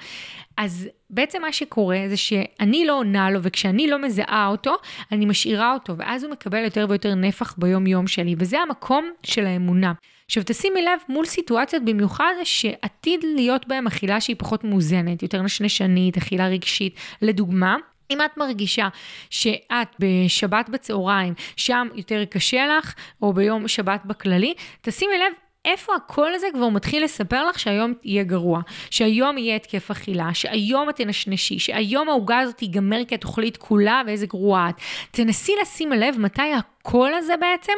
אז 0.59 0.89
בעצם 1.09 1.41
מה 1.41 1.51
שקורה 1.51 1.99
זה 2.07 2.17
שאני 2.17 2.85
לא 2.85 2.97
עונה 2.97 3.31
לו, 3.31 3.39
וכשאני 3.43 3.87
לא 3.87 4.01
מזהה 4.01 4.47
אותו, 4.47 4.75
אני 5.11 5.25
משאירה 5.25 5.73
אותו, 5.73 5.97
ואז 5.97 6.23
הוא 6.23 6.31
מקבל 6.31 6.63
יותר 6.63 6.85
ויותר 6.89 7.15
נפח 7.15 7.55
ביום-יום 7.57 8.07
שלי, 8.07 8.35
וזה 8.37 8.59
המקום 8.59 9.11
של 9.23 9.45
האמונה. 9.45 9.93
עכשיו 10.25 10.43
תשימי 10.45 10.81
לב 10.81 10.99
מול 11.09 11.25
סיטואציות 11.25 11.85
במיוחד 11.85 12.33
שעתיד 12.43 13.25
להיות 13.35 13.67
בהן 13.67 13.87
אכילה 13.87 14.21
שהיא 14.21 14.35
פחות 14.39 14.63
מאוזנת, 14.63 15.23
יותר 15.23 15.41
נשנשנית, 15.41 16.17
אכילה 16.17 16.47
רגשית. 16.47 16.95
לדוגמה, 17.21 17.75
אם 18.11 18.21
את 18.21 18.37
מרגישה 18.37 18.87
שאת 19.29 19.87
בשבת 19.99 20.69
בצהריים, 20.69 21.33
שם 21.55 21.87
יותר 21.95 22.25
קשה 22.25 22.77
לך, 22.77 22.93
או 23.21 23.33
ביום 23.33 23.67
שבת 23.67 24.01
בכללי, 24.05 24.53
תשימי 24.81 25.17
לב 25.17 25.33
איפה 25.65 25.95
הקול 25.95 26.33
הזה 26.33 26.47
כבר 26.53 26.69
מתחיל 26.69 27.03
לספר 27.03 27.47
לך 27.47 27.59
שהיום 27.59 27.93
יהיה 28.03 28.23
גרוע, 28.23 28.61
שהיום 28.89 29.37
יהיה 29.37 29.55
התקף 29.55 29.91
אכילה, 29.91 30.29
שהיום 30.33 30.89
את 30.89 30.95
תנשנשי, 30.95 31.59
שהיום 31.59 32.09
העוגה 32.09 32.39
הזאת 32.39 32.57
תיגמר 32.57 33.05
כי 33.07 33.15
את 33.15 33.23
אוכלי 33.23 33.49
את 33.49 33.57
כולה 33.57 34.01
ואיזה 34.07 34.25
גרועה 34.25 34.69
את. 34.69 34.75
תנסי 35.11 35.51
לשים 35.61 35.91
לב 35.91 36.19
מתי 36.19 36.53
הקול 36.53 37.13
הזה 37.13 37.33
בעצם 37.37 37.73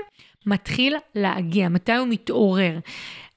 מתחיל 0.46 0.96
להגיע, 1.15 1.70
מתי 1.70 1.96
הוא 1.96 2.08
מתעורר. 2.08 2.80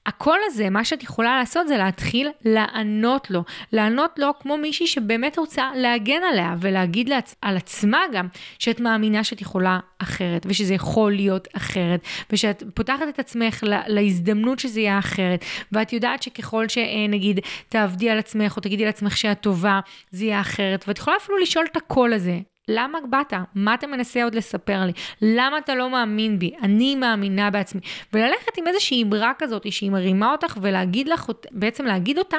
הקול 0.05 0.39
הזה, 0.45 0.69
מה 0.69 0.85
שאת 0.85 1.03
יכולה 1.03 1.39
לעשות 1.39 1.67
זה 1.67 1.77
להתחיל 1.77 2.29
לענות 2.45 3.31
לו. 3.31 3.43
לענות 3.71 4.19
לו 4.19 4.31
כמו 4.39 4.57
מישהי 4.57 4.87
שבאמת 4.87 5.39
רוצה 5.39 5.69
להגן 5.75 6.23
עליה 6.31 6.55
ולהגיד 6.59 7.09
לעצ... 7.09 7.35
על 7.41 7.57
עצמה 7.57 7.99
גם 8.13 8.27
שאת 8.59 8.79
מאמינה 8.79 9.23
שאת 9.23 9.41
יכולה 9.41 9.79
אחרת 9.99 10.45
ושזה 10.49 10.73
יכול 10.73 11.11
להיות 11.11 11.47
אחרת 11.53 11.99
ושאת 12.31 12.63
פותחת 12.73 13.07
את 13.09 13.19
עצמך 13.19 13.63
לה... 13.63 13.81
להזדמנות 13.87 14.59
שזה 14.59 14.79
יהיה 14.79 14.99
אחרת. 14.99 15.45
ואת 15.71 15.93
יודעת 15.93 16.23
שככל 16.23 16.67
שנגיד 16.67 17.39
תעבדי 17.69 18.09
על 18.09 18.19
עצמך 18.19 18.57
או 18.57 18.61
תגידי 18.61 18.85
לעצמך 18.85 19.17
שאת 19.17 19.41
טובה 19.41 19.79
זה 20.11 20.25
יהיה 20.25 20.41
אחרת. 20.41 20.85
ואת 20.87 20.97
יכולה 20.97 21.17
אפילו 21.17 21.37
לשאול 21.37 21.65
את 21.71 21.77
הקול 21.77 22.13
הזה 22.13 22.39
למה 22.69 22.99
באת? 23.09 23.33
מה 23.55 23.73
אתה 23.73 23.87
מנסה 23.87 24.23
עוד 24.23 24.35
לספר 24.35 24.85
לי? 24.85 24.91
למה 25.21 25.57
אתה 25.57 25.75
לא 25.75 25.89
מאמין 25.89 26.39
בי? 26.39 26.51
אני 26.61 26.95
מאמינה 26.95 27.51
בעצמי. 27.51 27.81
וללכת 28.13 28.57
עם 28.57 28.67
איזושהי 28.67 29.03
אמרה 29.03 29.31
כזאת 29.37 29.71
שהיא 29.71 29.91
מרימה 29.91 30.31
אותך 30.31 30.57
ולהגיד 30.61 31.07
לך, 31.07 31.25
בעצם 31.51 31.85
להגיד 31.85 32.17
אותה. 32.17 32.37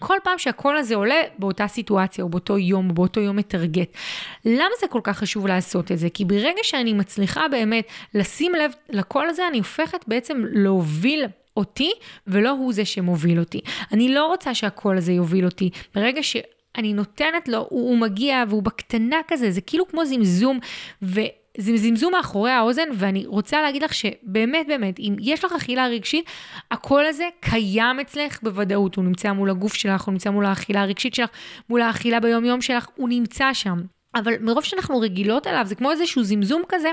כל 0.00 0.16
פעם 0.24 0.38
שהקול 0.38 0.76
הזה 0.76 0.94
עולה 0.94 1.20
באותה 1.38 1.68
סיטואציה 1.68 2.24
או 2.24 2.28
באותו 2.28 2.58
יום 2.58 2.90
או 2.90 2.94
באותו 2.94 3.20
יום 3.20 3.36
מטרגט. 3.36 3.96
למה 4.44 4.74
זה 4.80 4.88
כל 4.88 5.00
כך 5.02 5.18
חשוב 5.18 5.46
לעשות 5.46 5.92
את 5.92 5.98
זה? 5.98 6.10
כי 6.10 6.24
ברגע 6.24 6.60
שאני 6.62 6.92
מצליחה 6.92 7.48
באמת 7.48 7.86
לשים 8.14 8.52
לב 8.54 8.72
לקול 8.90 9.28
הזה, 9.28 9.48
אני 9.48 9.58
הופכת 9.58 10.04
בעצם 10.08 10.42
להוביל 10.52 11.26
אותי 11.56 11.92
ולא 12.26 12.50
הוא 12.50 12.72
זה 12.72 12.84
שמוביל 12.84 13.38
אותי. 13.38 13.60
אני 13.92 14.14
לא 14.14 14.26
רוצה 14.26 14.54
שהקול 14.54 14.96
הזה 14.96 15.12
יוביל 15.12 15.44
אותי. 15.44 15.70
ברגע 15.94 16.22
ש... 16.22 16.36
אני 16.78 16.92
נותנת 16.92 17.48
לו, 17.48 17.58
הוא, 17.58 17.88
הוא 17.88 17.98
מגיע 17.98 18.44
והוא 18.48 18.62
בקטנה 18.62 19.16
כזה, 19.28 19.50
זה 19.50 19.60
כאילו 19.60 19.88
כמו 19.88 20.06
זמזום, 20.06 20.58
ו... 21.02 21.20
זמזום 21.60 22.12
מאחורי 22.12 22.50
האוזן, 22.50 22.88
ואני 22.94 23.26
רוצה 23.26 23.62
להגיד 23.62 23.82
לך 23.82 23.94
שבאמת 23.94 24.66
באמת, 24.66 24.98
אם 24.98 25.16
יש 25.20 25.44
לך 25.44 25.52
אכילה 25.52 25.86
רגשית, 25.86 26.24
הקול 26.70 27.06
הזה 27.06 27.24
קיים 27.40 28.00
אצלך 28.00 28.42
בוודאות. 28.42 28.96
הוא 28.96 29.04
נמצא 29.04 29.32
מול 29.32 29.50
הגוף 29.50 29.74
שלך, 29.74 30.02
הוא 30.04 30.12
נמצא 30.12 30.30
מול 30.30 30.46
האכילה 30.46 30.82
הרגשית 30.82 31.14
שלך, 31.14 31.30
מול 31.68 31.82
האכילה 31.82 32.20
ביום-יום 32.20 32.60
שלך, 32.60 32.86
הוא 32.96 33.08
נמצא 33.08 33.52
שם. 33.52 33.78
אבל 34.14 34.32
מרוב 34.40 34.64
שאנחנו 34.64 35.00
רגילות 35.00 35.46
אליו, 35.46 35.62
זה 35.66 35.74
כמו 35.74 35.90
איזשהו 35.90 36.22
זמזום 36.22 36.62
כזה, 36.68 36.90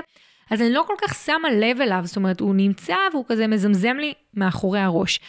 אז 0.50 0.62
אני 0.62 0.72
לא 0.72 0.84
כל 0.86 0.94
כך 1.00 1.14
שמה 1.14 1.50
לב 1.50 1.80
אליו, 1.80 2.00
זאת 2.04 2.16
אומרת, 2.16 2.40
הוא 2.40 2.54
נמצא 2.54 2.96
והוא 3.12 3.24
כזה 3.28 3.46
מזמזם 3.46 3.96
לי 3.96 4.12
מאחורי 4.34 4.80
הראש. 4.80 5.20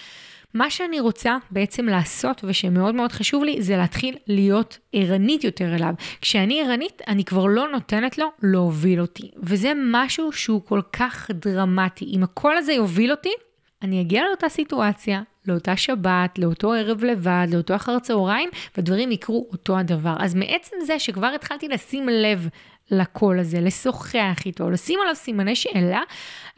מה 0.53 0.69
שאני 0.69 0.99
רוצה 0.99 1.38
בעצם 1.51 1.86
לעשות, 1.86 2.41
ושמאוד 2.43 2.95
מאוד 2.95 3.12
חשוב 3.12 3.43
לי, 3.43 3.62
זה 3.62 3.77
להתחיל 3.77 4.15
להיות 4.27 4.77
ערנית 4.93 5.43
יותר 5.43 5.75
אליו. 5.75 5.93
כשאני 6.21 6.62
ערנית, 6.62 7.01
אני 7.07 7.25
כבר 7.25 7.45
לא 7.45 7.67
נותנת 7.67 8.17
לו 8.17 8.27
להוביל 8.43 9.01
אותי. 9.01 9.31
וזה 9.43 9.71
משהו 9.91 10.31
שהוא 10.31 10.62
כל 10.65 10.81
כך 10.93 11.31
דרמטי. 11.33 12.05
אם 12.05 12.23
הקול 12.23 12.57
הזה 12.57 12.73
יוביל 12.73 13.12
אותי, 13.12 13.33
אני 13.81 14.01
אגיע 14.01 14.23
לאותה 14.27 14.49
סיטואציה, 14.49 15.21
לאותה 15.47 15.77
שבת, 15.77 16.39
לאותו 16.39 16.73
ערב 16.73 17.03
לבד, 17.03 17.47
לאותו 17.53 17.75
אחר 17.75 17.99
צהריים, 17.99 18.49
ודברים 18.77 19.12
יקרו 19.12 19.47
אותו 19.51 19.77
הדבר. 19.77 20.15
אז 20.19 20.36
מעצם 20.36 20.75
זה 20.86 20.99
שכבר 20.99 21.27
התחלתי 21.36 21.67
לשים 21.67 22.10
לב 22.10 22.49
לקול 22.91 23.39
הזה, 23.39 23.62
לשוחח 23.62 24.38
איתו, 24.45 24.69
לשים 24.69 25.00
עליו 25.02 25.15
סימני 25.15 25.56
שאלה, 25.56 26.02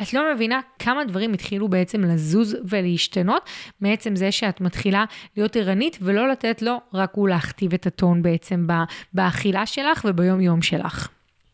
את 0.02 0.14
לא 0.14 0.34
מבינה 0.34 0.60
כמה 0.80 1.06
דברים 1.06 1.34
התחילו 1.34 1.68
בעצם 1.68 2.04
לזוז 2.04 2.58
ולהשתנות, 2.70 3.50
מעצם 3.82 4.16
זה 4.16 4.32
שאת 4.32 4.62
מתחילה 4.62 5.06
להיות 5.38 5.56
ערנית 5.56 5.98
ולא 6.02 6.30
לתת 6.30 6.62
לו 6.62 6.78
רק 6.94 7.12
הוא 7.14 7.30
להכתיב 7.30 7.74
את 7.74 7.88
הטון 7.88 8.22
בעצם 8.22 8.68
באכילה 9.14 9.66
שלך 9.66 10.06
וביום 10.10 10.42
יום 10.42 10.62
שלך. 10.62 11.10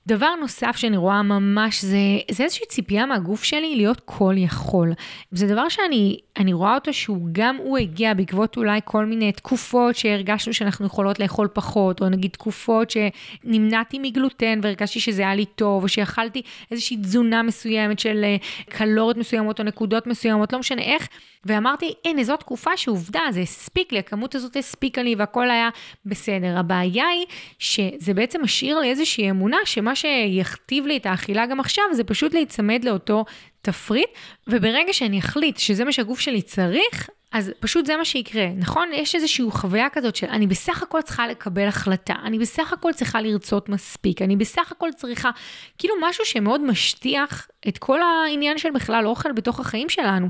דבר 0.08 0.30
נוסף 0.42 0.76
שאני 0.76 0.98
רואה 0.98 1.24
ממש 1.24 1.86
זה, 1.86 1.98
זה 2.32 2.44
איזושהי 2.44 2.68
ציפייה 2.68 3.06
מהגוף 3.06 3.44
שלי 3.44 3.76
להיות 3.76 4.02
כל 4.06 4.34
יכול. 4.38 4.94
זה 5.32 5.48
דבר 5.48 5.70
שאני 5.70 6.18
אני 6.38 6.54
רואה 6.54 6.76
אותו 6.76 6.93
שהוא 6.93 7.28
גם 7.32 7.56
הוא 7.58 7.78
הגיע 7.78 8.13
בעקבות 8.13 8.58
אולי 8.58 8.80
כל 8.86 9.06
מיני 9.06 9.32
תקופות 9.32 9.95
שהרגשנו 9.95 10.54
שאנחנו 10.54 10.86
יכולות 10.86 11.19
לאכול 11.19 11.48
פחות, 11.54 12.02
או 12.02 12.10
נגיד 12.10 12.32
תקופות 12.32 12.89
שנמנעתי 12.89 14.00
מגלוטן 14.00 14.60
והרגשתי 14.63 15.00
שזה 15.00 15.21
היה 15.21 15.36
לי 15.36 15.45
טוב, 15.45 15.84
או 15.84 15.88
שאכלתי 15.88 16.41
איזושהי 16.71 16.98
תזונה 16.98 17.43
מסוימת 17.43 18.00
של 18.00 18.21
אה, 18.24 18.36
קלוריות 18.69 19.17
מסוימות 19.17 19.60
או 19.60 19.63
נקודות 19.65 20.08
מסוימות, 20.08 20.54
לא 20.54 20.60
משנה 20.60 20.82
איך. 20.82 21.08
ואמרתי, 21.45 21.93
הנה, 22.06 22.24
זו 22.24 22.38
תקופה 22.38 22.78
שעובדה, 22.78 23.21
זה 23.30 23.39
הספיק 23.39 23.91
לי, 23.91 24.00
הכמות 24.00 24.36
הזאת 24.36 24.56
הספיקה 24.56 25.04
לי 25.04 25.15
והכל 25.15 25.52
היה 25.52 25.69
בסדר. 26.06 26.58
הבעיה 26.58 27.08
היא 27.08 27.26
שזה 27.60 28.13
בעצם 28.13 28.43
משאיר 28.43 28.80
לי 28.80 28.89
איזושהי 28.89 29.30
אמונה 29.30 29.58
שמה 29.65 29.95
שיכתיב 29.95 30.86
לי 30.86 30.98
את 30.98 31.06
האכילה 31.06 31.45
גם 31.45 31.60
עכשיו, 31.60 31.84
זה 31.91 32.04
פשוט 32.04 32.34
להיצמד 32.34 32.84
לאותו 32.84 33.26
תפריט, 33.65 34.10
וברגע 34.47 34.93
שאני 34.93 35.19
אחליט 35.19 35.58
שזה 35.58 35.86
מה 35.86 35.91
שהגוף 35.91 36.19
שלי 36.19 36.41
צריך, 36.41 37.10
אז 37.32 37.51
פשוט 37.60 37.86
זה 37.86 37.97
מה 37.97 38.06
שיקרה, 38.06 38.47
נכון? 38.58 38.89
יש 38.93 39.15
איזושהי 39.15 39.45
חוויה 39.51 39.89
כזאת 39.89 40.15
של 40.15 40.28
אני 40.28 40.47
בסך 40.47 40.84
הכל 40.84 41.01
צריכה 41.01 41.28
לקבל 41.28 41.67
החלטה, 41.67 42.13
אני 42.23 42.39
בסך 42.39 42.73
הכל 42.73 42.93
צריכה 42.93 43.21
לרצות 43.21 43.69
מספיק, 43.69 44.21
אני 44.21 44.36
בסך 44.36 44.71
הכל 44.71 44.89
צריכה, 44.95 45.30
כאילו 45.78 45.95
משהו 46.01 46.25
שמאוד 46.25 46.62
משטיח 46.62 47.47
את 47.67 47.78
כל 47.78 47.99
העניין 48.01 48.58
של 48.58 48.71
בכלל 48.71 49.08
אוכל 49.08 49.32
בתוך 49.32 49.60
החיים 49.60 49.89
שלנו. 49.89 50.28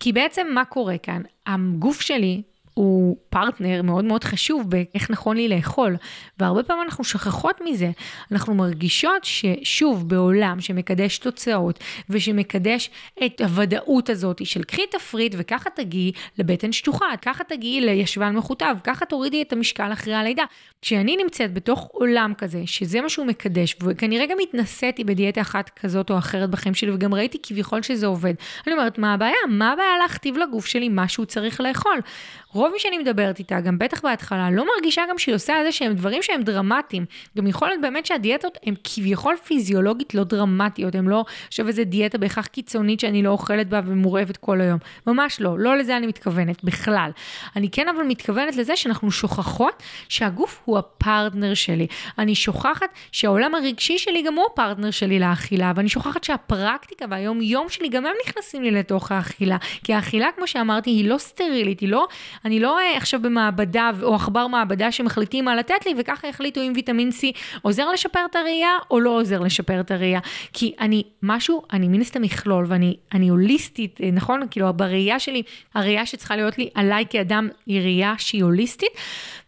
כי 0.00 0.12
בעצם 0.12 0.46
מה 0.50 0.64
קורה 0.64 0.98
כאן? 0.98 1.22
הגוף 1.46 2.00
שלי 2.00 2.42
הוא 2.78 3.16
פרטנר 3.30 3.82
מאוד 3.82 4.04
מאוד 4.04 4.24
חשוב 4.24 4.70
באיך 4.70 5.10
נכון 5.10 5.36
לי 5.36 5.48
לאכול, 5.48 5.96
והרבה 6.38 6.62
פעמים 6.62 6.82
אנחנו 6.82 7.04
שכחות 7.04 7.60
מזה. 7.64 7.90
אנחנו 8.32 8.54
מרגישות 8.54 9.24
ששוב, 9.24 10.08
בעולם 10.08 10.60
שמקדש 10.60 11.18
תוצאות 11.18 11.78
ושמקדש 12.10 12.90
את 13.24 13.40
הוודאות 13.40 14.10
הזאת 14.10 14.46
של 14.46 14.62
קחי 14.62 14.82
תפריט 14.90 15.34
וככה 15.38 15.70
תגיעי 15.70 16.12
לבטן 16.38 16.72
שטוחה, 16.72 17.06
ככה 17.22 17.44
תגיעי 17.44 17.80
לישבן 17.80 18.36
מכותב, 18.36 18.76
ככה 18.84 19.04
תורידי 19.06 19.42
את 19.42 19.52
המשקל 19.52 19.92
אחרי 19.92 20.14
הלידה. 20.14 20.44
כשאני 20.82 21.16
נמצאת 21.16 21.54
בתוך 21.54 21.88
עולם 21.92 22.32
כזה, 22.38 22.62
שזה 22.66 23.00
מה 23.00 23.08
שהוא 23.08 23.26
מקדש, 23.26 23.76
וכנראה 23.82 24.26
גם 24.26 24.36
התנסיתי 24.42 25.04
בדיאטה 25.04 25.40
אחת 25.40 25.70
כזאת 25.80 26.10
או 26.10 26.18
אחרת 26.18 26.50
בחיים 26.50 26.74
שלי, 26.74 26.90
וגם 26.90 27.14
ראיתי 27.14 27.38
כביכול 27.42 27.82
שזה 27.82 28.06
עובד, 28.06 28.34
אני 28.66 28.74
אומרת, 28.74 28.98
מה 28.98 29.14
הבעיה? 29.14 29.36
מה 29.48 29.72
הבעיה 29.72 29.98
להכתיב 30.02 30.36
לגוף 30.36 30.66
שלי 30.66 30.88
מה 30.88 31.08
שהוא 31.08 31.26
צריך 31.26 31.60
לאכול? 31.60 32.00
רוב 32.68 32.74
מי 32.74 32.80
שאני 32.80 32.98
מדברת 32.98 33.38
איתה, 33.38 33.60
גם 33.60 33.78
בטח 33.78 34.02
בהתחלה, 34.02 34.50
לא 34.50 34.66
מרגישה 34.74 35.02
גם 35.10 35.18
שהיא 35.18 35.34
עושה 35.34 35.58
איזה 35.58 35.72
שהם 35.72 35.92
דברים 35.92 36.22
שהם 36.22 36.42
דרמטיים. 36.42 37.04
גם 37.38 37.46
יכול 37.46 37.68
להיות 37.68 37.80
באמת 37.80 38.06
שהדיאטות 38.06 38.58
הן 38.62 38.74
כביכול 38.84 39.36
פיזיולוגית 39.44 40.14
לא 40.14 40.24
דרמטיות, 40.24 40.94
הן 40.94 41.04
לא 41.04 41.24
עכשיו 41.48 41.68
איזה 41.68 41.84
דיאטה 41.84 42.18
בהכרח 42.18 42.46
קיצונית 42.46 43.00
שאני 43.00 43.22
לא 43.22 43.30
אוכלת 43.30 43.68
בה 43.68 43.80
ומורעבת 43.86 44.36
כל 44.36 44.60
היום. 44.60 44.78
ממש 45.06 45.40
לא, 45.40 45.58
לא 45.58 45.76
לזה 45.76 45.96
אני 45.96 46.06
מתכוונת 46.06 46.64
בכלל. 46.64 47.10
אני 47.56 47.70
כן 47.70 47.88
אבל 47.88 48.02
מתכוונת 48.02 48.56
לזה 48.56 48.76
שאנחנו 48.76 49.10
שוכחות 49.10 49.82
שהגוף 50.08 50.62
הוא 50.64 50.78
הפרטנר 50.78 51.54
שלי. 51.54 51.86
אני 52.18 52.34
שוכחת 52.34 52.88
שהעולם 53.12 53.54
הרגשי 53.54 53.98
שלי 53.98 54.22
גם 54.22 54.34
הוא 54.34 54.44
הפרטנר 54.52 54.90
שלי 54.90 55.18
לאכילה, 55.18 55.72
ואני 55.76 55.88
שוכחת 55.88 56.24
שהפרקטיקה 56.24 57.04
והיום 57.10 57.42
יום 57.42 57.68
שלי 57.68 57.88
גם 57.88 58.06
הם 58.06 58.12
נכנסים 58.26 58.62
לי 58.62 58.70
לתוך 58.70 59.12
האכילה. 59.12 59.56
כי 59.84 59.94
האכילה, 59.94 60.26
כמו 60.36 60.46
שאמרתי, 60.46 60.90
היא 60.90 61.08
לא 61.08 61.18
סטרילית, 61.18 61.80
היא 61.80 61.88
לא, 61.88 62.06
אני 62.44 62.57
לא 62.58 62.78
אה, 62.78 62.96
עכשיו 62.96 63.20
במעבדה 63.22 63.90
או 64.02 64.14
עכבר 64.14 64.46
מעבדה 64.46 64.92
שמחליטים 64.92 65.44
מה 65.44 65.56
לתת 65.56 65.86
לי, 65.86 65.94
וככה 65.98 66.28
יחליטו 66.28 66.60
אם 66.60 66.72
ויטמין 66.74 67.10
C 67.10 67.38
עוזר 67.62 67.90
לשפר 67.90 68.20
את 68.30 68.36
הראייה 68.36 68.70
או 68.90 69.00
לא 69.00 69.10
עוזר 69.10 69.40
לשפר 69.40 69.80
את 69.80 69.90
הראייה. 69.90 70.20
כי 70.52 70.74
אני 70.80 71.02
משהו, 71.22 71.62
אני 71.72 71.88
מן 71.88 72.00
הסתם 72.00 72.22
מכלול, 72.22 72.64
ואני 72.68 73.28
הוליסטית, 73.28 74.00
אה, 74.02 74.10
נכון? 74.12 74.40
כאילו, 74.50 74.72
בראייה 74.72 75.18
שלי, 75.18 75.42
הראייה 75.74 76.06
שצריכה 76.06 76.36
להיות 76.36 76.58
לי 76.58 76.68
עליי 76.74 77.04
כאדם 77.10 77.48
היא 77.66 77.80
ראייה 77.80 78.14
שהיא 78.18 78.44
הוליסטית. 78.44 78.90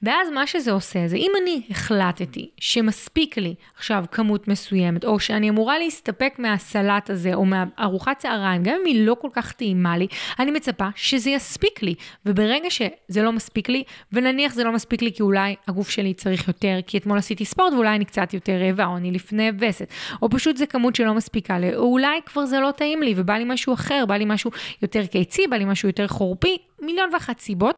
ואז 0.02 0.30
מה 0.30 0.46
שזה 0.46 0.72
עושה 0.72 1.08
זה 1.08 1.16
אם 1.16 1.32
אני 1.42 1.62
החלטתי 1.70 2.50
שמספיק 2.60 3.38
לי 3.38 3.54
עכשיו 3.76 4.04
כמות 4.12 4.48
מסוימת, 4.48 5.04
או 5.04 5.20
שאני 5.20 5.50
אמורה 5.50 5.78
להסתפק 5.78 6.34
מהסלט 6.38 7.10
הזה, 7.10 7.34
או 7.34 7.44
מארוחת 7.44 8.18
צהריים, 8.18 8.62
גם 8.62 8.74
אם 8.80 8.86
היא 8.86 9.06
לא 9.06 9.16
כל 9.20 9.28
כך 9.32 9.52
טעימה 9.52 9.96
לי, 9.96 10.06
אני 10.38 10.50
מצפה 10.50 10.88
שזה 10.96 11.30
יספיק 11.30 11.82
לי. 11.82 11.94
וברגע 12.26 12.70
שזה 12.70 13.22
לא 13.22 13.32
מספיק 13.32 13.68
לי, 13.68 13.82
ונניח 14.12 14.54
זה 14.54 14.64
לא 14.64 14.72
מספיק 14.72 15.02
לי 15.02 15.12
כי 15.12 15.22
אולי 15.22 15.54
הגוף 15.68 15.90
שלי 15.90 16.14
צריך 16.14 16.48
יותר, 16.48 16.78
כי 16.86 16.98
אתמול 16.98 17.18
עשיתי 17.18 17.44
ספורט 17.44 17.72
ואולי 17.72 17.96
אני 17.96 18.04
קצת 18.04 18.34
יותר 18.34 18.52
רעבה, 18.52 18.86
או 18.86 18.96
אני 18.96 19.12
לפני 19.12 19.50
וסת, 19.58 19.88
או 20.22 20.30
פשוט 20.30 20.56
זה 20.56 20.66
כמות 20.66 20.96
שלא 20.96 21.14
מספיקה 21.14 21.58
לי, 21.58 21.74
או 21.74 21.82
אולי 21.82 22.20
כבר 22.26 22.46
זה 22.46 22.60
לא 22.60 22.70
טעים 22.70 23.02
לי 23.02 23.14
ובא 23.16 23.34
לי 23.34 23.44
משהו 23.44 23.74
אחר, 23.74 24.04
בא 24.08 24.14
לי 24.14 24.24
משהו 24.24 24.50
יותר 24.82 25.06
קיצי, 25.06 25.46
בא 25.46 25.56
לי 25.56 25.64
משהו 25.64 25.88
יותר 25.88 26.06
חורפי, 26.08 26.56
מיליון 26.82 27.10
ואחת 27.12 27.40
סיבות. 27.40 27.76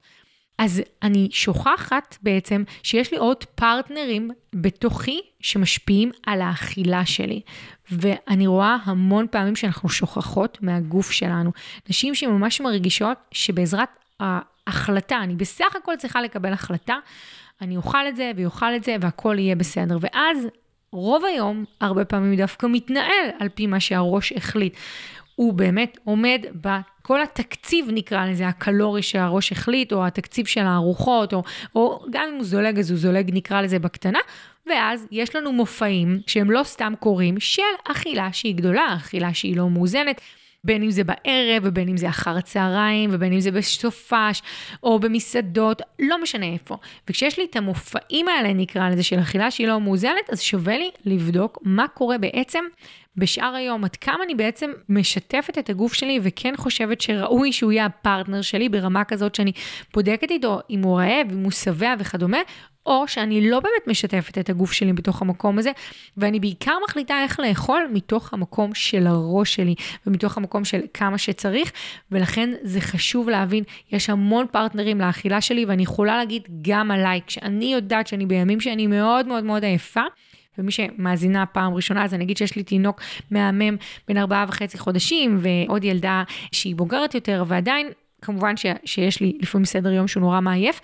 אז 0.58 0.82
אני 1.02 1.28
שוכחת 1.32 2.16
בעצם 2.22 2.62
שיש 2.82 3.12
לי 3.12 3.18
עוד 3.18 3.44
פרטנרים 3.44 4.30
בתוכי 4.54 5.20
שמשפיעים 5.40 6.10
על 6.26 6.42
האכילה 6.42 7.06
שלי. 7.06 7.40
ואני 7.90 8.46
רואה 8.46 8.76
המון 8.84 9.26
פעמים 9.30 9.56
שאנחנו 9.56 9.88
שוכחות 9.88 10.58
מהגוף 10.62 11.10
שלנו. 11.10 11.52
נשים 11.88 12.14
שממש 12.14 12.60
מרגישות 12.60 13.18
שבעזרת 13.32 13.88
ההחלטה, 14.20 15.16
אני 15.16 15.34
בסך 15.34 15.76
הכל 15.76 15.96
צריכה 15.98 16.22
לקבל 16.22 16.52
החלטה, 16.52 16.96
אני 17.60 17.76
אוכל 17.76 18.08
את 18.08 18.16
זה 18.16 18.32
ואוכל 18.36 18.76
את 18.76 18.84
זה 18.84 18.96
והכל 19.00 19.36
יהיה 19.38 19.56
בסדר. 19.56 19.98
ואז 20.00 20.46
רוב 20.92 21.24
היום, 21.24 21.64
הרבה 21.80 22.04
פעמים 22.04 22.36
דווקא 22.36 22.66
מתנהל 22.70 23.28
על 23.38 23.48
פי 23.48 23.66
מה 23.66 23.80
שהראש 23.80 24.32
החליט. 24.32 24.76
הוא 25.34 25.52
באמת 25.52 25.98
עומד 26.04 26.46
בכל 27.02 27.22
התקציב, 27.22 27.86
נקרא 27.92 28.26
לזה, 28.26 28.48
הקלורי 28.48 29.02
שהראש 29.02 29.52
החליט, 29.52 29.92
או 29.92 30.06
התקציב 30.06 30.46
של 30.46 30.60
הארוחות, 30.60 31.34
או, 31.34 31.42
או 31.74 32.04
גם 32.10 32.24
אם 32.28 32.34
הוא 32.34 32.44
זולג, 32.44 32.78
אז 32.78 32.90
הוא 32.90 32.98
זולג, 32.98 33.30
נקרא 33.32 33.60
לזה, 33.60 33.78
בקטנה. 33.78 34.18
ואז 34.66 35.06
יש 35.10 35.36
לנו 35.36 35.52
מופעים 35.52 36.20
שהם 36.26 36.50
לא 36.50 36.62
סתם 36.64 36.92
קורים, 37.00 37.40
של 37.40 37.62
אכילה 37.84 38.28
שהיא 38.32 38.54
גדולה, 38.54 38.94
אכילה 38.96 39.34
שהיא 39.34 39.56
לא 39.56 39.70
מאוזנת. 39.70 40.20
בין 40.64 40.82
אם 40.82 40.90
זה 40.90 41.04
בערב, 41.04 41.62
ובין 41.62 41.88
אם 41.88 41.96
זה 41.96 42.08
אחר 42.08 42.36
הצהריים, 42.36 43.10
ובין 43.12 43.32
אם 43.32 43.40
זה 43.40 43.50
בסופש, 43.50 44.42
או 44.82 44.98
במסעדות, 44.98 45.82
לא 45.98 46.22
משנה 46.22 46.46
איפה. 46.46 46.76
וכשיש 47.08 47.38
לי 47.38 47.44
את 47.50 47.56
המופעים 47.56 48.28
האלה, 48.28 48.52
נקרא 48.52 48.88
לזה, 48.88 49.02
של 49.02 49.20
אכילה 49.20 49.50
שהיא 49.50 49.68
לא 49.68 49.80
מאוזנת, 49.80 50.30
אז 50.32 50.40
שווה 50.40 50.78
לי 50.78 50.90
לבדוק 51.04 51.58
מה 51.62 51.88
קורה 51.88 52.18
בעצם 52.18 52.64
בשאר 53.16 53.54
היום, 53.54 53.84
עד 53.84 53.96
כמה 53.96 54.24
אני 54.24 54.34
בעצם 54.34 54.70
משתפת 54.88 55.58
את 55.58 55.70
הגוף 55.70 55.92
שלי 55.92 56.20
וכן 56.22 56.54
חושבת 56.56 57.00
שראוי 57.00 57.52
שהוא 57.52 57.72
יהיה 57.72 57.86
הפרטנר 57.86 58.42
שלי 58.42 58.68
ברמה 58.68 59.04
כזאת 59.04 59.34
שאני 59.34 59.52
בודקת 59.94 60.30
איתו 60.30 60.60
אם 60.70 60.82
הוא 60.82 60.98
רעב, 60.98 61.32
אם 61.32 61.42
הוא 61.42 61.50
שבע 61.50 61.94
וכדומה, 61.98 62.38
או 62.86 63.08
שאני 63.08 63.50
לא 63.50 63.60
באמת 63.60 63.86
משתפת 63.86 64.38
את 64.38 64.50
הגוף 64.50 64.72
שלי 64.72 64.92
בתוך 64.92 65.22
המקום 65.22 65.58
הזה, 65.58 65.70
ואני 66.16 66.40
בעיקר 66.40 66.74
מחליטה 66.84 67.22
איך 67.22 67.40
לאכול 67.40 67.88
מתוך 67.92 68.32
המקום 68.32 68.74
של 68.74 69.06
הראש 69.06 69.54
שלי, 69.54 69.74
ומתוך 70.06 70.36
המקום 70.36 70.64
של 70.64 70.80
כמה 70.94 71.18
שצריך, 71.18 71.72
ולכן 72.10 72.50
זה 72.62 72.80
חשוב 72.80 73.28
להבין, 73.28 73.64
יש 73.92 74.10
המון 74.10 74.46
פרטנרים 74.52 75.00
לאכילה 75.00 75.40
שלי, 75.40 75.64
ואני 75.64 75.82
יכולה 75.82 76.16
להגיד 76.16 76.42
גם 76.62 76.90
עליי, 76.90 77.20
כשאני 77.26 77.72
יודעת 77.72 78.06
שאני 78.06 78.26
בימים 78.26 78.60
שאני 78.60 78.86
מאוד 78.86 79.26
מאוד 79.26 79.44
מאוד 79.44 79.64
עייפה, 79.64 80.02
ומי 80.58 80.72
שמאזינה 80.72 81.46
פעם 81.46 81.74
ראשונה, 81.74 82.04
אז 82.04 82.14
אני 82.14 82.24
אגיד 82.24 82.36
שיש 82.36 82.56
לי 82.56 82.62
תינוק 82.62 83.00
מהמם 83.30 83.76
בן 84.08 84.16
ארבעה 84.16 84.44
וחצי 84.48 84.78
חודשים, 84.78 85.38
ועוד 85.40 85.84
ילדה 85.84 86.22
שהיא 86.52 86.76
בוגרת 86.76 87.14
יותר, 87.14 87.44
ועדיין 87.46 87.88
כמובן 88.22 88.56
ש, 88.56 88.66
שיש 88.84 89.20
לי 89.20 89.38
לפעמים 89.40 89.64
סדר 89.64 89.92
יום 89.92 90.08
שהוא 90.08 90.20
נורא 90.20 90.40
מעייף, 90.40 90.80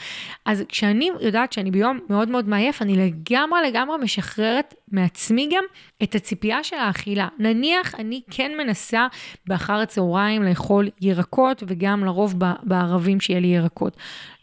אז 0.46 0.64
כשאני 0.68 1.10
יודעת 1.20 1.52
שאני 1.52 1.70
ביום 1.70 1.98
מאוד 2.10 2.28
מאוד 2.28 2.48
מעייף, 2.48 2.82
אני 2.82 2.96
לגמרי 2.96 3.60
לגמרי 3.68 3.96
משחררת 4.02 4.74
מעצמי 4.92 5.48
גם 5.52 5.64
את 6.02 6.14
הציפייה 6.14 6.64
של 6.64 6.76
האכילה. 6.76 7.28
נניח 7.38 7.94
אני 7.94 8.20
כן 8.30 8.52
מנסה 8.58 9.06
באחר 9.46 9.72
הצהריים 9.72 10.42
לאכול 10.42 10.88
ירקות, 11.00 11.62
וגם 11.66 12.04
לרוב 12.04 12.34
בערבים 12.62 13.20
שיהיה 13.20 13.40
לי 13.40 13.46
ירקות. 13.46 13.96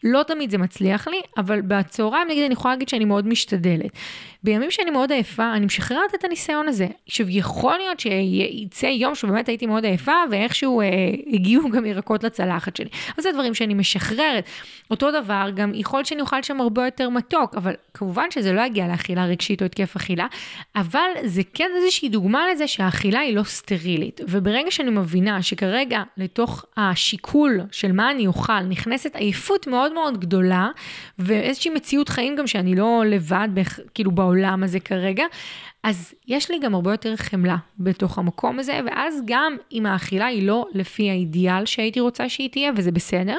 לא 0.05 0.23
תמיד 0.23 0.49
זה 0.49 0.57
מצליח 0.57 1.07
לי, 1.07 1.21
אבל 1.37 1.61
בצהריים 1.61 2.27
נגיד 2.27 2.43
אני 2.43 2.53
יכולה 2.53 2.73
להגיד 2.73 2.89
שאני 2.89 3.05
מאוד 3.05 3.27
משתדלת. 3.27 3.91
בימים 4.43 4.71
שאני 4.71 4.91
מאוד 4.91 5.11
עייפה, 5.11 5.53
אני 5.53 5.65
משחררת 5.65 6.15
את 6.15 6.23
הניסיון 6.23 6.67
הזה. 6.67 6.87
עכשיו, 7.07 7.29
יכול 7.29 7.77
להיות 7.77 7.99
שיצא 7.99 8.85
יום 8.85 9.15
שבאמת 9.15 9.47
הייתי 9.47 9.65
מאוד 9.65 9.85
עייפה, 9.85 10.11
ואיכשהו 10.31 10.81
אה, 10.81 10.87
הגיעו 11.33 11.69
גם 11.69 11.85
ירקות 11.85 12.23
לצלחת 12.23 12.75
שלי. 12.75 12.89
אז 13.17 13.23
זה 13.23 13.31
דברים 13.31 13.53
שאני 13.53 13.73
משחררת. 13.73 14.45
אותו 14.91 15.11
דבר, 15.11 15.49
גם 15.55 15.71
יכול 15.75 15.99
להיות 15.99 16.07
שאני 16.07 16.21
אוכל 16.21 16.41
שם 16.43 16.61
הרבה 16.61 16.85
יותר 16.85 17.09
מתוק, 17.09 17.55
אבל 17.55 17.73
כמובן 17.93 18.31
שזה 18.31 18.53
לא 18.53 18.61
יגיע 18.61 18.87
לאכילה 18.87 19.25
רגשית 19.25 19.61
או 19.61 19.65
התקף 19.65 19.95
אכילה, 19.95 20.27
אבל 20.75 21.09
זה 21.23 21.41
כן 21.53 21.69
איזושהי 21.75 22.09
דוגמה 22.09 22.51
לזה 22.51 22.67
שהאכילה 22.67 23.19
היא 23.19 23.35
לא 23.35 23.43
סטרילית. 23.43 24.21
וברגע 24.27 24.71
שאני 24.71 24.89
מבינה 24.89 25.41
שכרגע 25.41 26.03
לתוך 26.17 26.65
השיקול 26.77 27.61
של 27.71 27.91
מה 27.91 28.11
אני 28.11 28.27
אוכל 28.27 28.59
נכנסת 28.59 29.15
עייפות 29.15 29.67
מאוד 29.67 29.93
מאוד 29.95 30.19
גדולה, 30.19 30.69
ואיזושהי 31.19 31.71
מציאות 31.71 32.10
חיים 32.10 32.36
גם 32.36 32.47
שאני 32.47 32.75
לא 32.75 33.03
לבד, 33.05 33.47
כאילו 33.93 34.12
בעולם 34.12 34.63
הזה 34.63 34.79
כרגע, 34.79 35.23
אז 35.86 36.13
יש 36.28 36.52
לי 36.52 36.60
גם 36.60 36.76
הרבה 36.76 36.91
יותר 36.91 37.15
חמלה 37.15 37.56
בתוך 37.80 38.17
המקום 38.17 38.60
הזה, 38.60 38.80
ואז 38.86 39.21
גם 39.26 39.58
אם 39.71 39.86
האכילה 39.86 40.26
היא 40.26 40.48
לא 40.48 40.67
לפי 40.74 41.10
האידיאל 41.10 41.65
שהייתי 41.65 42.00
רוצה 42.00 42.30
שהיא 42.30 42.50
תהיה, 42.50 42.71
וזה 42.76 42.91
בסדר, 42.91 43.38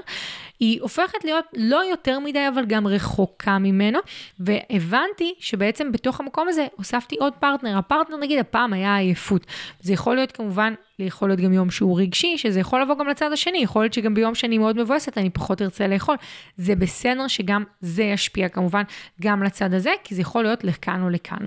היא 0.60 0.80
הופכת 0.82 1.24
להיות 1.24 1.44
לא 1.56 1.84
יותר 1.90 2.18
מדי, 2.18 2.48
אבל 2.54 2.64
גם 2.64 2.86
רחוקה 2.86 3.58
ממנו, 3.58 3.98
והבנתי 4.40 5.34
שבעצם 5.38 5.92
בתוך 5.92 6.20
המקום 6.20 6.48
הזה 6.48 6.66
הוספתי 6.76 7.16
עוד 7.16 7.32
פרטנר. 7.32 7.78
הפרטנר, 7.78 8.16
נגיד, 8.16 8.38
הפעם 8.38 8.72
היה 8.72 8.96
עייפות. 8.96 9.46
זה 9.80 9.92
יכול 9.92 10.14
להיות 10.14 10.32
כמובן, 10.32 10.74
יכול 10.98 11.28
להיות 11.28 11.40
גם 11.40 11.52
יום 11.52 11.70
שהוא 11.70 12.00
רגשי, 12.00 12.38
שזה 12.38 12.60
יכול 12.60 12.82
לבוא 12.82 12.98
גם 12.98 13.08
לצד 13.08 13.32
השני, 13.32 13.58
יכול 13.58 13.82
להיות 13.82 13.92
שגם 13.92 14.14
ביום 14.14 14.34
שאני 14.34 14.58
מאוד 14.58 14.76
מבואסת, 14.82 15.18
אני 15.18 15.30
פחות 15.30 15.62
ארצה 15.62 15.86
לאכול. 15.86 16.16
זה 16.56 16.74
בסדר 16.76 17.28
שגם 17.28 17.64
זה 17.80 18.02
ישפיע 18.02 18.48
כמובן 18.48 18.82
גם 19.22 19.42
לצד 19.42 19.74
הזה, 19.74 19.92
כי 20.04 20.14
זה 20.14 20.20
יכול 20.20 20.42
להיות 20.42 20.64
לכאן 20.64 21.02
או 21.02 21.10
לכאן. 21.10 21.46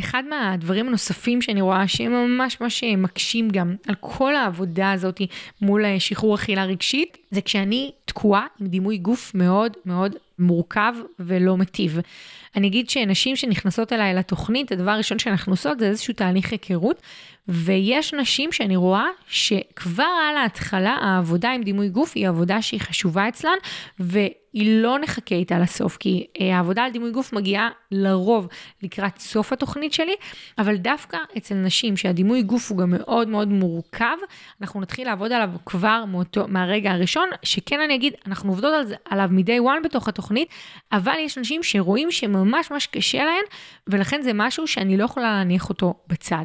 אחד 0.00 0.22
מהדברים 0.30 0.88
הנוספים 0.88 1.42
שאני 1.42 1.60
רואה 1.60 1.88
שהם 1.88 2.12
ממש 2.12 2.60
ממש 2.60 2.84
מקשים 2.84 3.50
גם 3.50 3.74
על 3.88 3.94
כל 4.00 4.36
העבודה 4.36 4.92
הזאת 4.92 5.20
מול 5.62 5.84
שחרור 5.98 6.34
אכילה 6.34 6.64
רגשית, 6.64 7.18
זה 7.30 7.40
כשאני 7.40 7.92
תקועה 8.04 8.46
עם 8.60 8.66
דימוי 8.66 8.98
גוף 8.98 9.34
מאוד 9.34 9.72
מאוד 9.86 10.14
מורכב 10.38 10.94
ולא 11.18 11.56
מטיב. 11.56 11.98
אני 12.56 12.66
אגיד 12.66 12.90
שנשים 12.90 13.36
שנכנסות 13.36 13.92
אליי 13.92 14.14
לתוכנית, 14.14 14.72
הדבר 14.72 14.90
הראשון 14.90 15.18
שאנחנו 15.18 15.52
עושות 15.52 15.78
זה 15.78 15.86
איזשהו 15.86 16.14
תהליך 16.14 16.52
היכרות, 16.52 17.02
ויש 17.48 18.14
נשים 18.14 18.52
שאני 18.52 18.76
רואה 18.76 19.06
שכבר 19.28 20.08
על 20.30 20.36
ההתחלה 20.36 20.96
העבודה 21.00 21.50
עם 21.50 21.62
דימוי 21.62 21.88
גוף 21.88 22.12
היא 22.14 22.28
עבודה 22.28 22.62
שהיא 22.62 22.80
חשובה 22.80 23.28
אצלן, 23.28 23.56
והיא 23.98 24.82
לא 24.82 24.98
נחכה 24.98 25.34
איתה 25.34 25.58
לסוף, 25.58 25.96
כי 25.96 26.26
אה, 26.40 26.56
העבודה 26.56 26.84
על 26.84 26.90
דימוי 26.92 27.10
גוף 27.10 27.32
מגיעה 27.32 27.68
לרוב 27.90 28.48
לקראת 28.82 29.18
סוף 29.18 29.52
התוכנית 29.52 29.92
שלי, 29.92 30.14
אבל 30.58 30.76
דווקא 30.76 31.18
אצל 31.36 31.54
נשים 31.54 31.96
שהדימוי 31.96 32.42
גוף 32.42 32.70
הוא 32.70 32.78
גם 32.78 32.90
מאוד 32.90 33.28
מאוד 33.28 33.48
מורכב, 33.48 34.16
אנחנו 34.60 34.80
נתחיל 34.80 35.06
לעבוד 35.06 35.32
עליו 35.32 35.50
כבר 35.66 36.04
מאותו, 36.04 36.44
מהרגע 36.48 36.92
הראשון, 36.92 37.28
שכן 37.42 37.80
אני 37.80 37.94
אגיד, 37.94 38.12
אנחנו 38.26 38.50
עובדות 38.50 38.74
על 38.74 38.84
זה, 38.84 38.94
עליו 39.04 39.28
מ-day 39.32 39.60
one 39.62 39.84
בתוך 39.84 40.08
התוכנית. 40.08 40.48
אבל 40.92 41.14
יש 41.18 41.38
אנשים 41.38 41.62
שרואים 41.62 42.10
שממש 42.10 42.45
ממש 42.50 42.86
קשה 42.86 43.24
להן, 43.24 43.44
ולכן 43.86 44.22
זה 44.22 44.30
משהו 44.34 44.66
שאני 44.66 44.96
לא 44.96 45.04
יכולה 45.04 45.32
להניח 45.32 45.68
אותו 45.68 45.94
בצד. 46.06 46.44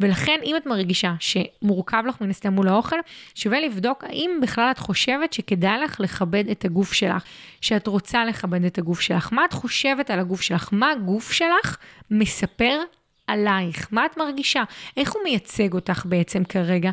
ולכן 0.00 0.40
אם 0.44 0.56
את 0.56 0.66
מרגישה 0.66 1.14
שמורכב 1.20 2.02
לך 2.08 2.20
מן 2.20 2.30
הסתם 2.30 2.52
מול 2.52 2.68
האוכל, 2.68 2.96
שווה 3.34 3.60
לבדוק 3.60 4.04
האם 4.04 4.30
בכלל 4.42 4.70
את 4.70 4.78
חושבת 4.78 5.32
שכדאי 5.32 5.78
לך 5.78 6.00
לכבד 6.00 6.48
את 6.48 6.64
הגוף 6.64 6.92
שלך, 6.92 7.24
שאת 7.60 7.86
רוצה 7.86 8.24
לכבד 8.24 8.64
את 8.64 8.78
הגוף 8.78 9.00
שלך. 9.00 9.32
מה 9.32 9.44
את 9.44 9.52
חושבת 9.52 10.10
על 10.10 10.20
הגוף 10.20 10.40
שלך? 10.40 10.68
מה 10.72 10.90
הגוף 10.90 11.32
שלך 11.32 11.76
מספר 12.10 12.78
עלייך? 13.26 13.88
מה 13.90 14.06
את 14.06 14.16
מרגישה? 14.16 14.62
איך 14.96 15.12
הוא 15.12 15.22
מייצג 15.24 15.72
אותך 15.72 16.06
בעצם 16.06 16.44
כרגע? 16.44 16.90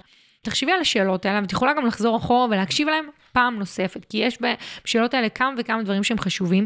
תחשבי 0.50 0.72
על 0.72 0.82
השאלות 0.82 1.26
האלה, 1.26 1.40
ואת 1.42 1.52
יכולה 1.52 1.74
גם 1.74 1.86
לחזור 1.86 2.18
אחורה 2.18 2.46
ולהקשיב 2.46 2.90
להן 2.90 3.06
פעם 3.32 3.60
נוספת, 3.60 4.06
כי 4.10 4.18
יש 4.18 4.38
בשאלות 4.84 5.14
האלה 5.14 5.30
כמה 5.30 5.54
וכמה 5.58 5.84
דברים 5.84 6.04
שהם 6.04 6.20
חשובים. 6.20 6.66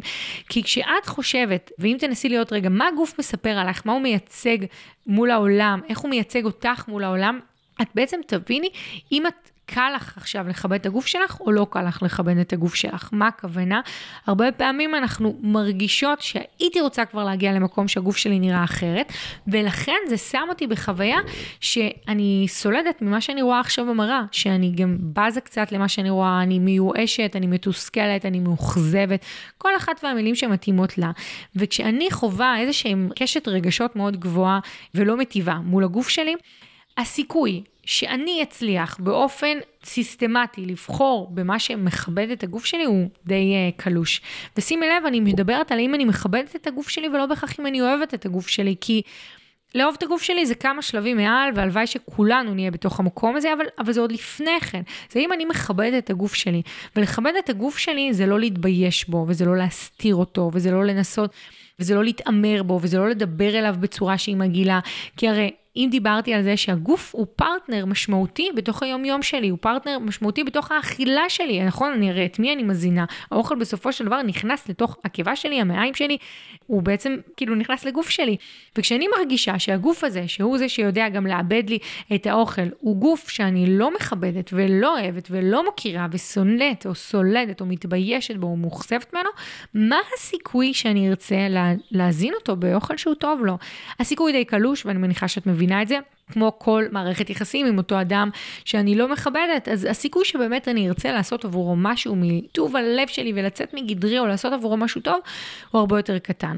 כי 0.49 0.63
כשאת 0.63 1.05
חושבת, 1.05 1.71
ואם 1.79 1.97
תנסי 1.99 2.29
להיות 2.29 2.53
רגע, 2.53 2.69
מה 2.69 2.87
הגוף 2.87 3.19
מספר 3.19 3.49
עלייך, 3.49 3.81
מה 3.85 3.93
הוא 3.93 4.01
מייצג 4.01 4.57
מול 5.07 5.31
העולם, 5.31 5.79
איך 5.89 5.99
הוא 5.99 6.09
מייצג 6.09 6.45
אותך 6.45 6.83
מול 6.87 7.03
העולם, 7.03 7.39
את 7.81 7.87
בעצם 7.95 8.19
תביני 8.27 8.69
אם 9.11 9.27
את 9.27 9.50
קל 9.73 9.91
לך 9.95 10.17
עכשיו 10.17 10.47
לכבד 10.47 10.79
את 10.79 10.85
הגוף 10.85 11.07
שלך, 11.07 11.39
או 11.39 11.51
לא 11.51 11.67
קל 11.69 11.87
לך 11.87 12.03
לכבד 12.03 12.37
את 12.37 12.53
הגוף 12.53 12.75
שלך. 12.75 13.09
מה 13.11 13.27
הכוונה? 13.27 13.81
הרבה 14.27 14.51
פעמים 14.51 14.95
אנחנו 14.95 15.37
מרגישות 15.41 16.21
שהייתי 16.21 16.81
רוצה 16.81 17.05
כבר 17.05 17.23
להגיע 17.23 17.51
למקום 17.53 17.87
שהגוף 17.87 18.17
שלי 18.17 18.39
נראה 18.39 18.63
אחרת, 18.63 19.13
ולכן 19.47 19.97
זה 20.09 20.17
שם 20.17 20.45
אותי 20.49 20.67
בחוויה 20.67 21.17
שאני 21.59 22.45
סולדת 22.47 23.01
ממה 23.01 23.21
שאני 23.21 23.41
רואה 23.41 23.59
עכשיו 23.59 23.85
במראה, 23.85 24.21
שאני 24.31 24.71
גם 24.71 24.97
בזה 25.01 25.41
קצת 25.41 25.71
למה 25.71 25.87
שאני 25.87 26.09
רואה, 26.09 26.43
אני 26.43 26.59
מיואשת, 26.59 27.31
אני 27.35 27.47
מתוסכלת, 27.47 28.25
אני 28.25 28.39
מאוכזבת, 28.39 29.25
כל 29.57 29.71
אחת 29.77 30.03
והמילים 30.03 30.35
שמתאימות 30.35 30.97
לה. 30.97 31.11
וכשאני 31.55 32.11
חווה 32.11 32.59
איזשהם 32.59 33.09
קשת 33.15 33.47
רגשות 33.47 33.95
מאוד 33.95 34.19
גבוהה 34.19 34.59
ולא 34.95 35.17
מטיבה 35.17 35.55
מול 35.55 35.83
הגוף 35.83 36.09
שלי, 36.09 36.35
הסיכוי 36.97 37.63
שאני 37.85 38.43
אצליח 38.43 38.97
באופן 38.99 39.57
סיסטמטי 39.83 40.65
לבחור 40.65 41.27
במה 41.31 41.59
שמכבד 41.59 42.29
את 42.29 42.43
הגוף 42.43 42.65
שלי 42.65 42.83
הוא 42.83 43.09
די 43.25 43.53
uh, 43.53 43.81
קלוש. 43.81 44.21
ושימי 44.57 44.85
לב, 44.87 45.05
אני 45.05 45.19
מדברת 45.19 45.71
על 45.71 45.79
אם 45.79 45.95
אני 45.95 46.05
מכבדת 46.05 46.55
את 46.55 46.67
הגוף 46.67 46.89
שלי 46.89 47.07
ולא 47.07 47.25
בהכרח 47.25 47.59
אם 47.59 47.67
אני 47.67 47.81
אוהבת 47.81 48.13
את 48.13 48.25
הגוף 48.25 48.47
שלי, 48.47 48.75
כי 48.81 49.01
לאהוב 49.75 49.95
את 49.97 50.03
הגוף 50.03 50.21
שלי 50.21 50.45
זה 50.45 50.55
כמה 50.55 50.81
שלבים 50.81 51.17
מעל, 51.17 51.51
והלוואי 51.55 51.87
שכולנו 51.87 52.53
נהיה 52.53 52.71
בתוך 52.71 52.99
המקום 52.99 53.35
הזה, 53.35 53.53
אבל, 53.53 53.65
אבל 53.79 53.91
זה 53.93 54.01
עוד 54.01 54.11
לפני 54.11 54.59
כן. 54.59 54.81
זה 55.11 55.19
אם 55.19 55.33
אני 55.33 55.45
מכבדת 55.45 56.03
את 56.03 56.09
הגוף 56.09 56.33
שלי. 56.33 56.61
ולכבד 56.95 57.33
את 57.39 57.49
הגוף 57.49 57.77
שלי 57.77 58.13
זה 58.13 58.25
לא 58.25 58.39
להתבייש 58.39 59.09
בו, 59.09 59.25
וזה 59.27 59.45
לא 59.45 59.57
להסתיר 59.57 60.15
אותו, 60.15 60.51
וזה 60.53 60.71
לא 60.71 60.85
לנסות, 60.85 61.33
וזה 61.79 61.95
לא 61.95 62.03
להתעמר 62.03 62.63
בו, 62.63 62.79
וזה 62.81 62.97
לא 62.97 63.09
לדבר 63.09 63.59
אליו 63.59 63.75
בצורה 63.79 64.17
שהיא 64.17 64.35
מגעילה. 64.35 64.79
כי 65.17 65.27
הרי 65.27 65.51
אם 65.75 65.87
דיברתי 65.91 66.33
על 66.33 66.43
זה 66.43 66.57
שהגוף 66.57 67.15
הוא 67.15 67.27
פרטנר 67.35 67.85
משמעותי 67.85 68.49
בתוך 68.55 68.83
היום-יום 68.83 69.23
שלי, 69.23 69.49
הוא 69.49 69.57
פרטנר 69.61 69.99
משמעותי 69.99 70.43
בתוך 70.43 70.71
האכילה 70.71 71.29
שלי, 71.29 71.63
נכון? 71.63 71.91
אני 71.91 72.11
אראה 72.11 72.25
את 72.25 72.39
מי 72.39 72.53
אני 72.53 72.63
מזינה. 72.63 73.05
האוכל 73.31 73.55
בסופו 73.55 73.93
של 73.93 74.05
דבר 74.05 74.21
נכנס 74.21 74.69
לתוך 74.69 74.97
הקיבה 75.05 75.35
שלי, 75.35 75.61
המעיים 75.61 75.93
שלי, 75.93 76.17
הוא 76.67 76.83
בעצם 76.83 77.15
כאילו 77.37 77.55
נכנס 77.55 77.85
לגוף 77.85 78.09
שלי. 78.09 78.37
וכשאני 78.77 79.07
מרגישה 79.17 79.59
שהגוף 79.59 80.03
הזה, 80.03 80.27
שהוא 80.27 80.57
זה 80.57 80.69
שיודע 80.69 81.09
גם 81.09 81.27
לאבד 81.27 81.69
לי 81.69 81.77
את 82.15 82.27
האוכל, 82.27 82.67
הוא 82.79 82.95
גוף 82.95 83.29
שאני 83.29 83.77
לא 83.77 83.95
מכבדת 83.95 84.49
ולא 84.53 84.99
אוהבת 84.99 85.27
ולא 85.31 85.67
מכירה 85.67 86.07
ושונאת 86.11 86.85
או 86.85 86.95
סולדת 86.95 87.61
או 87.61 87.65
מתביישת 87.65 88.35
בו 88.35 88.47
או 88.47 88.55
מאוכזבת 88.55 89.13
ממנו, 89.13 89.29
מה 89.73 89.99
הסיכוי 90.15 90.73
שאני 90.73 91.09
ארצה 91.09 91.47
לה, 91.49 91.73
להזין 91.91 92.33
אותו 92.33 92.55
באוכל 92.55 92.97
שהוא 92.97 93.15
טוב 93.15 93.45
לו? 93.45 93.57
הסיכוי 93.99 94.31
די 94.31 94.45
קלוש 94.45 94.85
ואני 94.85 94.99
מניחה 94.99 95.27
שאת 95.27 95.47
מבינה 95.47 95.60
את 95.81 95.87
זה. 95.87 95.97
כמו 96.31 96.51
כל 96.57 96.85
מערכת 96.91 97.29
יחסים 97.29 97.65
עם 97.65 97.77
אותו 97.77 98.01
אדם 98.01 98.29
שאני 98.65 98.95
לא 98.95 99.07
מכבדת, 99.07 99.67
אז 99.67 99.87
הסיכוי 99.89 100.25
שבאמת 100.25 100.67
אני 100.67 100.87
ארצה 100.87 101.11
לעשות 101.11 101.45
עבורו 101.45 101.75
משהו 101.75 102.15
מטוב 102.17 102.75
הלב 102.75 103.07
שלי 103.07 103.33
ולצאת 103.35 103.73
מגדרי 103.73 104.19
או 104.19 104.27
לעשות 104.27 104.53
עבורו 104.53 104.77
משהו 104.77 105.01
טוב, 105.01 105.19
הוא 105.71 105.79
הרבה 105.79 105.99
יותר 105.99 106.19
קטן. 106.19 106.57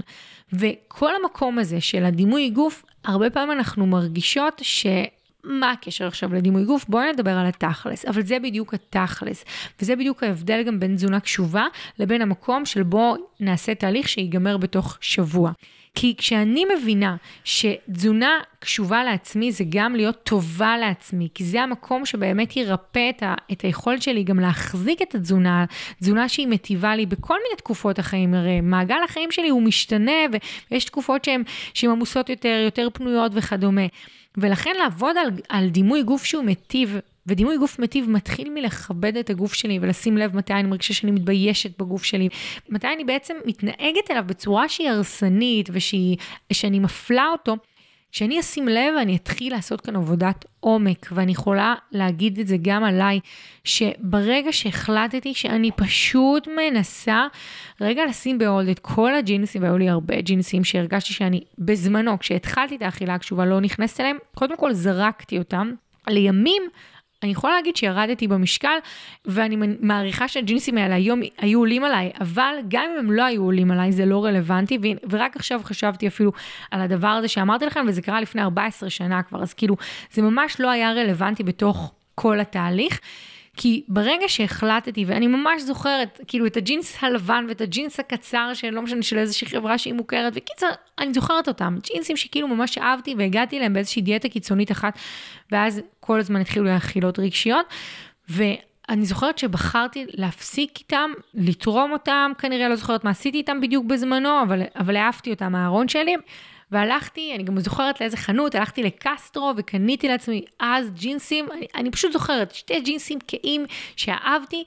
וכל 0.54 1.12
המקום 1.22 1.60
הזה 1.60 1.82
של 1.82 2.06
הדימוי 2.06 2.50
גוף, 2.50 2.84
הרבה 3.06 3.30
פעמים 3.30 3.52
אנחנו 3.52 3.86
מרגישות 3.86 4.62
ש... 4.62 4.86
מה 5.44 5.72
הקשר 5.72 6.08
עכשיו 6.08 6.34
לדימוי 6.34 6.66
גוף? 6.66 6.86
בואי 6.88 7.12
נדבר 7.12 7.32
על 7.32 7.46
התכלס, 7.46 8.06
אבל 8.06 8.22
זה 8.22 8.40
בדיוק 8.40 8.74
התכלס, 8.74 9.46
וזה 9.82 9.96
בדיוק 9.96 10.24
ההבדל 10.24 10.64
גם 10.64 10.80
בין 10.80 10.96
תזונה 10.96 11.20
קשובה 11.20 11.66
לבין 12.00 12.22
המקום 12.22 12.66
של 12.66 12.84
בוא 12.84 13.18
נעשה 13.40 13.76
תהליך 13.76 14.10
שיגמר 14.10 14.58
בתוך 14.58 14.98
שבוע. 15.02 15.52
כי 15.96 16.16
כשאני 16.18 16.66
מבינה 16.78 17.16
שתזונה 17.44 18.40
קשובה 18.60 19.04
לעצמי 19.04 19.52
זה 19.52 19.64
גם 19.70 19.96
להיות 19.96 20.24
טובה 20.24 20.78
לעצמי, 20.78 21.28
כי 21.34 21.44
זה 21.44 21.62
המקום 21.62 22.06
שבאמת 22.06 22.58
ירפא 22.58 23.10
את, 23.10 23.24
ה, 23.24 23.36
את 23.52 23.62
היכולת 23.62 24.02
שלי 24.02 24.24
גם 24.24 24.40
להחזיק 24.40 25.02
את 25.02 25.16
התזונה, 25.16 25.66
תזונה 26.00 26.30
שהיא 26.30 26.48
מטיבה 26.48 26.96
לי 26.96 27.06
בכל 27.06 27.34
מיני 27.34 27.58
תקופות 27.58 28.00
החיים, 28.00 28.34
הרי 28.34 28.62
מעגל 28.62 29.04
החיים 29.06 29.32
שלי 29.32 29.50
הוא 29.50 29.62
משתנה 29.62 30.12
ויש 30.72 30.86
תקופות 30.86 31.26
שהן 31.74 31.90
עמוסות 31.92 32.30
יותר, 32.30 32.62
יותר 32.66 32.88
פנויות 32.94 33.32
וכדומה. 33.36 33.86
ולכן 34.38 34.76
לעבוד 34.84 35.18
על, 35.18 35.30
על 35.50 35.70
דימוי 35.70 36.04
גוף 36.04 36.24
שהוא 36.24 36.44
מטיב 36.44 36.98
ודימוי 37.28 37.58
גוף 37.58 37.80
מטיב 37.80 38.10
מתחיל 38.10 38.50
מלכבד 38.50 39.18
את 39.18 39.30
הגוף 39.30 39.54
שלי 39.54 39.80
ולשים 39.82 40.18
לב 40.18 40.36
מתי 40.36 40.54
אני 40.54 40.64
מרגישה 40.64 40.94
שאני 40.94 41.12
מתביישת 41.12 41.82
בגוף 41.82 42.04
שלי, 42.04 42.30
מתי 42.70 42.88
אני 42.96 43.04
בעצם 43.04 43.34
מתנהגת 43.46 44.12
אליו 44.12 44.24
בצורה 44.28 44.70
שהיא 44.70 44.90
הרסנית 44.90 45.70
ושאני 46.52 46.80
מפלה 46.80 47.28
אותו. 47.32 47.56
כשאני 48.14 48.40
אשים 48.40 48.68
לב, 48.68 48.94
אני 49.02 49.16
אתחיל 49.16 49.54
לעשות 49.54 49.82
כאן 49.82 49.96
עבודת 49.96 50.46
עומק, 50.60 51.08
ואני 51.12 51.32
יכולה 51.32 51.76
להגיד 51.92 52.40
את 52.40 52.48
זה 52.48 52.58
גם 52.62 52.84
עליי, 52.84 53.20
שברגע 53.64 54.52
שהחלטתי 54.52 55.34
שאני 55.34 55.72
פשוט 55.72 56.48
מנסה 56.48 57.28
רגע 57.82 58.06
לשים 58.06 58.38
בהולד 58.38 58.70
את 58.70 58.80
כל 58.80 59.16
הג'ינסים, 59.16 59.64
והיו 59.64 59.78
לי 59.78 59.90
הרבה 59.90 60.22
ג'ינסים 60.22 60.64
שהרגשתי 60.64 61.14
שאני 61.14 61.42
בזמנו, 61.60 62.20
כשהתחלתי 62.20 62.76
את 62.76 62.82
האכילה 62.82 63.14
הקשובה, 63.14 63.46
לא 63.46 63.62
נכנסת 63.62 64.00
אליהם, 64.00 64.18
קודם 64.36 64.58
כל 64.58 64.74
זרקתי 64.74 65.38
אותם. 65.38 65.72
לימים 66.10 66.64
אני 67.24 67.32
יכולה 67.32 67.54
להגיד 67.54 67.76
שירדתי 67.76 68.28
במשקל, 68.28 68.78
ואני 69.26 69.58
מעריכה 69.80 70.28
שהג'ינסים 70.28 70.78
האלה 70.78 70.96
היום 70.96 71.22
היו 71.38 71.60
עולים 71.60 71.84
עליי, 71.84 72.12
אבל 72.22 72.56
גם 72.68 72.86
אם 72.94 73.00
הם 73.00 73.12
לא 73.12 73.24
היו 73.24 73.44
עולים 73.44 73.72
עליי, 73.72 73.92
זה 73.92 74.06
לא 74.06 74.26
רלוונטי, 74.26 74.78
ורק 75.10 75.36
עכשיו 75.36 75.62
חשבתי 75.64 76.08
אפילו 76.08 76.32
על 76.72 76.82
הדבר 76.82 77.08
הזה 77.08 77.28
שאמרתי 77.28 77.66
לכם, 77.66 77.86
וזה 77.88 78.02
קרה 78.02 78.22
לפני 78.22 78.42
14 78.42 78.90
שנה 78.90 79.24
כבר, 79.24 79.42
אז 79.42 79.54
כאילו, 79.54 79.76
זה 80.12 80.22
ממש 80.22 80.60
לא 80.60 80.70
היה 80.70 80.92
רלוונטי 80.92 81.44
בתוך 81.44 81.94
כל 82.16 82.40
התהליך. 82.40 83.00
כי 83.58 83.84
ברגע 83.88 84.28
שהחלטתי, 84.28 85.06
ואני 85.06 85.28
ממש 85.28 85.62
זוכרת, 85.62 86.20
כאילו, 86.28 86.46
את 86.46 86.58
הג'ינס 86.58 86.98
הלבן 87.02 87.46
ואת 87.50 87.62
הג'ינס 87.62 88.00
הקצר, 88.00 88.52
שלא 88.54 88.82
משנה, 88.82 89.02
של 89.02 89.18
איזושהי 89.18 89.48
חברה 89.48 89.78
שהיא 89.78 89.94
מוכרת, 89.94 90.34
וקיצר, 90.36 90.68
אני 91.00 91.14
זוכרת 91.14 91.48
אותם, 91.48 91.78
ג'ינסים 91.84 92.18
שכאילו 92.18 92.48
ממש 92.48 92.78
אהבתי, 92.78 93.16
והגעתי 93.18 93.58
אליהם 93.58 93.74
באיזושהי 93.74 94.02
דיאטה 94.02 94.30
קיצונית 94.30 94.72
אחת, 94.72 95.00
ואז 95.52 95.82
כל 96.00 96.20
הזמן 96.20 96.42
התחילו 96.42 96.66
להכילות 96.66 97.20
רגשיות, 97.20 97.66
ואני 98.30 99.06
זוכרת 99.06 99.38
שבחרתי 99.38 100.06
להפסיק 100.10 100.80
איתם, 100.80 101.12
לתרום 101.34 101.92
אותם, 101.92 102.32
כנראה 102.38 102.70
לא 102.70 102.76
זוכרת 102.76 103.04
מה 103.04 103.10
עשיתי 103.10 103.38
איתם 103.38 103.62
בדיוק 103.62 103.86
בזמנו, 103.86 104.42
אבל, 104.42 104.62
אבל 104.76 104.96
העפתי 104.96 105.32
אותם 105.32 105.52
מהארון 105.52 105.88
שלי. 105.88 106.16
והלכתי, 106.72 107.36
אני 107.36 107.44
גם 107.44 107.60
זוכרת 107.60 108.02
לאיזה 108.02 108.18
חנות, 108.18 108.56
הלכתי 108.56 108.84
לקסטרו 108.84 109.54
וקניתי 109.58 110.08
לעצמי 110.08 110.42
אז 110.60 110.92
ג'ינסים, 110.92 111.46
אני, 111.52 111.68
אני 111.76 111.92
פשוט 111.92 112.12
זוכרת, 112.12 112.56
שתי 112.56 112.82
ג'ינסים 112.82 113.20
כאים 113.28 113.66
שאהבתי. 113.96 114.64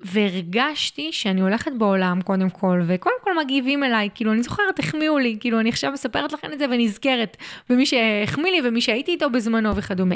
והרגשתי 0.00 1.12
שאני 1.12 1.40
הולכת 1.40 1.72
בעולם 1.78 2.22
קודם 2.22 2.50
כל, 2.50 2.80
וקודם 2.86 3.14
כל 3.20 3.30
מגיבים 3.44 3.84
אליי, 3.84 4.08
כאילו 4.14 4.32
אני 4.32 4.42
זוכרת, 4.42 4.78
החמיאו 4.78 5.18
לי, 5.18 5.36
כאילו 5.40 5.60
אני 5.60 5.68
עכשיו 5.68 5.92
מספרת 5.92 6.32
לכם 6.32 6.52
את 6.52 6.58
זה 6.58 6.64
ונזכרת 6.70 7.36
במי 7.68 7.86
שהחמיא 7.86 8.52
לי 8.52 8.68
ומי 8.68 8.80
שהייתי 8.80 9.10
איתו 9.12 9.30
בזמנו 9.30 9.76
וכדומה. 9.76 10.14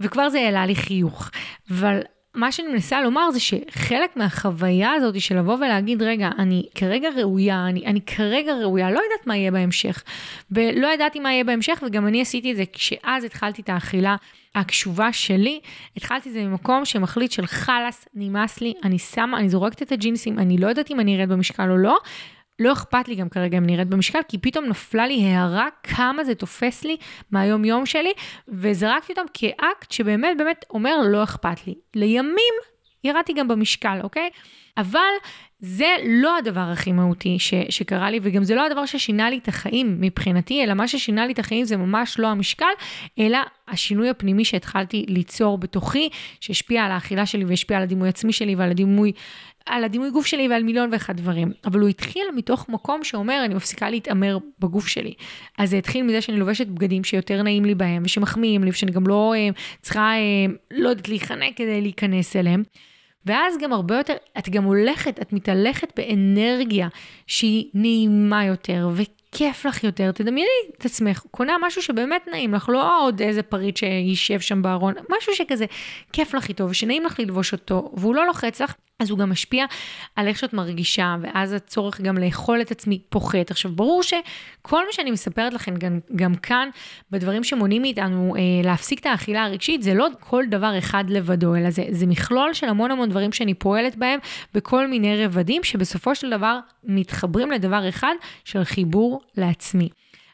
וכבר 0.00 0.28
זה 0.28 0.38
העלה 0.38 0.66
לי 0.66 0.74
חיוך. 0.74 1.30
אבל 1.70 2.00
מה 2.34 2.52
שאני 2.52 2.68
מנסה 2.68 3.02
לומר 3.02 3.30
זה 3.30 3.40
שחלק 3.40 4.16
מהחוויה 4.16 4.92
הזאת 4.92 5.20
של 5.20 5.38
לבוא 5.38 5.54
ולהגיד, 5.54 6.02
רגע, 6.02 6.30
אני 6.38 6.66
כרגע 6.74 7.08
ראויה, 7.16 7.66
אני, 7.68 7.86
אני 7.86 8.00
כרגע 8.00 8.54
ראויה, 8.54 8.90
לא 8.90 9.00
יודעת 9.00 9.26
מה 9.26 9.36
יהיה 9.36 9.50
בהמשך. 9.50 10.02
ולא 10.50 10.94
ידעתי 10.94 11.20
מה 11.20 11.32
יהיה 11.32 11.44
בהמשך, 11.44 11.82
וגם 11.86 12.06
אני 12.06 12.22
עשיתי 12.22 12.52
את 12.52 12.56
זה 12.56 12.64
כשאז 12.72 13.24
התחלתי 13.24 13.62
את 13.62 13.68
האכילה 13.68 14.16
הקשובה 14.54 15.12
שלי, 15.12 15.60
התחלתי 15.96 16.28
את 16.28 16.34
זה 16.34 16.44
ממקום 16.44 16.84
שמחליט 16.84 17.30
של 17.30 17.46
חלאס, 17.46 18.08
נמאס 18.14 18.60
לי, 18.60 18.74
אני 18.84 18.98
שמה, 18.98 19.38
אני 19.38 19.48
זורקת 19.48 19.82
את 19.82 19.92
הג'ינסים, 19.92 20.38
אני 20.38 20.58
לא 20.58 20.66
יודעת 20.66 20.90
אם 20.90 21.00
אני 21.00 21.20
ארד 21.20 21.28
במשקל 21.28 21.70
או 21.70 21.76
לא, 21.76 21.98
לא 22.58 22.72
אכפת 22.72 23.08
לי 23.08 23.14
גם 23.14 23.28
כרגע 23.28 23.58
אם 23.58 23.66
נראית 23.66 23.88
במשקל, 23.88 24.18
כי 24.28 24.38
פתאום 24.38 24.64
נפלה 24.64 25.06
לי 25.06 25.24
הערה 25.24 25.68
כמה 25.82 26.24
זה 26.24 26.34
תופס 26.34 26.84
לי 26.84 26.96
מהיום 27.30 27.64
יום 27.64 27.86
שלי, 27.86 28.12
וזרקתי 28.48 29.12
אותם 29.12 29.26
כאקט 29.34 29.92
שבאמת 29.92 30.36
באמת 30.38 30.64
אומר 30.70 30.96
לא 31.04 31.22
אכפת 31.22 31.66
לי. 31.66 31.74
לימים 31.96 32.54
ירדתי 33.04 33.32
גם 33.32 33.48
במשקל, 33.48 33.98
אוקיי? 34.02 34.30
אבל 34.76 35.12
זה 35.58 35.96
לא 36.06 36.36
הדבר 36.36 36.68
הכי 36.72 36.92
מהותי 36.92 37.38
ש, 37.38 37.54
שקרה 37.68 38.10
לי, 38.10 38.20
וגם 38.22 38.44
זה 38.44 38.54
לא 38.54 38.66
הדבר 38.66 38.86
ששינה 38.86 39.30
לי 39.30 39.38
את 39.38 39.48
החיים 39.48 39.96
מבחינתי, 40.00 40.64
אלא 40.64 40.74
מה 40.74 40.88
ששינה 40.88 41.26
לי 41.26 41.32
את 41.32 41.38
החיים 41.38 41.64
זה 41.64 41.76
ממש 41.76 42.18
לא 42.18 42.28
המשקל, 42.28 42.66
אלא 43.18 43.38
השינוי 43.68 44.10
הפנימי 44.10 44.44
שהתחלתי 44.44 45.04
ליצור 45.08 45.58
בתוכי, 45.58 46.08
שהשפיע 46.40 46.84
על 46.84 46.92
האכילה 46.92 47.26
שלי 47.26 47.44
והשפיע 47.44 47.76
על 47.76 47.82
הדימוי 47.82 48.08
עצמי 48.08 48.32
שלי 48.32 48.54
ועל 48.54 48.70
הדימוי 48.70 49.12
על 49.66 49.84
הדימוי 49.84 50.10
גוף 50.10 50.26
שלי 50.26 50.48
ועל 50.48 50.62
מיליון 50.62 50.88
ואחד 50.92 51.16
דברים. 51.16 51.52
אבל 51.64 51.80
הוא 51.80 51.88
התחיל 51.88 52.22
מתוך 52.36 52.68
מקום 52.68 53.04
שאומר, 53.04 53.44
אני 53.44 53.54
מפסיקה 53.54 53.90
להתעמר 53.90 54.38
בגוף 54.58 54.86
שלי. 54.86 55.14
אז 55.58 55.70
זה 55.70 55.76
התחיל 55.76 56.02
מזה 56.02 56.20
שאני 56.20 56.38
לובשת 56.38 56.66
בגדים 56.66 57.04
שיותר 57.04 57.42
נעים 57.42 57.64
לי 57.64 57.74
בהם, 57.74 58.02
ושמחמיאים 58.04 58.64
לי, 58.64 58.70
ושאני 58.70 58.92
גם 58.92 59.06
לא 59.06 59.34
אה, 59.36 59.48
צריכה, 59.82 60.00
אה, 60.00 60.54
לא 60.70 60.88
יודעת, 60.88 61.08
להיחנק 61.08 61.56
כדי 61.56 61.80
להיכנס 61.80 62.36
אליהם. 62.36 62.62
ואז 63.26 63.58
גם 63.58 63.72
הרבה 63.72 63.96
יותר, 63.96 64.14
את 64.38 64.48
גם 64.48 64.64
הולכת, 64.64 65.20
את 65.20 65.32
מתהלכת 65.32 65.92
באנרגיה 65.96 66.88
שהיא 67.26 67.70
נעימה 67.74 68.44
יותר, 68.44 68.90
וכיף 68.94 69.66
לך 69.66 69.84
יותר. 69.84 70.12
תדמייני 70.12 70.50
את 70.78 70.84
עצמך, 70.84 71.22
קונה 71.30 71.56
משהו 71.62 71.82
שבאמת 71.82 72.28
נעים 72.32 72.54
לך, 72.54 72.68
לא 72.68 73.04
עוד 73.06 73.22
איזה 73.22 73.42
פריט 73.42 73.76
שישב 73.76 74.40
שם 74.40 74.62
בארון, 74.62 74.94
משהו 75.18 75.34
שכזה 75.34 75.64
כיף 76.12 76.34
לך 76.34 76.48
איתו 76.48 76.68
ושנעים 76.70 77.04
לך 77.04 77.20
ללבוש 77.20 77.52
אותו, 77.52 77.92
והוא 77.96 78.14
לא 78.14 78.26
לוחץ 78.26 78.60
לך. 78.60 78.74
אז 79.00 79.10
הוא 79.10 79.18
גם 79.18 79.30
משפיע 79.30 79.64
על 80.16 80.28
איך 80.28 80.38
שאת 80.38 80.52
מרגישה, 80.52 81.16
ואז 81.22 81.52
הצורך 81.52 82.00
גם 82.00 82.18
לאכול 82.18 82.60
את 82.60 82.70
עצמי 82.70 82.98
פוחת. 83.08 83.50
עכשיו, 83.50 83.72
ברור 83.72 84.02
שכל 84.02 84.84
מה 84.86 84.92
שאני 84.92 85.10
מספרת 85.10 85.52
לכם, 85.52 85.74
גם, 85.76 85.98
גם 86.16 86.34
כאן, 86.34 86.68
בדברים 87.10 87.44
שמונעים 87.44 87.82
מאיתנו 87.82 88.36
אה, 88.36 88.40
להפסיק 88.64 89.00
את 89.00 89.06
האכילה 89.06 89.44
הרגשית, 89.44 89.82
זה 89.82 89.94
לא 89.94 90.08
כל 90.20 90.44
דבר 90.50 90.78
אחד 90.78 91.04
לבדו, 91.08 91.56
אלא 91.56 91.70
זה, 91.70 91.84
זה 91.90 92.06
מכלול 92.06 92.54
של 92.54 92.66
המון 92.66 92.90
המון 92.90 93.08
דברים 93.08 93.32
שאני 93.32 93.54
פועלת 93.54 93.96
בהם 93.96 94.18
בכל 94.54 94.86
מיני 94.86 95.24
רבדים, 95.24 95.64
שבסופו 95.64 96.14
של 96.14 96.30
דבר 96.30 96.58
מתחברים 96.84 97.50
לדבר 97.50 97.88
אחד 97.88 98.14
של 98.44 98.64
חיבור 98.64 99.20
לעצמי. 99.36 99.88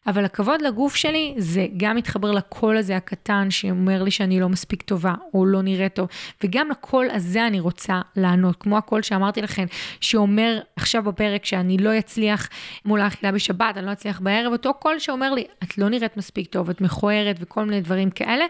אבל 0.07 0.25
הכבוד 0.25 0.63
לגוף 0.63 0.95
שלי 0.95 1.35
זה 1.37 1.67
גם 1.77 1.97
מתחבר 1.97 2.31
לקול 2.31 2.77
הזה 2.77 2.97
הקטן 2.97 3.51
שאומר 3.51 4.03
לי 4.03 4.11
שאני 4.11 4.41
לא 4.41 4.49
מספיק 4.49 4.83
טובה 4.83 5.15
או 5.35 5.47
לא 5.47 5.63
נראה 5.63 5.89
טוב, 5.89 6.09
וגם 6.45 6.71
לקול 6.71 7.11
הזה 7.11 7.47
אני 7.47 7.61
רוצה 7.61 8.01
לענות, 8.17 8.57
כמו 8.57 8.79
הקול 8.79 9.03
שאמרתי 9.03 9.43
לכם, 9.43 9.65
שאומר 10.01 10.61
עכשיו 10.77 11.03
בפרק 11.03 11.45
שאני 11.45 11.79
לא 11.79 11.99
אצליח 11.99 12.49
מול 12.85 13.01
האכילה 13.01 13.33
בשבת, 13.33 13.77
אני 13.77 13.87
לא 13.87 13.93
אצליח 13.93 14.21
בערב, 14.21 14.53
אותו 14.53 14.75
קול 14.75 14.99
שאומר 14.99 15.35
לי, 15.35 15.45
את 15.63 15.79
לא 15.79 15.89
נראית 15.89 16.17
מספיק 16.17 16.49
טוב, 16.49 16.71
את 16.71 16.81
מכוערת 16.81 17.37
וכל 17.41 17.65
מיני 17.65 17.81
דברים 17.81 18.11
כאלה. 18.11 18.45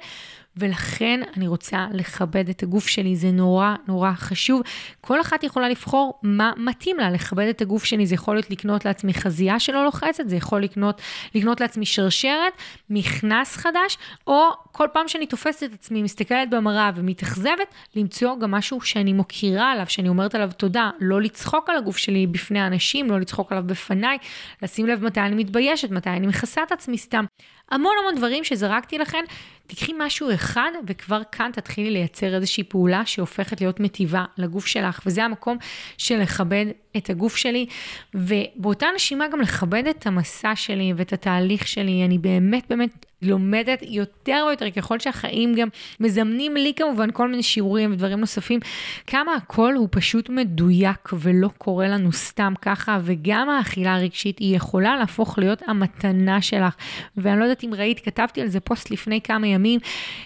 ולכן 0.57 1.21
אני 1.37 1.47
רוצה 1.47 1.87
לכבד 1.93 2.49
את 2.49 2.63
הגוף 2.63 2.87
שלי, 2.87 3.17
זה 3.17 3.31
נורא 3.31 3.75
נורא 3.89 4.13
חשוב. 4.13 4.63
כל 5.01 5.21
אחת 5.21 5.45
יכולה 5.45 5.69
לבחור 5.69 6.21
מה 6.23 6.53
מתאים 6.57 6.99
לה, 6.99 7.11
לכבד 7.11 7.47
את 7.51 7.63
הגוף 7.63 7.85
שלי, 7.85 8.07
זה 8.07 8.15
יכול 8.15 8.35
להיות 8.35 8.51
לקנות 8.51 8.85
לעצמי 8.85 9.15
חזייה 9.15 9.61
שלא 9.61 9.85
לוחצת, 9.85 10.29
זה 10.29 10.37
יכול 10.37 10.63
לקנות, 10.63 11.01
לקנות 11.35 11.61
לעצמי 11.61 11.87
שרשרת, 11.87 12.53
מכנס 12.91 13.57
חדש, 13.57 13.99
או 14.27 14.49
כל 14.73 14.87
פעם 14.93 15.09
שאני 15.09 15.27
תופסת 15.27 15.63
את 15.63 15.73
עצמי, 15.73 16.03
מסתכלת 16.03 16.51
במראה 16.51 16.91
ומתאכזבת, 16.97 17.75
למצוא 17.97 18.39
גם 18.39 18.51
משהו 18.51 18.81
שאני 18.81 19.13
מוקירה 19.13 19.73
עליו, 19.73 19.87
שאני 19.89 20.09
אומרת 20.09 20.35
עליו 20.35 20.51
תודה, 20.57 20.91
לא 21.01 21.23
לצחוק 21.23 21.71
על 21.71 21.77
הגוף 21.77 21.97
שלי 21.97 22.27
בפני 22.27 22.67
אנשים, 22.67 23.11
לא 23.11 23.21
לצחוק 23.21 23.53
עליו 23.53 23.65
בפניי, 23.67 24.19
לשים 24.63 24.87
לב 24.87 25.05
מתי 25.05 25.21
אני 25.21 25.35
מתביישת, 25.35 25.91
מתי 25.91 26.11
אני 26.11 26.27
מכסה 26.27 26.63
את 26.63 26.73
עצמי 26.73 26.99
סתם. 26.99 27.25
המון 27.71 27.93
המון 28.01 28.15
דברים 28.15 28.45
שזרקתי 28.45 28.99
לכם, 28.99 29.25
תקחי 29.67 29.93
משהו 29.99 30.35
אחד 30.35 30.71
וכבר 30.87 31.23
כאן 31.33 31.51
תתחילי 31.53 31.91
לייצר 31.91 32.35
איזושהי 32.35 32.65
פעולה 32.65 33.03
שהופכת 33.07 33.61
להיות 33.61 33.81
מטיבה 33.81 34.25
לגוף 34.39 34.67
שלך, 34.67 35.01
וזה 35.07 35.25
המקום 35.25 35.57
של 35.99 36.21
לכבד 36.21 36.67
את 36.97 37.11
הגוף 37.11 37.37
שלי, 37.37 37.67
ובאותה 38.15 38.87
נשימה 38.95 39.29
גם 39.29 39.41
לכבד 39.41 39.87
את 39.87 40.07
המסע 40.07 40.57
שלי 40.57 40.93
ואת 40.97 41.13
התהליך 41.13 41.69
שלי. 41.69 42.05
אני 42.05 42.19
באמת 42.19 42.65
באמת 42.71 43.07
לומדת 43.23 43.83
יותר 43.83 44.45
ויותר, 44.49 44.71
ככל 44.71 44.99
שהחיים 44.99 45.55
גם 45.55 45.69
מזמנים 46.01 46.57
לי 46.57 46.73
כמובן 46.77 47.11
כל 47.11 47.29
מיני 47.29 47.43
שיעורים 47.43 47.93
ודברים 47.93 48.21
נוספים, 48.21 48.61
כמה 49.07 49.35
הכל 49.35 49.75
הוא 49.75 49.89
פשוט 49.91 50.29
מדויק 50.29 51.09
ולא 51.13 51.49
קורה 51.59 51.89
לנו 51.89 52.13
סתם 52.13 52.53
ככה, 52.63 52.99
וגם 53.03 53.49
האכילה 53.49 53.95
הרגשית 53.95 54.39
היא 54.39 54.57
יכולה 54.57 54.97
להפוך 54.97 55.39
להיות 55.39 55.63
המתנה 55.67 56.43
שלך. 56.43 56.75
ואני 57.17 57.39
לא 57.39 57.45
יודעת 57.45 57.65
אם 57.65 57.75
ראית, 57.75 58.01
כתבתי 58.01 58.41
על 58.41 58.49
זה 58.49 58.61
פוסט 58.61 58.91
לפני 58.91 59.21
כמה 59.21 59.47
ימים, 59.47 59.81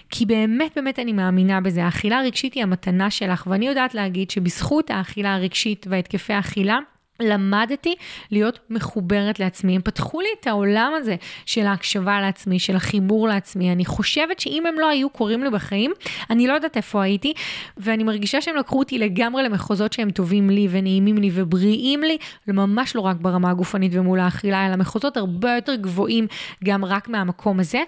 כי 0.09 0.25
באמת 0.25 0.71
באמת 0.75 0.99
אני 0.99 1.13
מאמינה 1.13 1.61
בזה. 1.61 1.83
האכילה 1.83 2.19
הרגשית 2.19 2.53
היא 2.53 2.63
המתנה 2.63 3.09
שלך, 3.09 3.47
ואני 3.49 3.67
יודעת 3.67 3.93
להגיד 3.93 4.31
שבזכות 4.31 4.91
האכילה 4.91 5.35
הרגשית 5.35 5.85
והתקפי 5.89 6.33
האכילה, 6.33 6.54
Ágila 6.55 6.87
למדתי 7.19 7.95
להיות 8.31 8.59
מחוברת 8.69 9.39
לעצמי. 9.39 9.75
הם 9.75 9.81
פתחו 9.81 10.21
לי 10.21 10.27
את 10.41 10.47
העולם 10.47 10.91
הזה 10.95 11.15
של 11.45 11.65
ההקשבה 11.65 12.21
לעצמי, 12.21 12.59
של 12.59 12.75
החיבור 12.75 13.27
לעצמי. 13.27 13.71
אני 13.71 13.85
חושבת 13.85 14.39
שאם 14.39 14.63
הם 14.65 14.79
לא 14.79 14.89
היו 14.89 15.09
קורים 15.09 15.43
לי 15.43 15.49
בחיים, 15.49 15.91
אני 16.29 16.47
לא 16.47 16.53
יודעת 16.53 16.77
איפה 16.77 17.03
הייתי, 17.03 17.33
ואני 17.77 18.03
מרגישה 18.03 18.41
שהם 18.41 18.55
לקחו 18.55 18.79
אותי 18.79 18.97
לגמרי 18.97 19.43
למחוזות 19.43 19.93
שהם 19.93 20.09
טובים 20.09 20.49
לי 20.49 20.67
ונעימים 20.71 21.17
לי 21.17 21.29
ובריאים 21.33 22.03
לי, 22.03 22.17
ממש 22.47 22.95
לא 22.95 23.01
רק 23.01 23.15
ברמה 23.15 23.49
הגופנית 23.49 23.91
ומול 23.95 24.19
האכילה, 24.19 24.67
אלא 24.67 24.75
מחוזות 24.75 25.17
הרבה 25.17 25.55
יותר 25.55 25.75
גבוהים 25.75 26.27
גם 26.63 26.85
רק 26.85 27.09
מהמקום 27.09 27.59
הזה. 27.59 27.83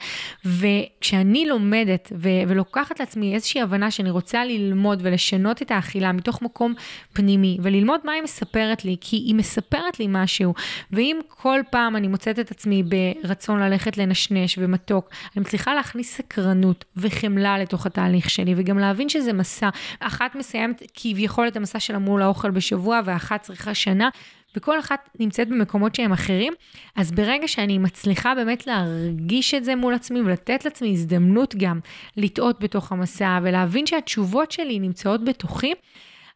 וכשאני 0.46 1.46
לומדת 1.46 2.12
ו- 2.16 2.30
ולוקחת 2.48 3.00
לעצמי 3.00 3.36
איזושהי 3.36 3.62
הבנה 3.62 3.92
שאני 3.92 4.10
רוצה 4.10 4.46
ללמוד 4.46 5.00
ולשנות 5.04 5.62
את 5.62 5.72
האכילה 5.72 6.12
מתוך 6.12 6.42
מקום 6.42 6.74
פנימי, 7.14 7.58
וללמוד 7.62 8.00
מה 8.04 8.12
היא 8.12 8.24
מספרת 8.24 8.86
לי, 8.86 8.96
כי 9.02 9.17
כי 9.18 9.24
היא 9.24 9.36
מספרת 9.36 10.00
לי 10.00 10.06
משהו, 10.10 10.54
ואם 10.92 11.20
כל 11.28 11.60
פעם 11.70 11.96
אני 11.96 12.08
מוצאת 12.08 12.40
את 12.40 12.52
עצמי 12.52 12.84
ברצון 12.84 13.60
ללכת 13.60 13.98
לנשנש 13.98 14.58
ומתוק, 14.62 15.10
אני 15.36 15.42
מצליחה 15.42 15.74
להכניס 15.74 16.18
סקרנות 16.18 16.86
וחמלה 16.98 17.58
לתוך 17.58 17.86
התהליך 17.86 18.30
שלי, 18.30 18.54
וגם 18.58 18.80
להבין 18.80 19.10
שזה 19.10 19.34
מסע. 19.34 19.70
אחת 20.00 20.36
מסיימת 20.36 20.84
כביכול 20.94 21.48
את 21.48 21.56
המסע 21.56 21.80
שלה 21.80 22.00
מול 22.00 22.22
האוכל 22.22 22.52
בשבוע, 22.52 23.00
ואחת 23.06 23.42
צריכה 23.42 23.74
שנה. 23.74 24.10
וכל 24.56 24.80
אחת 24.80 25.10
נמצאת 25.20 25.50
במקומות 25.50 25.96
שהם 25.96 26.12
אחרים, 26.12 26.54
אז 26.96 27.12
ברגע 27.12 27.48
שאני 27.48 27.78
מצליחה 27.78 28.36
באמת 28.36 28.68
להרגיש 28.68 29.54
את 29.54 29.64
זה 29.64 29.76
מול 29.76 29.94
עצמי 29.94 30.22
ולתת 30.22 30.66
לעצמי 30.66 30.92
הזדמנות 30.92 31.56
גם 31.56 31.80
לטעות 32.18 32.60
בתוך 32.60 32.92
המסע 32.92 33.40
ולהבין 33.44 33.86
שהתשובות 33.86 34.52
שלי 34.52 34.80
נמצאות 34.80 35.24
בתוכי, 35.24 35.74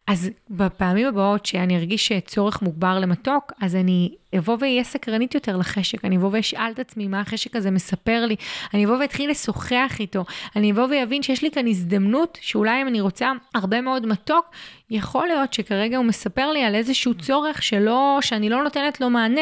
אז 0.07 0.29
בפעמים 0.49 1.07
הבאות 1.07 1.45
שאני 1.45 1.77
ארגיש 1.77 2.11
צורך 2.25 2.61
מוגבר 2.61 2.99
למתוק, 2.99 3.51
אז 3.61 3.75
אני 3.75 4.15
אבוא 4.37 4.57
ואהיה 4.59 4.83
סקרנית 4.83 5.35
יותר 5.35 5.57
לחשק, 5.57 6.05
אני 6.05 6.17
אבוא 6.17 6.29
ואשאל 6.33 6.71
את 6.73 6.79
עצמי 6.79 7.07
מה 7.07 7.19
החשק 7.19 7.55
הזה 7.55 7.71
מספר 7.71 8.25
לי, 8.25 8.35
אני 8.73 8.85
אבוא 8.85 8.97
ואתחיל 8.97 9.29
לשוחח 9.29 9.95
איתו, 9.99 10.25
אני 10.55 10.71
אבוא 10.71 10.87
ואבין 10.91 11.23
שיש 11.23 11.43
לי 11.43 11.51
כאן 11.51 11.67
הזדמנות 11.67 12.37
שאולי 12.41 12.81
אם 12.81 12.87
אני 12.87 13.01
רוצה 13.01 13.31
הרבה 13.55 13.81
מאוד 13.81 14.05
מתוק, 14.05 14.45
יכול 14.91 15.27
להיות 15.27 15.53
שכרגע 15.53 15.97
הוא 15.97 16.05
מספר 16.05 16.51
לי 16.51 16.63
על 16.63 16.75
איזשהו 16.75 17.13
צורך 17.13 17.63
שלא, 17.63 18.17
שאני 18.21 18.49
לא 18.49 18.63
נותנת 18.63 19.01
לו 19.01 19.09
מענה, 19.09 19.41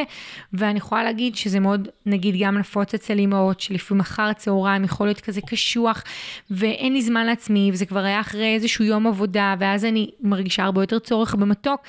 ואני 0.54 0.78
יכולה 0.78 1.04
להגיד 1.04 1.36
שזה 1.36 1.60
מאוד, 1.60 1.88
נגיד, 2.06 2.36
גם 2.40 2.58
נפוץ 2.58 2.94
אצל 2.94 3.18
אימהות, 3.20 3.60
שלפעמים 3.60 4.02
אחר 4.02 4.24
הצהריים 4.24 4.84
יכול 4.84 5.08
להיות 5.08 5.22
כזה 5.22 5.42
קשוח, 5.42 6.04
ואין 6.52 6.94
לי 6.94 7.02
זמן 7.02 7.26
לעצמי, 7.26 7.70
וזה 7.74 7.86
כבר 7.86 8.00
היה 8.00 8.20
אחרי 8.20 8.54
איזשהו 8.56 8.86
יום 8.86 9.08
עבודה, 9.08 9.56
ואז 9.60 9.86
אני 9.86 10.10
מרגישה 10.22 10.64
הרבה 10.64 10.84
יותר 10.84 11.00
צורך 11.00 11.36
במתוק. 11.36 11.82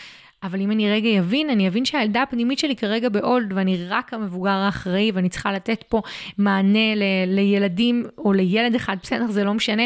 אבל 0.42 0.60
אם 0.60 0.70
אני 0.70 0.90
רגע 0.90 1.18
אבין, 1.18 1.50
אני 1.50 1.68
אבין 1.68 1.84
שהילדה 1.84 2.22
הפנימית 2.22 2.58
שלי 2.58 2.76
כרגע 2.76 3.08
בהולד, 3.08 3.52
ואני 3.52 3.86
רק 3.88 4.14
המבוגר 4.14 4.50
האחראי, 4.50 5.10
ואני 5.14 5.28
צריכה 5.28 5.52
לתת 5.52 5.84
פה 5.88 6.02
מענה 6.38 6.94
ל- 6.94 7.34
לילדים, 7.34 8.04
או 8.18 8.32
לילד 8.32 8.74
אחד, 8.74 8.96
בסדר, 9.02 9.26
זה 9.30 9.44
לא 9.44 9.54
משנה. 9.54 9.82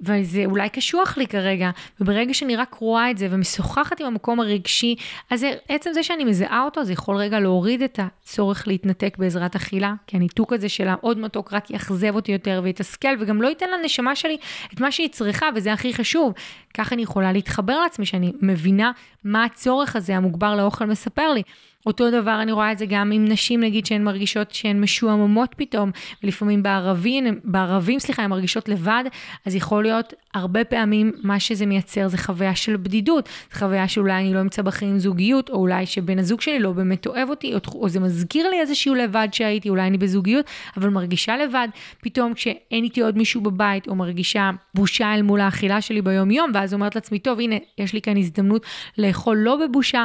וזה 0.00 0.44
אולי 0.44 0.68
קשוח 0.68 1.18
לי 1.18 1.26
כרגע, 1.26 1.70
וברגע 2.00 2.34
שאני 2.34 2.56
רק 2.56 2.74
רואה 2.74 3.10
את 3.10 3.18
זה 3.18 3.28
ומשוחחת 3.30 4.00
עם 4.00 4.06
המקום 4.06 4.40
הרגשי, 4.40 4.94
אז 5.30 5.46
עצם 5.68 5.90
זה 5.92 6.02
שאני 6.02 6.24
מזהה 6.24 6.64
אותו, 6.64 6.84
זה 6.84 6.92
יכול 6.92 7.16
רגע 7.16 7.40
להוריד 7.40 7.82
את 7.82 8.00
הצורך 8.02 8.68
להתנתק 8.68 9.16
בעזרת 9.18 9.56
אכילה, 9.56 9.94
כי 10.06 10.16
הניתוק 10.16 10.52
הזה 10.52 10.68
של 10.68 10.88
העוד 10.88 11.18
מתוק 11.18 11.52
רק 11.52 11.70
יאכזב 11.70 12.14
אותי 12.14 12.32
יותר 12.32 12.60
ויתסכל, 12.64 13.08
וגם 13.20 13.42
לא 13.42 13.48
ייתן 13.48 13.66
לנשמה 13.70 14.16
שלי 14.16 14.36
את 14.74 14.80
מה 14.80 14.92
שהיא 14.92 15.08
צריכה, 15.08 15.46
וזה 15.54 15.72
הכי 15.72 15.94
חשוב. 15.94 16.32
ככה 16.74 16.94
אני 16.94 17.02
יכולה 17.02 17.32
להתחבר 17.32 17.78
לעצמי, 17.80 18.06
שאני 18.06 18.32
מבינה 18.40 18.92
מה 19.24 19.44
הצורך 19.44 19.96
הזה 19.96 20.16
המוגבר 20.16 20.56
לאוכל 20.56 20.86
מספר 20.86 21.32
לי. 21.32 21.42
אותו 21.86 22.10
דבר 22.10 22.38
אני 22.42 22.52
רואה 22.52 22.72
את 22.72 22.78
זה 22.78 22.86
גם 22.88 23.12
עם 23.12 23.24
נשים 23.24 23.60
נגיד 23.60 23.86
שהן 23.86 24.04
מרגישות 24.04 24.50
שהן 24.50 24.80
משועממות 24.80 25.54
פתאום, 25.56 25.90
ולפעמים 26.24 26.62
בערבים, 26.62 27.40
בערבים 27.44 27.98
סליחה, 27.98 28.22
הן 28.22 28.30
מרגישות 28.30 28.68
לבד, 28.68 29.04
אז 29.46 29.54
יכול 29.54 29.82
להיות 29.82 30.14
הרבה 30.34 30.64
פעמים 30.64 31.12
מה 31.22 31.40
שזה 31.40 31.66
מייצר 31.66 32.08
זה 32.08 32.18
חוויה 32.18 32.56
של 32.56 32.76
בדידות, 32.76 33.28
זה 33.52 33.58
חוויה 33.58 33.88
שאולי 33.88 34.12
אני 34.12 34.34
לא 34.34 34.40
אמצא 34.40 34.62
בחיים 34.62 34.98
זוגיות, 34.98 35.50
או 35.50 35.54
אולי 35.54 35.86
שבן 35.86 36.18
הזוג 36.18 36.40
שלי 36.40 36.58
לא 36.58 36.72
באמת 36.72 37.06
אוהב 37.06 37.30
אותי, 37.30 37.54
או, 37.54 37.58
או 37.74 37.88
זה 37.88 38.00
מזכיר 38.00 38.50
לי 38.50 38.60
איזשהו 38.60 38.94
לבד 38.94 39.28
שהייתי, 39.32 39.68
אולי 39.68 39.86
אני 39.86 39.98
בזוגיות, 39.98 40.46
אבל 40.76 40.88
מרגישה 40.88 41.36
לבד, 41.36 41.68
פתאום 42.00 42.34
כשאין 42.34 42.84
איתי 42.84 43.00
עוד 43.00 43.18
מישהו 43.18 43.40
בבית, 43.40 43.88
או 43.88 43.94
מרגישה 43.94 44.50
בושה 44.74 45.14
אל 45.14 45.22
מול 45.22 45.40
האכילה 45.40 45.80
שלי 45.80 46.02
ביום 46.02 46.30
יום, 46.30 46.50
ואז 46.54 46.74
אומרת 46.74 46.94
לעצמי, 46.94 47.18
טוב, 47.18 47.40
הנה, 47.40 47.56
יש 47.78 47.92
לי 47.92 48.00
כאן 48.00 48.16
הזדמנות 48.16 48.66
לאכול 48.98 49.36
לא 49.36 49.58
בבושה, 49.66 50.04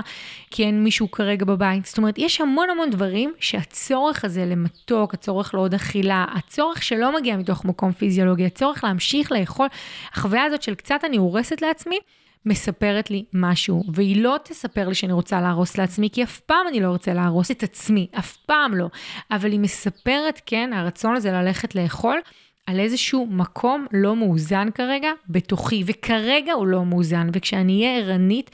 כי 0.51 0.63
אין 0.63 0.83
מישהו 0.83 1.11
כרגע 1.11 1.45
בבית. 1.45 1.70
זאת 1.83 1.97
אומרת, 1.97 2.17
יש 2.17 2.41
המון 2.41 2.69
המון 2.69 2.89
דברים 2.89 3.33
שהצורך 3.39 4.25
הזה 4.25 4.45
למתוק, 4.45 5.13
הצורך 5.13 5.53
לעוד 5.53 5.73
אכילה, 5.73 6.25
הצורך 6.33 6.83
שלא 6.83 7.15
מגיע 7.15 7.37
מתוך 7.37 7.65
מקום 7.65 7.91
פיזיולוגי, 7.91 8.45
הצורך 8.45 8.83
להמשיך 8.83 9.31
לאכול, 9.31 9.67
החוויה 10.13 10.43
הזאת 10.43 10.61
של 10.61 10.75
קצת 10.75 10.99
אני 11.03 11.17
הורסת 11.17 11.61
לעצמי, 11.61 11.97
מספרת 12.45 13.11
לי 13.11 13.25
משהו, 13.33 13.83
והיא 13.93 14.23
לא 14.23 14.37
תספר 14.43 14.87
לי 14.87 14.95
שאני 14.95 15.13
רוצה 15.13 15.41
להרוס 15.41 15.77
לעצמי, 15.77 16.09
כי 16.13 16.23
אף 16.23 16.39
פעם 16.39 16.67
אני 16.67 16.79
לא 16.79 16.87
רוצה 16.87 17.13
להרוס 17.13 17.51
את 17.51 17.63
עצמי, 17.63 18.07
אף 18.19 18.37
פעם 18.37 18.75
לא. 18.75 18.87
אבל 19.31 19.51
היא 19.51 19.59
מספרת, 19.59 20.41
כן, 20.45 20.73
הרצון 20.73 21.15
הזה 21.15 21.31
ללכת 21.31 21.75
לאכול, 21.75 22.19
על 22.67 22.79
איזשהו 22.79 23.27
מקום 23.29 23.85
לא 23.91 24.15
מאוזן 24.15 24.67
כרגע 24.75 25.11
בתוכי, 25.29 25.83
וכרגע 25.85 26.53
הוא 26.53 26.67
לא 26.67 26.85
מאוזן, 26.85 27.29
וכשאני 27.33 27.85
אהיה 27.85 27.97
ערנית 27.97 28.51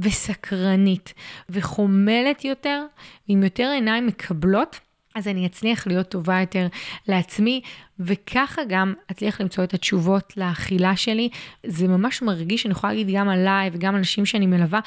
וסקרנית 0.00 1.14
וחומלת 1.48 2.44
יותר, 2.44 2.82
עם 3.28 3.42
יותר 3.42 3.70
עיניים 3.74 4.06
מקבלות, 4.06 4.80
אז 5.14 5.28
אני 5.28 5.46
אצליח 5.46 5.86
להיות 5.86 6.08
טובה 6.08 6.40
יותר 6.40 6.66
לעצמי, 7.08 7.60
וככה 8.00 8.62
גם 8.68 8.94
אצליח 9.10 9.40
למצוא 9.40 9.64
את 9.64 9.74
התשובות 9.74 10.32
לאכילה 10.36 10.96
שלי. 10.96 11.28
זה 11.66 11.88
ממש 11.88 12.22
מרגיש, 12.22 12.66
אני 12.66 12.72
יכולה 12.72 12.92
להגיד 12.92 13.16
גם 13.16 13.28
עליי 13.28 13.70
וגם 13.72 13.96
אנשים 13.96 14.26
שאני 14.26 14.46
מלווה, 14.46 14.80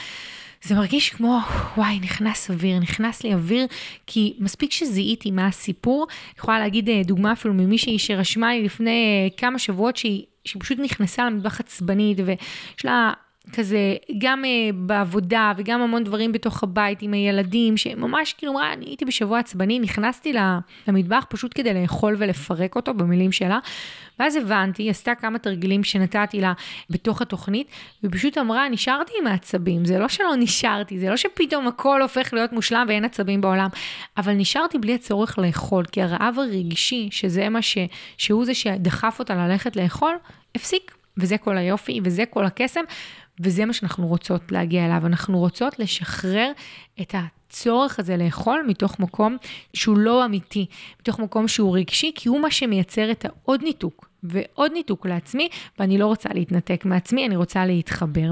זה 0.63 0.75
מרגיש 0.75 1.09
כמו, 1.09 1.39
וואי, 1.77 1.99
נכנס 1.99 2.51
אוויר, 2.51 2.79
נכנס 2.79 3.23
לי 3.23 3.33
אוויר, 3.33 3.67
כי 4.07 4.33
מספיק 4.39 4.71
שזיהיתי 4.71 5.31
מה 5.31 5.47
הסיפור. 5.47 6.07
אני 6.09 6.33
יכולה 6.37 6.59
להגיד 6.59 6.89
אה, 6.89 7.01
דוגמה 7.05 7.31
אפילו 7.31 7.53
ממישהי 7.53 7.99
שרשמה 7.99 8.53
לי 8.53 8.63
לפני 8.63 8.89
אה, 8.89 9.37
כמה 9.37 9.59
שבועות 9.59 9.97
שהיא, 9.97 10.25
שהיא 10.45 10.61
פשוט 10.61 10.79
נכנסה 10.79 11.25
למטבח 11.25 11.59
עצבנית, 11.59 12.17
ויש 12.25 12.85
לה 12.85 13.13
כזה, 13.53 13.95
גם 14.17 14.43
uh, 14.43 14.73
בעבודה 14.75 15.53
וגם 15.57 15.81
המון 15.81 16.03
דברים 16.03 16.31
בתוך 16.31 16.63
הבית 16.63 17.01
עם 17.01 17.13
הילדים, 17.13 17.77
שממש 17.77 18.33
כאילו 18.33 18.51
אמרה, 18.51 18.73
אני 18.73 18.85
הייתי 18.85 19.05
בשבוע 19.05 19.39
עצבני, 19.39 19.79
נכנסתי 19.79 20.33
למטבח 20.87 21.25
פשוט 21.29 21.51
כדי 21.55 21.73
לאכול 21.73 22.15
ולפרק 22.17 22.75
אותו 22.75 22.93
במילים 22.93 23.31
שלה, 23.31 23.59
ואז 24.19 24.35
הבנתי, 24.35 24.83
היא 24.83 24.89
עשתה 24.89 25.15
כמה 25.15 25.39
תרגילים 25.39 25.83
שנתתי 25.83 26.41
לה 26.41 26.53
בתוך 26.89 27.21
התוכנית, 27.21 27.67
והיא 28.03 28.11
פשוט 28.13 28.37
אמרה, 28.37 28.69
נשארתי 28.69 29.13
עם 29.21 29.27
העצבים, 29.27 29.85
זה 29.85 29.99
לא 29.99 30.07
שלא 30.07 30.35
נשארתי, 30.37 30.99
זה 30.99 31.09
לא 31.09 31.17
שפתאום 31.17 31.67
הכל 31.67 32.01
הופך 32.01 32.33
להיות 32.33 32.53
מושלם 32.53 32.85
ואין 32.87 33.05
עצבים 33.05 33.41
בעולם, 33.41 33.69
אבל 34.17 34.33
נשארתי 34.33 34.77
בלי 34.77 34.95
הצורך 34.95 35.39
לאכול, 35.39 35.85
כי 35.85 36.01
הרעב 36.01 36.35
הרגשי, 36.39 37.09
שזה 37.11 37.49
מה 37.49 37.61
ש... 37.61 37.77
שהוא 38.17 38.45
זה 38.45 38.53
שדחף 38.53 39.19
אותה 39.19 39.35
ללכת 39.35 39.75
לאכול, 39.75 40.15
הפסיק. 40.55 40.91
וזה 41.17 41.37
כל 41.37 41.57
היופי, 41.57 41.99
וזה 42.03 42.23
כל 42.25 42.45
הקסם, 42.45 42.81
וזה 43.39 43.65
מה 43.65 43.73
שאנחנו 43.73 44.07
רוצות 44.07 44.51
להגיע 44.51 44.85
אליו. 44.85 45.05
אנחנו 45.05 45.39
רוצות 45.39 45.79
לשחרר 45.79 46.51
את 47.01 47.15
הצורך 47.15 47.99
הזה 47.99 48.17
לאכול 48.17 48.65
מתוך 48.67 48.99
מקום 48.99 49.37
שהוא 49.73 49.97
לא 49.97 50.25
אמיתי, 50.25 50.65
מתוך 50.99 51.19
מקום 51.19 51.47
שהוא 51.47 51.77
רגשי, 51.77 52.11
כי 52.15 52.29
הוא 52.29 52.39
מה 52.39 52.51
שמייצר 52.51 53.11
את 53.11 53.25
העוד 53.25 53.63
ניתוק, 53.63 54.09
ועוד 54.23 54.71
ניתוק 54.73 55.05
לעצמי, 55.05 55.49
ואני 55.79 55.97
לא 55.97 56.05
רוצה 56.07 56.29
להתנתק 56.33 56.85
מעצמי, 56.85 57.25
אני 57.25 57.35
רוצה 57.35 57.65
להתחבר. 57.65 58.31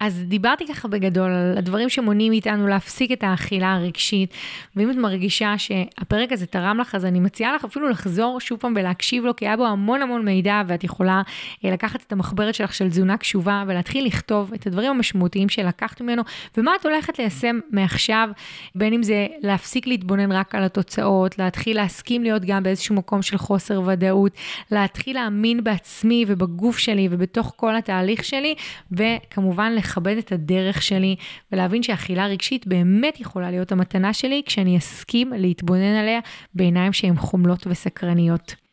אז 0.00 0.24
דיברתי 0.26 0.66
ככה 0.66 0.88
בגדול 0.88 1.30
על 1.30 1.58
הדברים 1.58 1.88
שמונעים 1.88 2.32
מאיתנו 2.32 2.66
להפסיק 2.66 3.12
את 3.12 3.24
האכילה 3.24 3.74
הרגשית, 3.74 4.34
ואם 4.76 4.90
את 4.90 4.96
מרגישה 4.96 5.54
שהפרק 5.58 6.32
הזה 6.32 6.46
תרם 6.46 6.78
לך, 6.80 6.94
אז 6.94 7.04
אני 7.04 7.20
מציעה 7.20 7.54
לך 7.54 7.64
אפילו 7.64 7.88
לחזור 7.88 8.40
שוב 8.40 8.58
פעם 8.58 8.72
ולהקשיב 8.76 9.24
לו, 9.24 9.36
כי 9.36 9.46
היה 9.46 9.56
בו 9.56 9.66
המון 9.66 10.02
המון 10.02 10.24
מידע, 10.24 10.62
ואת 10.66 10.84
יכולה 10.84 11.22
אה, 11.64 11.70
לקחת 11.70 12.02
את 12.06 12.12
המחברת 12.12 12.54
שלך 12.54 12.74
של 12.74 12.88
תזונה 12.88 13.16
קשובה, 13.16 13.64
ולהתחיל 13.66 14.06
לכתוב 14.06 14.52
את 14.54 14.66
הדברים 14.66 14.90
המשמעותיים 14.90 15.48
שלקחת 15.48 16.00
ממנו, 16.00 16.22
ומה 16.56 16.72
את 16.80 16.86
הולכת 16.86 17.18
ליישם 17.18 17.58
מעכשיו, 17.70 18.28
בין 18.74 18.92
אם 18.92 19.02
זה 19.02 19.26
להפסיק 19.42 19.86
להתבונן 19.86 20.32
רק 20.32 20.54
על 20.54 20.64
התוצאות, 20.64 21.38
להתחיל 21.38 21.76
להסכים 21.76 22.22
להיות 22.22 22.44
גם 22.44 22.62
באיזשהו 22.62 22.94
מקום 22.94 23.22
של 23.22 23.38
חוסר 23.38 23.82
ודאות, 23.86 24.32
להתחיל 24.70 25.16
להאמין 25.16 25.64
בעצמי 25.64 26.24
ובגוף 26.28 26.78
שלי 26.78 27.08
ובתוך 27.10 27.52
כל 27.56 27.76
התהליך 27.76 28.24
שלי, 28.24 28.54
וכמובן, 28.92 29.72
לכבד 29.88 30.16
את 30.16 30.32
הדרך 30.32 30.82
שלי 30.82 31.16
ולהבין 31.52 31.82
שאכילה 31.82 32.26
רגשית 32.26 32.66
באמת 32.66 33.20
יכולה 33.20 33.50
להיות 33.50 33.72
המתנה 33.72 34.12
שלי 34.12 34.42
כשאני 34.46 34.78
אסכים 34.78 35.32
להתבונן 35.32 35.94
עליה 35.94 36.20
בעיניים 36.54 36.92
שהן 36.92 37.16
חומלות 37.16 37.66
וסקרניות. 37.66 38.67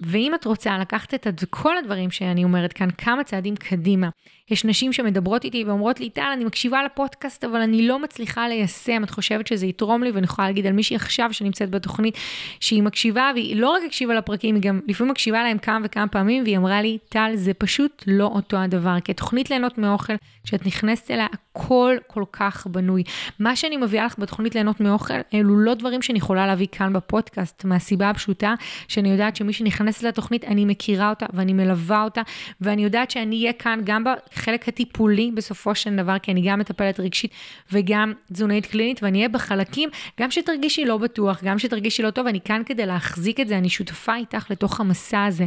ואם 0.00 0.34
את 0.34 0.44
רוצה 0.44 0.78
לקחת 0.78 1.14
את 1.14 1.44
כל 1.50 1.78
הדברים 1.78 2.10
שאני 2.10 2.44
אומרת 2.44 2.72
כאן 2.72 2.88
כמה 2.98 3.24
צעדים 3.24 3.56
קדימה, 3.56 4.08
יש 4.50 4.64
נשים 4.64 4.92
שמדברות 4.92 5.44
איתי 5.44 5.64
ואומרות 5.64 6.00
לי, 6.00 6.10
טל, 6.10 6.30
אני 6.34 6.44
מקשיבה 6.44 6.82
לפודקאסט, 6.82 7.44
אבל 7.44 7.60
אני 7.60 7.88
לא 7.88 7.98
מצליחה 7.98 8.48
ליישם, 8.48 9.04
את 9.04 9.10
חושבת 9.10 9.46
שזה 9.46 9.66
יתרום 9.66 10.02
לי, 10.02 10.10
ואני 10.10 10.24
יכולה 10.24 10.48
להגיד 10.48 10.66
על 10.66 10.72
מישהי 10.72 10.96
עכשיו 10.96 11.32
שנמצאת 11.32 11.70
בתוכנית, 11.70 12.18
שהיא 12.60 12.82
מקשיבה, 12.82 13.30
והיא 13.34 13.56
לא 13.56 13.70
רק 13.70 13.82
הקשיבה 13.86 14.14
לפרקים, 14.14 14.54
היא 14.54 14.62
גם 14.62 14.80
לפעמים 14.88 15.10
מקשיבה 15.10 15.42
להם 15.42 15.58
כמה 15.58 15.78
וכמה 15.84 16.08
פעמים, 16.08 16.42
והיא 16.42 16.56
אמרה 16.56 16.82
לי, 16.82 16.98
טל, 17.08 17.30
זה 17.34 17.54
פשוט 17.54 18.04
לא 18.06 18.24
אותו 18.24 18.56
הדבר, 18.56 19.00
כי 19.00 19.12
התוכנית 19.12 19.50
ליהנות 19.50 19.78
מאוכל, 19.78 20.12
כשאת 20.44 20.66
נכנסת 20.66 21.10
אליה, 21.10 21.26
הכל 21.32 21.96
כל 22.06 22.24
כך 22.32 22.66
בנוי. 22.66 23.02
מה 23.38 23.56
שאני 23.56 23.76
מביאה 23.76 24.04
לך 24.04 24.18
בתוכנית 24.18 24.54
ליהנות 24.54 24.80
מאוכל, 24.80 25.14
אלו 25.34 25.58
לא 25.58 25.74
דברים 25.74 26.02
שאני 26.02 26.18
יכולה 26.18 26.46
להביא 26.46 26.66
כאן 26.72 26.92
בפודקאסט, 26.92 27.64
מהסיבה 27.64 28.10
הפשוטה, 28.10 28.54
שאני 28.88 29.10
יודעת 29.10 29.36
שמי 29.36 29.52
שנכנסת 29.90 30.02
לתוכנית, 30.02 30.44
אני 30.44 30.64
מכירה 30.64 31.10
אותה 31.10 31.26
ואני 31.32 31.52
מלווה 31.52 32.02
אותה, 32.04 32.22
ואני 32.60 32.84
יודעת 32.84 33.10
שאני 33.10 33.40
אהיה 33.40 33.52
כאן 33.52 33.80
גם 33.84 34.04
החלק 34.32 34.68
הטיפולי 34.68 35.30
בסופו 35.34 35.74
של 35.74 35.96
דבר, 35.96 36.18
כי 36.18 36.32
אני 36.32 36.42
גם 36.46 36.58
מטפלת 36.58 37.00
רגשית 37.00 37.30
וגם 37.72 38.12
תזונאית 38.32 38.66
קלינית, 38.66 39.02
ואני 39.02 39.18
אהיה 39.18 39.28
בחלקים, 39.28 39.88
גם 40.20 40.30
שתרגישי 40.30 40.84
לא 40.84 40.98
בטוח, 40.98 41.44
גם 41.44 41.58
שתרגישי 41.58 42.02
לא 42.02 42.10
טוב, 42.10 42.26
אני 42.26 42.40
כאן 42.40 42.62
כדי 42.66 42.86
להחזיק 42.86 43.40
את 43.40 43.48
זה, 43.48 43.58
אני 43.58 43.68
שותפה 43.68 44.16
איתך 44.16 44.50
לתוך 44.50 44.80
המסע 44.80 45.24
הזה. 45.24 45.44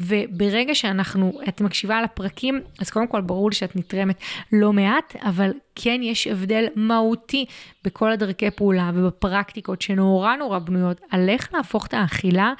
וברגע 0.00 0.74
שאנחנו, 0.74 1.32
את 1.48 1.60
מקשיבה 1.60 1.98
על 1.98 2.04
הפרקים, 2.04 2.60
אז 2.80 2.90
קודם 2.90 3.06
כל 3.06 3.20
ברור 3.20 3.50
לי 3.50 3.56
שאת 3.56 3.76
נתרמת 3.76 4.16
לא 4.52 4.72
מעט, 4.72 5.16
אבל 5.22 5.50
כן 5.74 6.00
יש 6.02 6.26
הבדל 6.26 6.64
מהותי 6.74 7.44
בכל 7.84 8.12
הדרכי 8.12 8.50
פעולה 8.50 8.90
ובפרקטיקות 8.94 9.82
שנורא 9.82 10.36
נורא 10.36 10.58
בנויות 10.58 11.00
על 11.10 11.28
איך 11.28 11.54
להפוך 11.54 11.86
את 11.86 11.94
האכילה 11.94 12.52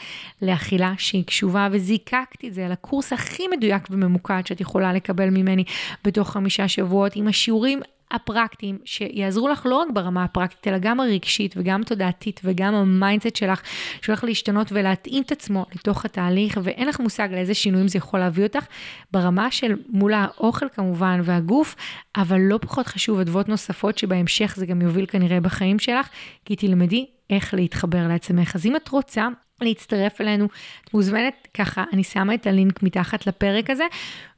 לאכילה 0.43 0.93
שהיא 0.99 1.24
קשובה, 1.25 1.69
וזיקקתי 1.73 2.49
את 2.49 2.55
זה 2.55 2.69
לקורס 2.69 3.13
הכי 3.13 3.49
מדויק 3.57 3.83
וממוקד 3.91 4.47
שאת 4.47 4.61
יכולה 4.61 4.93
לקבל 4.93 5.31
ממני 5.31 5.65
בתוך 6.05 6.31
חמישה 6.31 6.69
שבועות, 6.69 7.13
עם 7.17 7.29
השיעורים 7.29 7.81
הפרקטיים 8.11 8.79
שיעזרו 8.85 9.49
לך 9.49 9.67
לא 9.67 9.77
רק 9.77 9.89
ברמה 9.93 10.25
הפרקטית, 10.25 10.69
אלא 10.69 10.79
גם 10.79 11.01
הרגשית 11.01 11.55
וגם 11.57 11.83
תודעתית 11.83 12.41
וגם 12.45 12.75
ה 12.75 12.82
mindset 12.82 13.37
שלך, 13.37 13.63
שהולך 14.03 14.25
להשתנות 14.25 14.69
ולהתאים 14.73 15.23
את 15.23 15.33
עצמו 15.33 15.67
לתוך 15.75 16.05
התהליך, 16.05 16.59
ואין 16.63 16.89
לך 16.89 17.01
מושג 17.01 17.29
לאיזה 17.33 17.55
שינויים 17.55 17.89
זה 17.89 17.99
יכול 17.99 18.21
להביא 18.21 18.45
אותך, 18.45 18.67
ברמה 19.13 19.51
של 19.51 19.75
מול 19.89 20.13
האוכל 20.15 20.67
כמובן 20.69 21.21
והגוף, 21.25 21.77
אבל 22.17 22.41
לא 22.41 22.59
פחות 22.59 22.87
חשוב, 22.87 23.21
אדוות 23.21 23.49
נוספות 23.49 23.99
שבהמשך 23.99 24.55
זה 24.57 24.67
גם 24.67 24.83
יוביל 24.83 25.07
כנראה 25.07 25.41
בחיים 25.41 25.79
שלך, 25.79 26.09
כי 26.45 26.57
תלמדי 26.57 27.07
איך 27.31 27.55
להתחבר 27.55 28.09
לעצמך. 28.09 28.57
אז 28.57 28.67
אם 28.67 28.77
את 28.77 28.89
רוצה 28.89 29.29
להצטרף 29.61 30.21
אלינו, 30.21 30.49
את 30.85 30.95
מוזמנת 30.95 31.49
ככה, 31.55 31.85
אני 31.93 32.05
שמה 32.05 32.35
את 32.35 32.47
הלינק 32.47 32.83
מתחת 32.83 33.27
לפרק 33.27 33.71
הזה, 33.71 33.85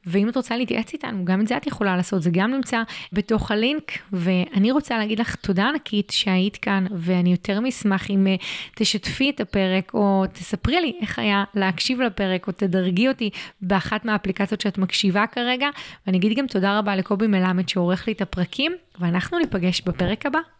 ואם 0.05 0.29
את 0.29 0.35
רוצה 0.35 0.57
להתייעץ 0.57 0.93
איתנו, 0.93 1.25
גם 1.25 1.41
את 1.41 1.47
זה 1.47 1.57
את 1.57 1.67
יכולה 1.67 1.97
לעשות, 1.97 2.23
זה 2.23 2.29
גם 2.33 2.51
נמצא 2.51 2.83
בתוך 3.13 3.51
הלינק, 3.51 3.91
ואני 4.11 4.71
רוצה 4.71 4.97
להגיד 4.97 5.19
לך 5.19 5.35
תודה 5.35 5.69
ענקית 5.69 6.09
שהיית 6.09 6.57
כאן, 6.57 6.85
ואני 6.91 7.31
יותר 7.31 7.59
מאשמח 7.59 8.09
אם 8.09 8.27
אה, 8.27 8.35
תשתפי 8.75 9.29
את 9.29 9.39
הפרק, 9.39 9.93
או 9.93 10.25
תספרי 10.33 10.81
לי 10.81 10.93
איך 11.01 11.19
היה 11.19 11.43
להקשיב 11.55 12.01
לפרק, 12.01 12.47
או 12.47 12.51
תדרגי 12.51 13.07
אותי 13.07 13.29
באחת 13.61 14.05
מהאפליקציות 14.05 14.61
שאת 14.61 14.77
מקשיבה 14.77 15.27
כרגע, 15.31 15.67
ואני 16.07 16.17
אגיד 16.17 16.37
גם 16.37 16.47
תודה 16.47 16.79
רבה 16.79 16.95
לקובי 16.95 17.27
מלמד 17.27 17.69
שעורך 17.69 18.07
לי 18.07 18.13
את 18.13 18.21
הפרקים, 18.21 18.71
ואנחנו 18.99 19.39
ניפגש 19.39 19.81
בפרק 19.81 20.25
הבא. 20.25 20.56